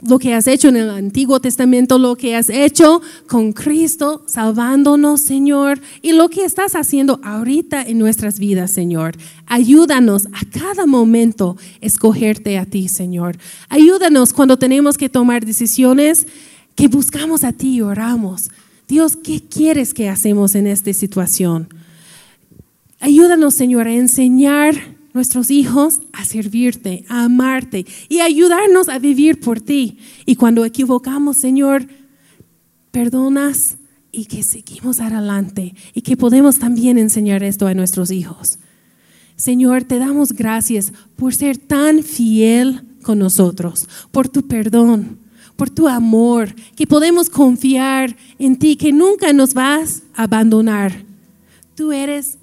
lo 0.08 0.20
que 0.20 0.34
has 0.34 0.46
hecho 0.46 0.68
en 0.68 0.76
el 0.76 0.90
Antiguo 0.90 1.40
Testamento, 1.40 1.98
lo 1.98 2.14
que 2.14 2.36
has 2.36 2.48
hecho 2.48 3.02
con 3.26 3.52
Cristo, 3.52 4.22
salvándonos, 4.28 5.20
Señor, 5.22 5.80
y 6.00 6.12
lo 6.12 6.28
que 6.28 6.44
estás 6.44 6.76
haciendo 6.76 7.18
ahorita 7.24 7.82
en 7.82 7.98
nuestras 7.98 8.38
vidas, 8.38 8.70
Señor. 8.70 9.16
Ayúdanos 9.46 10.26
a 10.26 10.48
cada 10.48 10.86
momento 10.86 11.56
escogerte 11.80 12.56
a 12.56 12.66
ti, 12.66 12.86
Señor. 12.86 13.36
Ayúdanos 13.68 14.32
cuando 14.32 14.58
tenemos 14.58 14.96
que 14.96 15.08
tomar 15.08 15.44
decisiones 15.44 16.28
que 16.76 16.86
buscamos 16.86 17.42
a 17.42 17.52
ti 17.52 17.74
y 17.74 17.80
oramos. 17.80 18.48
Dios, 18.88 19.16
¿qué 19.16 19.42
quieres 19.42 19.94
que 19.94 20.08
hacemos 20.08 20.54
en 20.54 20.66
esta 20.66 20.92
situación? 20.92 21.68
Ayúdanos, 23.00 23.54
Señor, 23.54 23.88
a 23.88 23.94
enseñar 23.94 24.74
nuestros 25.14 25.50
hijos 25.50 26.00
a 26.12 26.24
servirte, 26.24 27.04
a 27.08 27.24
amarte 27.24 27.86
y 28.08 28.20
ayudarnos 28.20 28.88
a 28.88 28.98
vivir 28.98 29.40
por 29.40 29.60
ti. 29.60 29.98
Y 30.26 30.36
cuando 30.36 30.64
equivocamos, 30.64 31.36
Señor, 31.38 31.86
perdonas 32.90 33.78
y 34.12 34.26
que 34.26 34.42
seguimos 34.42 35.00
adelante 35.00 35.74
y 35.94 36.02
que 36.02 36.16
podemos 36.16 36.58
también 36.58 36.98
enseñar 36.98 37.42
esto 37.42 37.66
a 37.66 37.74
nuestros 37.74 38.10
hijos. 38.10 38.58
Señor, 39.36 39.84
te 39.84 39.98
damos 39.98 40.32
gracias 40.32 40.92
por 41.16 41.34
ser 41.34 41.58
tan 41.58 42.02
fiel 42.02 42.82
con 43.02 43.18
nosotros, 43.18 43.88
por 44.10 44.28
tu 44.28 44.46
perdón, 44.46 45.18
por 45.56 45.70
tu 45.70 45.88
amor, 45.88 46.54
que 46.76 46.86
podemos 46.86 47.30
confiar 47.30 48.16
en 48.38 48.56
ti, 48.56 48.76
que 48.76 48.92
nunca 48.92 49.32
nos 49.32 49.54
vas 49.54 50.02
a 50.14 50.24
abandonar. 50.24 51.04
Tú 51.74 51.92
eres 51.92 52.38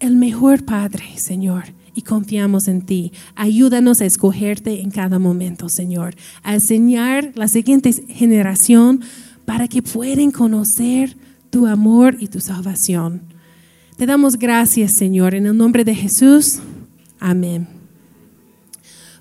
el 0.00 0.16
mejor 0.16 0.64
Padre, 0.64 1.04
Señor, 1.16 1.64
y 1.94 2.02
confiamos 2.02 2.68
en 2.68 2.82
ti. 2.82 3.12
Ayúdanos 3.34 4.00
a 4.00 4.06
escogerte 4.06 4.80
en 4.80 4.90
cada 4.90 5.18
momento, 5.18 5.68
Señor, 5.68 6.14
a 6.42 6.54
enseñar 6.54 7.32
la 7.34 7.48
siguiente 7.48 7.92
generación 7.92 9.02
para 9.44 9.66
que 9.68 9.82
puedan 9.82 10.30
conocer 10.30 11.16
tu 11.50 11.66
amor 11.66 12.16
y 12.20 12.28
tu 12.28 12.40
salvación. 12.40 13.22
Te 13.96 14.06
damos 14.06 14.38
gracias, 14.38 14.92
Señor, 14.92 15.34
en 15.34 15.46
el 15.46 15.56
nombre 15.56 15.84
de 15.84 15.94
Jesús. 15.94 16.58
Amén. 17.18 17.66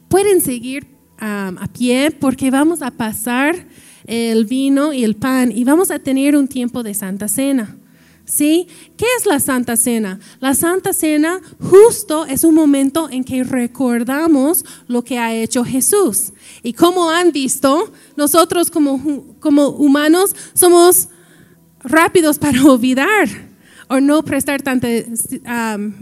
Pueden 0.08 0.42
seguir 0.42 0.97
a 1.20 1.68
pie 1.72 2.12
porque 2.12 2.52
vamos 2.52 2.82
a 2.82 2.92
pasar 2.92 3.68
el 4.06 4.46
vino 4.46 4.94
y 4.94 5.04
el 5.04 5.16
pan 5.16 5.52
y 5.52 5.64
vamos 5.64 5.92
a 5.92 6.00
tener 6.00 6.36
un 6.36 6.48
tiempo 6.48 6.84
de 6.84 6.94
Santa 6.94 7.28
Cena. 7.28 7.78
¿Sí? 8.26 8.68
¿Qué 8.98 9.06
es 9.18 9.26
la 9.26 9.40
Santa 9.40 9.78
Cena? 9.78 10.20
La 10.42 10.54
Santa 10.54 10.92
Cena 10.92 11.40
justo 11.62 12.26
es 12.26 12.44
un 12.44 12.56
momento 12.56 13.10
en 13.10 13.24
que 13.24 13.46
recordamos 13.46 14.66
lo 14.88 15.02
que 15.02 15.18
ha 15.18 15.34
hecho 15.34 15.64
Jesús. 15.64 16.34
Y 16.62 16.74
como 16.74 17.10
han 17.10 17.32
visto, 17.32 17.90
nosotros 18.18 18.70
como, 18.70 19.38
como 19.40 19.70
humanos 19.70 20.36
somos 20.54 21.08
rápidos 21.80 22.38
para 22.38 22.62
olvidar 22.66 23.47
o 23.90 24.00
no 24.00 24.24
prestar 24.24 24.62
tanta 24.62 24.88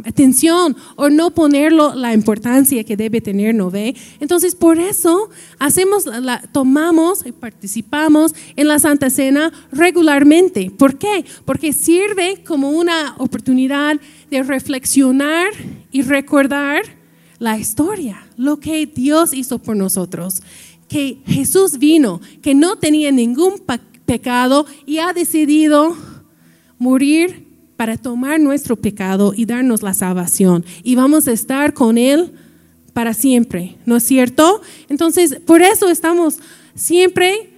atención 0.03 0.75
o 0.95 1.09
no 1.09 1.31
ponerlo 1.31 1.93
la 1.95 2.13
importancia 2.13 2.83
que 2.83 2.97
debe 2.97 3.21
tener, 3.21 3.53
¿no 3.53 3.69
ve? 3.69 3.95
Entonces, 4.19 4.55
por 4.55 4.79
eso 4.79 5.29
hacemos, 5.59 6.05
la, 6.05 6.41
tomamos 6.51 7.25
y 7.25 7.31
participamos 7.31 8.33
en 8.55 8.67
la 8.67 8.79
Santa 8.79 9.09
Cena 9.09 9.51
regularmente. 9.71 10.71
¿Por 10.71 10.97
qué? 10.97 11.25
Porque 11.45 11.73
sirve 11.73 12.43
como 12.45 12.71
una 12.71 13.15
oportunidad 13.17 13.99
de 14.29 14.43
reflexionar 14.43 15.49
y 15.91 16.01
recordar 16.01 16.83
la 17.39 17.57
historia, 17.57 18.25
lo 18.37 18.59
que 18.59 18.85
Dios 18.85 19.33
hizo 19.33 19.59
por 19.59 19.75
nosotros, 19.75 20.41
que 20.87 21.19
Jesús 21.25 21.77
vino, 21.77 22.21
que 22.41 22.55
no 22.55 22.77
tenía 22.77 23.11
ningún 23.11 23.61
pecado 24.05 24.65
y 24.85 24.99
ha 24.99 25.13
decidido 25.13 25.95
morir 26.77 27.44
para 27.77 27.97
tomar 27.97 28.39
nuestro 28.39 28.75
pecado 28.75 29.33
y 29.35 29.45
darnos 29.45 29.81
la 29.81 29.93
salvación. 29.93 30.65
Y 30.83 30.95
vamos 30.95 31.27
a 31.27 31.31
estar 31.31 31.73
con 31.73 31.97
Él 31.97 32.31
para 32.93 33.13
siempre, 33.13 33.75
¿no 33.85 33.97
es 33.97 34.03
cierto? 34.03 34.61
Entonces, 34.87 35.39
por 35.45 35.61
eso 35.61 35.89
estamos 35.89 36.39
siempre 36.75 37.49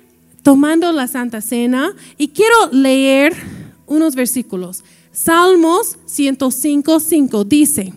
tomando 0.42 0.92
la 0.92 1.08
Santa 1.08 1.42
Cena 1.42 1.94
y 2.18 2.30
quiero 2.30 2.56
leer 2.72 3.34
unos 3.86 4.16
versículos. 4.16 4.84
Salmos 5.12 5.98
105, 6.06 7.00
5 7.00 7.44
dice, 7.44 7.94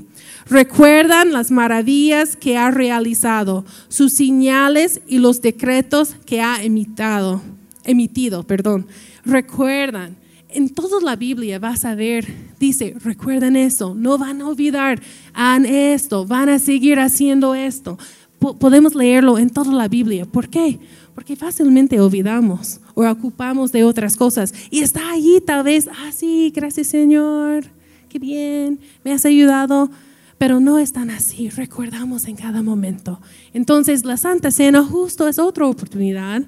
recuerdan 0.47 1.33
las 1.33 1.51
maravillas 1.51 2.37
que 2.37 2.57
ha 2.57 2.71
realizado, 2.71 3.65
sus 3.89 4.15
señales 4.15 5.01
y 5.07 5.19
los 5.19 5.41
decretos 5.41 6.17
que 6.27 6.41
ha 6.41 6.63
emitido, 6.63 7.41
emitido, 7.85 8.43
perdón. 8.43 8.87
Recuerdan, 9.25 10.17
en 10.53 10.69
toda 10.69 11.01
la 11.01 11.17
Biblia 11.17 11.59
vas 11.59 11.85
a 11.85 11.95
ver, 11.95 12.27
dice, 12.59 12.95
recuerden 13.03 13.57
eso, 13.57 13.95
no 13.95 14.19
van 14.19 14.41
a 14.41 14.49
olvidar, 14.49 15.01
han 15.33 15.67
esto, 15.67 16.27
van 16.27 16.49
a 16.49 16.59
seguir 16.59 16.99
haciendo 16.99 17.55
esto. 17.55 17.99
podemos 18.39 18.95
leerlo 18.95 19.39
en 19.39 19.51
toda 19.51 19.73
la 19.73 19.89
Biblia. 19.89 20.25
¿Por 20.25 20.49
qué? 20.49 20.79
Porque 21.15 21.37
fácilmente 21.37 22.01
olvidamos 22.01 22.81
o 22.95 23.07
ocupamos 23.07 23.73
de 23.73 23.85
otras 23.85 24.17
cosas. 24.17 24.55
Y 24.71 24.81
está 24.81 25.11
allí 25.11 25.41
tal 25.41 25.65
vez, 25.65 25.89
ah, 25.89 26.11
sí, 26.13 26.53
gracias 26.55 26.87
Señor, 26.89 27.65
qué 28.09 28.19
bien, 28.19 28.81
me 29.05 29.13
has 29.13 29.25
ayudado. 29.25 29.91
Pero 30.39 30.59
no 30.59 30.79
es 30.79 30.95
tan 30.95 31.11
así, 31.11 31.51
recordamos 31.51 32.25
en 32.25 32.35
cada 32.35 32.63
momento. 32.63 33.21
Entonces 33.53 34.07
la 34.07 34.17
Santa 34.17 34.51
Cena 34.51 34.83
justo 34.83 35.29
es 35.29 35.39
otra 35.39 35.67
oportunidad 35.67 36.45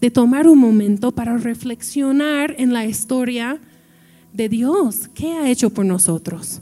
de 0.00 0.10
tomar 0.10 0.46
un 0.48 0.58
momento 0.58 1.12
para 1.12 1.36
reflexionar 1.38 2.54
en 2.58 2.72
la 2.72 2.84
historia 2.84 3.60
de 4.32 4.48
Dios, 4.48 5.08
qué 5.14 5.32
ha 5.32 5.50
hecho 5.50 5.70
por 5.70 5.86
nosotros. 5.86 6.60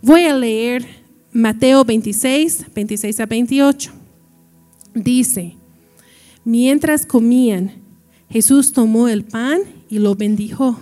Voy 0.00 0.24
a 0.24 0.36
leer 0.36 0.86
Mateo 1.32 1.84
26, 1.84 2.66
26 2.74 3.20
a 3.20 3.26
28. 3.26 3.92
Dice, 4.94 5.56
mientras 6.44 7.04
comían, 7.04 7.72
Jesús 8.30 8.72
tomó 8.72 9.08
el 9.08 9.24
pan 9.24 9.60
y 9.88 9.98
lo 9.98 10.14
bendijo. 10.14 10.78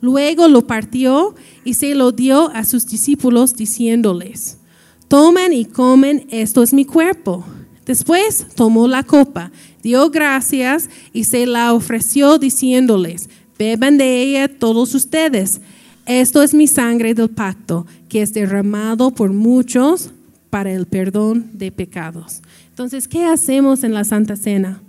Luego 0.00 0.48
lo 0.48 0.66
partió 0.66 1.34
y 1.64 1.74
se 1.74 1.94
lo 1.94 2.12
dio 2.12 2.50
a 2.50 2.64
sus 2.64 2.86
discípulos 2.86 3.54
diciéndoles, 3.54 4.58
tomen 5.08 5.52
y 5.52 5.64
comen, 5.64 6.26
esto 6.30 6.62
es 6.62 6.72
mi 6.72 6.84
cuerpo. 6.84 7.44
Después 7.86 8.46
tomó 8.56 8.88
la 8.88 9.04
copa 9.04 9.50
dio 9.86 10.10
gracias 10.10 10.90
y 11.12 11.22
se 11.22 11.46
la 11.46 11.72
ofreció 11.72 12.38
diciéndoles, 12.38 13.30
beban 13.56 13.98
de 13.98 14.20
ella 14.20 14.48
todos 14.48 14.96
ustedes. 14.96 15.60
Esto 16.06 16.42
es 16.42 16.54
mi 16.54 16.66
sangre 16.66 17.14
del 17.14 17.28
pacto, 17.28 17.86
que 18.08 18.20
es 18.20 18.34
derramado 18.34 19.12
por 19.12 19.32
muchos 19.32 20.10
para 20.50 20.72
el 20.72 20.86
perdón 20.86 21.50
de 21.52 21.70
pecados. 21.70 22.42
Entonces, 22.70 23.06
¿qué 23.06 23.26
hacemos 23.26 23.84
en 23.84 23.94
la 23.94 24.02
Santa 24.02 24.34
Cena? 24.34 24.80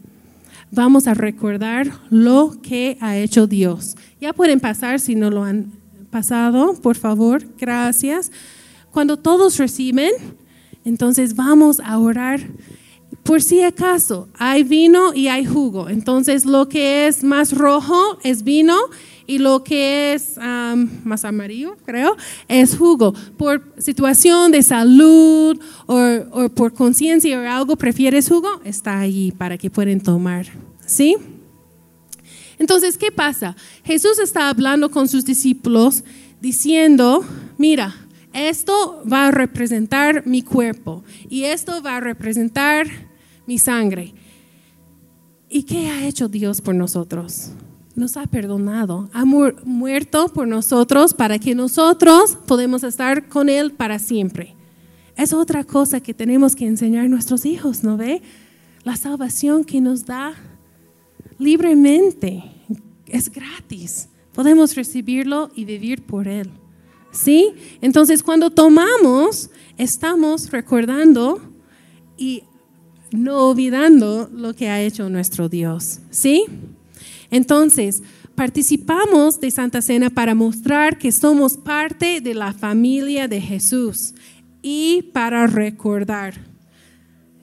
Vamos 0.71 1.05
a 1.05 1.13
recordar 1.13 1.91
lo 2.09 2.59
que 2.63 2.97
ha 2.99 3.17
hecho 3.17 3.45
Dios, 3.45 3.95
Ya 4.19 4.33
pueden 4.33 4.59
pasar 4.59 4.99
si 4.99 5.13
no 5.13 5.29
lo 5.29 5.43
han 5.43 5.73
pasado, 6.09 6.73
por 6.81 6.95
favor, 6.95 7.43
gracias. 7.59 8.31
Cuando 8.89 9.17
todos 9.17 9.57
reciben, 9.57 10.11
entonces 10.85 11.35
vamos 11.35 11.79
a 11.81 11.99
orar. 11.99 12.39
Por 13.27 13.41
si 13.41 13.61
acaso, 13.61 14.29
hay 14.37 14.63
vino 14.63 15.13
y 15.13 15.27
hay 15.27 15.45
jugo. 15.45 15.89
Entonces 15.89 16.45
lo 16.45 16.69
que 16.69 17.07
es 17.07 17.25
más 17.25 17.51
rojo 17.51 18.17
es 18.23 18.41
vino 18.41 18.77
y 19.27 19.39
lo 19.39 19.65
que 19.65 20.13
es 20.13 20.37
más 21.03 21.25
amarillo, 21.25 21.75
creo, 21.85 22.15
es 22.47 22.77
jugo. 22.77 23.13
Por 23.37 23.73
situación 23.79 24.53
de 24.53 24.63
salud 24.63 25.59
o, 25.87 26.49
por 26.55 26.73
conciencia 26.73 27.37
o 27.37 27.41
algo, 27.45 27.75
prefieres 27.75 28.29
jugo, 28.29 28.61
está 28.63 28.97
ahí 28.97 29.33
para 29.37 29.57
que 29.57 29.69
puedan 29.69 29.99
tomar. 29.99 30.45
¿Sí? 30.85 31.17
Entonces, 32.57 32.97
¿qué 32.97 33.11
pasa? 33.11 33.57
Jesús 33.83 34.19
está 34.19 34.47
hablando 34.47 34.89
con 34.89 35.09
sus 35.09 35.25
discípulos 35.25 36.05
diciendo, 36.39 37.25
mira, 37.57 37.93
esto 38.31 39.03
va 39.11 39.27
a 39.27 39.31
representar 39.31 40.25
mi 40.25 40.43
cuerpo 40.43 41.03
y 41.27 41.43
esto 41.43 41.81
va 41.81 41.97
a 41.97 41.99
representar 41.99 43.06
mi 43.47 43.57
sangre. 43.57 44.13
¿Y 45.49 45.63
qué 45.63 45.89
ha 45.89 46.05
hecho 46.05 46.27
Dios 46.27 46.61
por 46.61 46.75
nosotros? 46.75 47.51
nos 47.97 48.15
ha 48.15 48.27
perdonado, 48.27 49.09
ha 49.11 49.25
muerto 49.25 50.27
por 50.27 50.47
nosotros 50.47 51.15
para 51.15 51.39
que 51.39 51.55
nosotros 51.55 52.37
podamos 52.45 52.83
estar 52.83 53.27
con 53.27 53.49
Él 53.49 53.71
para 53.71 53.97
siempre. 53.97 54.53
Es 55.15 55.33
otra 55.33 55.63
cosa 55.63 55.99
que 55.99 56.13
tenemos 56.13 56.55
que 56.55 56.67
enseñar 56.67 57.05
a 57.05 57.09
nuestros 57.09 57.43
hijos, 57.43 57.83
¿no 57.83 57.97
ve? 57.97 58.21
La 58.83 58.95
salvación 58.95 59.63
que 59.63 59.81
nos 59.81 60.05
da 60.05 60.35
libremente, 61.39 62.43
es 63.07 63.31
gratis. 63.31 64.09
Podemos 64.31 64.75
recibirlo 64.75 65.49
y 65.55 65.65
vivir 65.65 66.03
por 66.03 66.27
Él. 66.27 66.51
¿Sí? 67.11 67.51
Entonces 67.81 68.21
cuando 68.21 68.51
tomamos, 68.51 69.49
estamos 69.77 70.51
recordando 70.51 71.41
y 72.15 72.43
no 73.11 73.49
olvidando 73.49 74.29
lo 74.33 74.53
que 74.53 74.69
ha 74.69 74.81
hecho 74.81 75.09
nuestro 75.09 75.49
Dios. 75.49 75.99
¿Sí? 76.09 76.45
Entonces, 77.31 78.03
participamos 78.35 79.39
de 79.39 79.51
Santa 79.51 79.81
Cena 79.81 80.09
para 80.09 80.35
mostrar 80.35 80.97
que 80.97 81.11
somos 81.11 81.57
parte 81.57 82.21
de 82.21 82.33
la 82.33 82.53
familia 82.53 83.27
de 83.27 83.41
Jesús 83.41 84.13
y 84.61 85.09
para 85.13 85.47
recordar. 85.47 86.35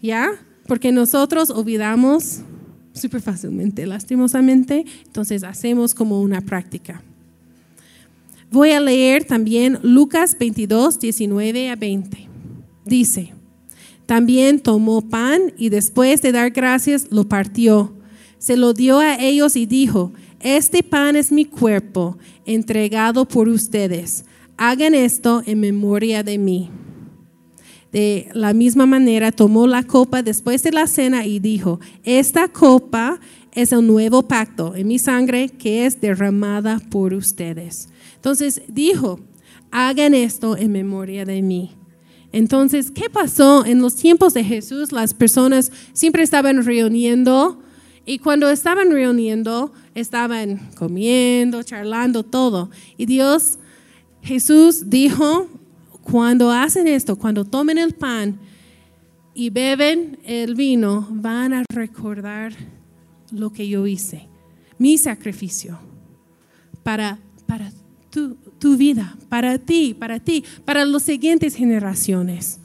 ¿Ya? 0.01 0.31
Porque 0.67 0.93
nosotros 0.93 1.51
olvidamos 1.51 2.41
súper 2.93 3.21
fácilmente, 3.21 3.87
lastimosamente, 3.87 4.85
entonces 5.05 5.43
hacemos 5.43 5.95
como 5.95 6.23
una 6.23 6.41
práctica. 6.41 7.03
Voy 8.51 8.71
a 8.71 8.81
leer 8.81 9.25
también 9.25 9.81
Lucas 9.83 10.37
22, 10.39 11.01
19 11.01 11.71
a 11.71 11.77
20. 11.77 12.29
Dice, 12.85 13.34
también 14.07 14.61
tomó 14.61 15.03
pan 15.03 15.53
y 15.57 15.69
después 15.69 16.23
de 16.23 16.33
dar 16.33 16.51
gracias 16.51 17.07
lo 17.11 17.29
partió 17.29 17.95
se 18.45 18.59
lo 18.59 18.75
dio 18.75 18.99
a 18.99 19.15
ellos 19.15 19.57
y 19.57 19.65
dijo, 19.65 20.13
este 20.39 20.83
pan 20.83 21.17
es 21.17 21.33
mi 21.33 21.47
cuerpo, 21.47 22.19
entregado 22.45 23.27
por 23.27 23.49
ustedes. 23.49 24.27
Hagan 24.59 24.95
esto 24.95 25.43
en 25.47 25.61
memoria 25.61 26.23
de 26.23 26.37
mí. 26.37 26.69
De 27.91 28.29
la 28.35 28.53
misma 28.53 28.85
manera 28.85 29.33
tomó 29.33 29.67
la 29.67 29.83
copa 29.83 30.23
después 30.23 30.63
de 30.63 30.73
la 30.73 30.87
cena 30.87 31.25
y 31.25 31.39
dijo, 31.39 31.81
esta 32.03 32.49
copa 32.49 33.19
es 33.53 33.73
el 33.73 33.87
nuevo 33.87 34.29
pacto 34.29 34.77
en 34.77 34.89
mi 34.89 34.99
sangre 34.99 35.49
que 35.49 35.87
es 35.87 36.03
derramada 36.03 36.83
por 36.91 37.15
ustedes. 37.15 37.89
Entonces 38.17 38.61
dijo, 38.69 39.21
hagan 39.71 40.13
esto 40.13 40.59
en 40.59 40.71
memoria 40.71 41.25
de 41.25 41.41
mí. 41.41 41.71
Entonces, 42.35 42.91
¿qué 42.91 43.09
pasó? 43.09 43.64
En 43.64 43.80
los 43.80 43.95
tiempos 43.95 44.35
de 44.35 44.43
Jesús 44.43 44.91
las 44.91 45.14
personas 45.14 45.70
siempre 45.93 46.24
estaban 46.24 46.64
reuniendo 46.64 47.62
y 48.05 48.18
cuando 48.18 48.51
estaban 48.51 48.91
reuniendo, 48.91 49.72
estaban 49.95 50.68
comiendo, 50.76 51.62
charlando, 51.62 52.24
todo. 52.24 52.70
Y 52.97 53.07
Dios, 53.07 53.61
Jesús 54.20 54.91
dijo, 54.91 55.49
cuando 56.03 56.51
hacen 56.51 56.89
esto, 56.89 57.14
cuando 57.14 57.45
tomen 57.45 57.78
el 57.78 57.95
pan 57.95 58.41
y 59.32 59.51
beben 59.51 60.18
el 60.24 60.57
vino, 60.57 61.07
van 61.12 61.55
a 61.55 61.62
recordar 61.72 62.53
lo 63.30 63.53
que 63.53 63.68
yo 63.68 63.87
hice, 63.87 64.26
mi 64.76 64.99
sacrificio, 64.99 65.78
para, 66.82 67.20
para 67.47 67.70
tu, 68.11 68.37
tu 68.65 68.79
vida, 68.79 69.15
para 69.29 69.59
ti, 69.59 69.93
para 69.93 70.21
ti, 70.21 70.43
para 70.65 70.87
las 70.87 71.03
siguientes 71.03 71.55
generaciones. 71.55 72.61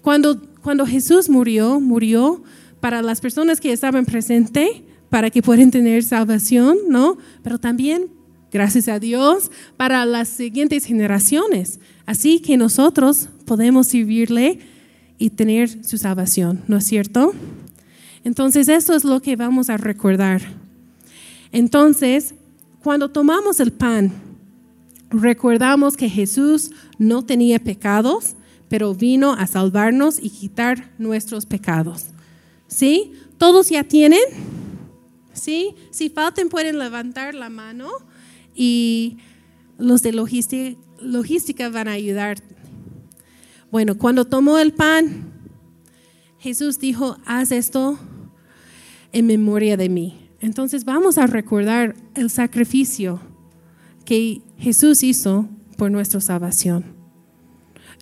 Cuando, 0.00 0.40
cuando 0.62 0.86
Jesús 0.86 1.28
murió, 1.28 1.80
murió 1.80 2.44
para 2.78 3.02
las 3.02 3.20
personas 3.20 3.60
que 3.60 3.72
estaban 3.72 4.04
presentes, 4.04 4.68
para 5.10 5.30
que 5.30 5.42
puedan 5.42 5.72
tener 5.72 6.04
salvación, 6.04 6.78
¿no? 6.88 7.18
Pero 7.42 7.58
también, 7.58 8.06
gracias 8.52 8.86
a 8.86 9.00
Dios, 9.00 9.50
para 9.76 10.06
las 10.06 10.28
siguientes 10.28 10.84
generaciones. 10.84 11.80
Así 12.06 12.38
que 12.38 12.56
nosotros 12.56 13.28
podemos 13.44 13.88
servirle 13.88 14.60
y 15.18 15.30
tener 15.30 15.84
su 15.84 15.98
salvación, 15.98 16.62
¿no 16.68 16.76
es 16.76 16.84
cierto? 16.84 17.34
Entonces, 18.22 18.68
eso 18.68 18.94
es 18.94 19.02
lo 19.02 19.20
que 19.20 19.34
vamos 19.34 19.70
a 19.70 19.76
recordar. 19.76 20.40
Entonces, 21.50 22.32
cuando 22.80 23.08
tomamos 23.08 23.58
el 23.58 23.72
pan, 23.72 24.12
recordamos 25.12 25.96
que 25.96 26.08
Jesús 26.08 26.70
no 26.98 27.24
tenía 27.24 27.58
pecados, 27.58 28.34
pero 28.68 28.94
vino 28.94 29.32
a 29.32 29.46
salvarnos 29.46 30.18
y 30.20 30.30
quitar 30.30 30.92
nuestros 30.98 31.46
pecados. 31.46 32.06
¿Sí? 32.66 33.12
¿Todos 33.36 33.68
ya 33.68 33.84
tienen? 33.84 34.22
¿Sí? 35.34 35.74
Si 35.90 36.08
falten 36.08 36.48
pueden 36.48 36.78
levantar 36.78 37.34
la 37.34 37.50
mano 37.50 37.90
y 38.54 39.18
los 39.78 40.02
de 40.02 40.12
logística, 40.12 40.78
logística 41.00 41.68
van 41.68 41.88
a 41.88 41.92
ayudar. 41.92 42.38
Bueno, 43.70 43.98
cuando 43.98 44.24
tomó 44.24 44.58
el 44.58 44.72
pan, 44.72 45.32
Jesús 46.38 46.78
dijo, 46.78 47.18
haz 47.26 47.52
esto 47.52 47.98
en 49.12 49.26
memoria 49.26 49.76
de 49.76 49.88
mí. 49.88 50.30
Entonces 50.40 50.84
vamos 50.84 51.18
a 51.18 51.26
recordar 51.26 51.94
el 52.14 52.30
sacrificio 52.30 53.20
que 54.02 54.42
Jesús 54.58 55.02
hizo 55.02 55.48
por 55.76 55.90
nuestra 55.90 56.20
salvación. 56.20 56.84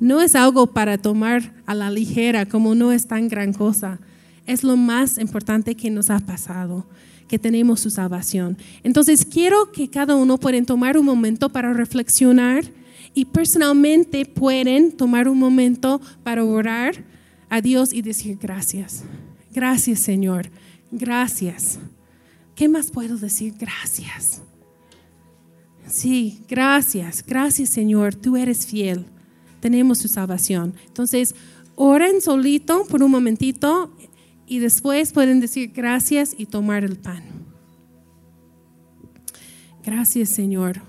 No 0.00 0.20
es 0.20 0.34
algo 0.34 0.68
para 0.68 0.98
tomar 0.98 1.54
a 1.66 1.74
la 1.74 1.90
ligera, 1.90 2.46
como 2.46 2.74
no 2.74 2.92
es 2.92 3.06
tan 3.06 3.28
gran 3.28 3.52
cosa 3.52 4.00
es 4.50 4.64
lo 4.64 4.76
más 4.76 5.18
importante 5.18 5.76
que 5.76 5.90
nos 5.90 6.10
ha 6.10 6.18
pasado, 6.18 6.86
que 7.28 7.38
tenemos 7.38 7.80
su 7.80 7.90
salvación. 7.90 8.58
Entonces 8.82 9.24
quiero 9.24 9.70
que 9.70 9.88
cada 9.88 10.16
uno 10.16 10.38
pueden 10.38 10.66
tomar 10.66 10.98
un 10.98 11.06
momento 11.06 11.50
para 11.50 11.72
reflexionar 11.72 12.64
y 13.14 13.26
personalmente 13.26 14.26
pueden 14.26 14.92
tomar 14.92 15.28
un 15.28 15.38
momento 15.38 16.00
para 16.24 16.44
orar 16.44 17.04
a 17.48 17.60
Dios 17.60 17.92
y 17.92 18.02
decir 18.02 18.38
gracias. 18.40 19.04
Gracias 19.52 20.00
Señor, 20.00 20.50
gracias. 20.90 21.78
¿Qué 22.56 22.68
más 22.68 22.90
puedo 22.90 23.16
decir? 23.16 23.54
Gracias. 23.58 24.42
Sí, 25.90 26.42
gracias, 26.48 27.24
gracias 27.26 27.70
Señor, 27.70 28.14
tú 28.14 28.36
eres 28.36 28.66
fiel. 28.66 29.06
Tenemos 29.60 29.98
su 29.98 30.08
salvación. 30.08 30.74
Entonces, 30.86 31.34
oren 31.74 32.20
solito 32.20 32.84
por 32.88 33.02
un 33.02 33.10
momentito 33.10 33.94
y 34.46 34.60
después 34.60 35.12
pueden 35.12 35.40
decir 35.40 35.72
gracias 35.74 36.34
y 36.38 36.46
tomar 36.46 36.84
el 36.84 36.96
pan. 36.96 37.22
Gracias 39.84 40.28
Señor 40.30 40.80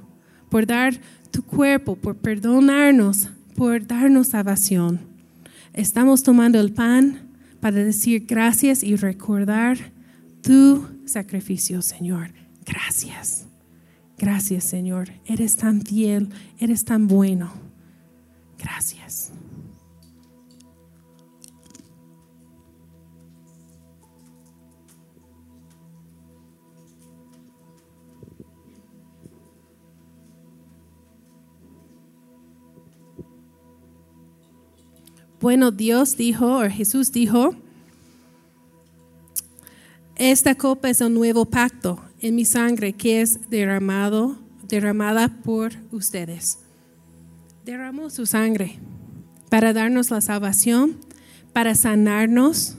por 0.49 0.67
dar 0.67 0.99
tu 1.31 1.41
cuerpo, 1.43 1.95
por 1.95 2.17
perdonarnos, 2.17 3.29
por 3.55 3.87
darnos 3.87 4.27
salvación. 4.27 4.99
Estamos 5.73 6.21
tomando 6.23 6.59
el 6.59 6.73
pan 6.73 7.31
para 7.61 7.77
decir 7.77 8.25
gracias 8.27 8.83
y 8.83 8.97
recordar 8.97 9.77
tu 10.41 10.85
sacrificio, 11.05 11.81
Señor. 11.81 12.33
Gracias. 12.65 13.50
Gracias, 14.21 14.65
Señor. 14.65 15.09
Eres 15.25 15.55
tan 15.55 15.81
fiel, 15.81 16.29
eres 16.59 16.85
tan 16.85 17.07
bueno. 17.07 17.51
Gracias. 18.59 19.31
Bueno, 35.39 35.71
Dios 35.71 36.15
dijo, 36.15 36.59
o 36.59 36.69
Jesús 36.69 37.11
dijo, 37.11 37.55
esta 40.15 40.53
copa 40.53 40.91
es 40.91 41.01
un 41.01 41.15
nuevo 41.15 41.45
pacto 41.45 41.70
en 42.21 42.35
mi 42.35 42.45
sangre 42.45 42.93
que 42.93 43.21
es 43.21 43.49
derramado 43.49 44.37
derramada 44.71 45.27
por 45.43 45.73
ustedes. 45.91 46.59
Derramó 47.65 48.09
su 48.09 48.25
sangre 48.25 48.79
para 49.49 49.73
darnos 49.73 50.09
la 50.09 50.21
salvación, 50.21 50.95
para 51.53 51.75
sanarnos, 51.75 52.77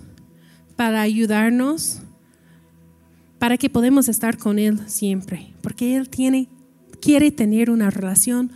para 0.75 1.03
ayudarnos, 1.03 2.01
para 3.39 3.59
que 3.59 3.69
podamos 3.69 4.09
estar 4.09 4.39
con 4.39 4.59
Él 4.59 4.81
siempre, 4.87 5.53
porque 5.61 5.97
Él 5.97 6.09
tiene, 6.09 6.49
quiere 7.01 7.31
tener 7.31 7.71
una 7.71 7.91
relación 7.91 8.51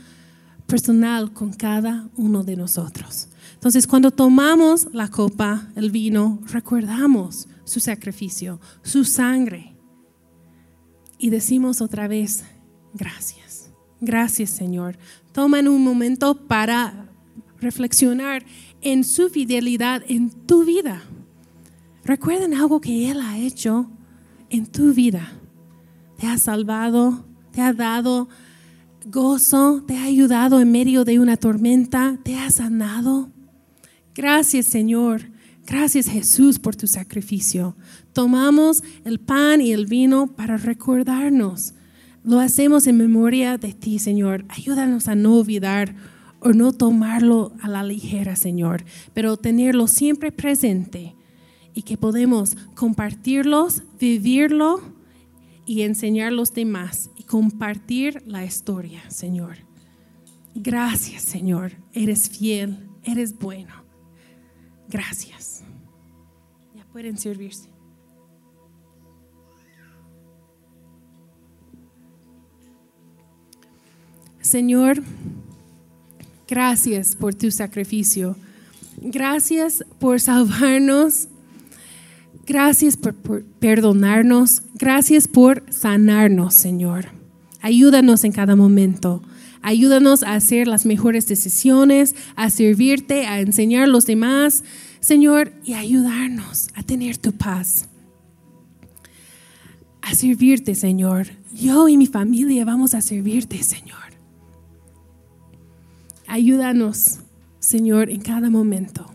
personal 0.67 1.33
con 1.33 1.53
cada 1.53 2.09
uno 2.17 2.43
de 2.43 2.57
nosotros. 2.57 3.29
Entonces, 3.55 3.87
cuando 3.87 4.11
tomamos 4.11 4.89
la 4.93 5.09
copa, 5.09 5.69
el 5.77 5.91
vino, 5.91 6.41
recordamos 6.51 7.49
su 7.65 7.81
sacrificio, 7.81 8.61
su 8.83 9.05
sangre, 9.05 9.76
y 11.19 11.31
decimos 11.31 11.81
otra 11.81 12.09
vez, 12.09 12.45
gracias, 12.95 13.71
gracias 14.01 14.51
Señor. 14.51 14.99
Toman 15.33 15.69
un 15.69 15.83
momento 15.83 16.47
para 16.47 17.09
reflexionar 17.61 18.45
en 18.81 19.05
su 19.05 19.29
fidelidad 19.29 20.03
en 20.09 20.31
tu 20.31 20.65
vida. 20.65 21.03
Recuerden 22.05 22.55
algo 22.55 22.81
que 22.81 23.11
Él 23.11 23.21
ha 23.21 23.39
hecho 23.39 23.91
en 24.51 24.67
tu 24.67 24.93
vida. 24.93 25.33
Te 26.19 26.27
ha 26.27 26.39
salvado, 26.39 27.27
te 27.53 27.61
ha 27.61 27.73
dado 27.73 28.29
gozo, 29.07 29.85
te 29.87 29.97
ha 29.97 30.05
ayudado 30.05 30.61
en 30.61 30.71
medio 30.71 31.05
de 31.05 31.19
una 31.19 31.37
tormenta, 31.37 32.19
te 32.23 32.37
ha 32.37 32.51
sanado. 32.51 33.31
Gracias 34.15 34.67
Señor, 34.67 35.23
gracias 35.67 36.09
Jesús 36.09 36.59
por 36.59 36.77
tu 36.77 36.87
sacrificio. 36.87 37.77
Tomamos 38.13 38.83
el 39.05 39.21
pan 39.21 39.61
y 39.61 39.73
el 39.73 39.87
vino 39.87 40.29
para 40.29 40.57
recordarnos. 40.57 41.75
Lo 42.25 42.41
hacemos 42.41 42.87
en 42.87 42.97
memoria 42.97 43.59
de 43.59 43.73
ti, 43.73 43.99
Señor. 43.99 44.45
Ayúdanos 44.49 45.09
a 45.09 45.15
no 45.15 45.37
olvidar 45.37 45.95
o 46.41 46.53
no 46.53 46.73
tomarlo 46.73 47.53
a 47.61 47.69
la 47.69 47.85
ligera, 47.85 48.37
Señor, 48.37 48.85
pero 49.15 49.37
tenerlo 49.37 49.87
siempre 49.87 50.33
presente 50.33 51.15
y 51.75 51.83
que 51.83 51.97
podemos 51.97 52.57
compartirlos, 52.75 53.83
vivirlo 53.99 54.81
y 55.67 55.83
enseñar 55.83 56.29
a 56.29 56.31
los 56.31 56.53
demás 56.53 57.11
y 57.17 57.25
compartir 57.25 58.23
la 58.27 58.45
historia, 58.45 59.03
Señor. 59.11 59.59
Gracias, 60.55 61.23
Señor. 61.23 61.73
Eres 61.93 62.31
fiel, 62.31 62.89
eres 63.05 63.39
bueno. 63.39 63.86
Gracias. 64.89 65.63
Ya 66.75 66.85
pueden 66.93 67.19
servirse. 67.19 67.69
Señor, 74.41 75.03
gracias 76.47 77.17
por 77.17 77.35
tu 77.35 77.51
sacrificio. 77.51 78.37
Gracias 78.99 79.85
por 79.99 80.21
salvarnos. 80.21 81.29
Gracias 82.47 82.97
por, 82.97 83.15
perdonarnos. 83.59 84.63
Gracias 84.75 85.27
por 85.27 85.65
sanarnos, 85.69 86.55
Señor. 86.55 87.07
Ayúdanos 87.61 88.23
en 88.23 88.31
cada 88.31 88.55
momento. 88.55 89.21
Ayúdanos 89.67 90.23
a 90.23 90.35
hacer 90.35 90.69
las 90.69 90.87
mejores 90.87 91.27
decisiones, 91.27 92.15
a 92.37 92.51
servirte, 92.51 93.27
a 93.27 93.41
enseñar 93.41 93.83
a 93.83 93.87
los 93.89 94.07
demás, 94.07 94.63
Señor, 95.01 95.55
y 95.65 95.75
ayudarnos 95.75 96.69
a 96.77 96.85
tener 96.85 97.17
tu 97.17 97.33
paz. 97.33 97.89
A 100.03 100.15
servirte, 100.15 100.77
Señor. 100.77 101.27
Yo 101.53 101.89
y 101.89 101.97
mi 101.97 102.07
familia 102.07 102.65
vamos 102.65 102.95
a 102.95 103.01
servirte, 103.01 103.61
Señor. 103.65 103.99
Ayúdanos, 106.29 107.19
Señor, 107.59 108.09
en 108.09 108.21
cada 108.21 108.51
momento 108.51 109.13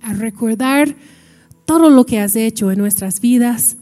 a 0.00 0.14
recordar 0.14 0.96
todo 1.66 1.90
lo 1.90 2.06
que 2.06 2.20
has 2.20 2.36
hecho 2.36 2.72
en 2.72 2.78
nuestras 2.78 3.20
vidas 3.20 3.76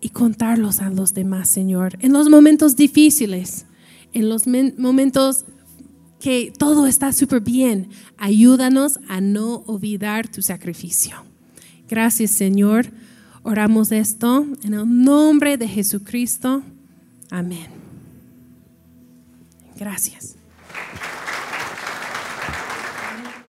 y 0.00 0.10
contarlos 0.10 0.78
a 0.78 0.88
los 0.88 1.14
demás, 1.14 1.48
Señor, 1.48 1.98
en 1.98 2.12
los 2.12 2.28
momentos 2.28 2.76
difíciles, 2.76 3.66
en 4.12 4.28
los 4.28 4.44
momentos 4.78 5.44
que 6.20 6.52
todo 6.56 6.86
está 6.86 7.12
súper 7.12 7.40
bien. 7.40 7.88
Ayúdanos 8.16 8.98
a 9.08 9.20
no 9.20 9.64
olvidar 9.66 10.28
tu 10.28 10.40
sacrificio. 10.40 11.16
Gracias, 11.88 12.30
Señor. 12.30 12.86
Oramos 13.42 13.90
esto 13.90 14.46
en 14.62 14.74
el 14.74 15.04
nombre 15.04 15.56
de 15.56 15.66
Jesucristo. 15.66 16.62
Amén. 17.30 17.66
Gracias. 19.76 20.36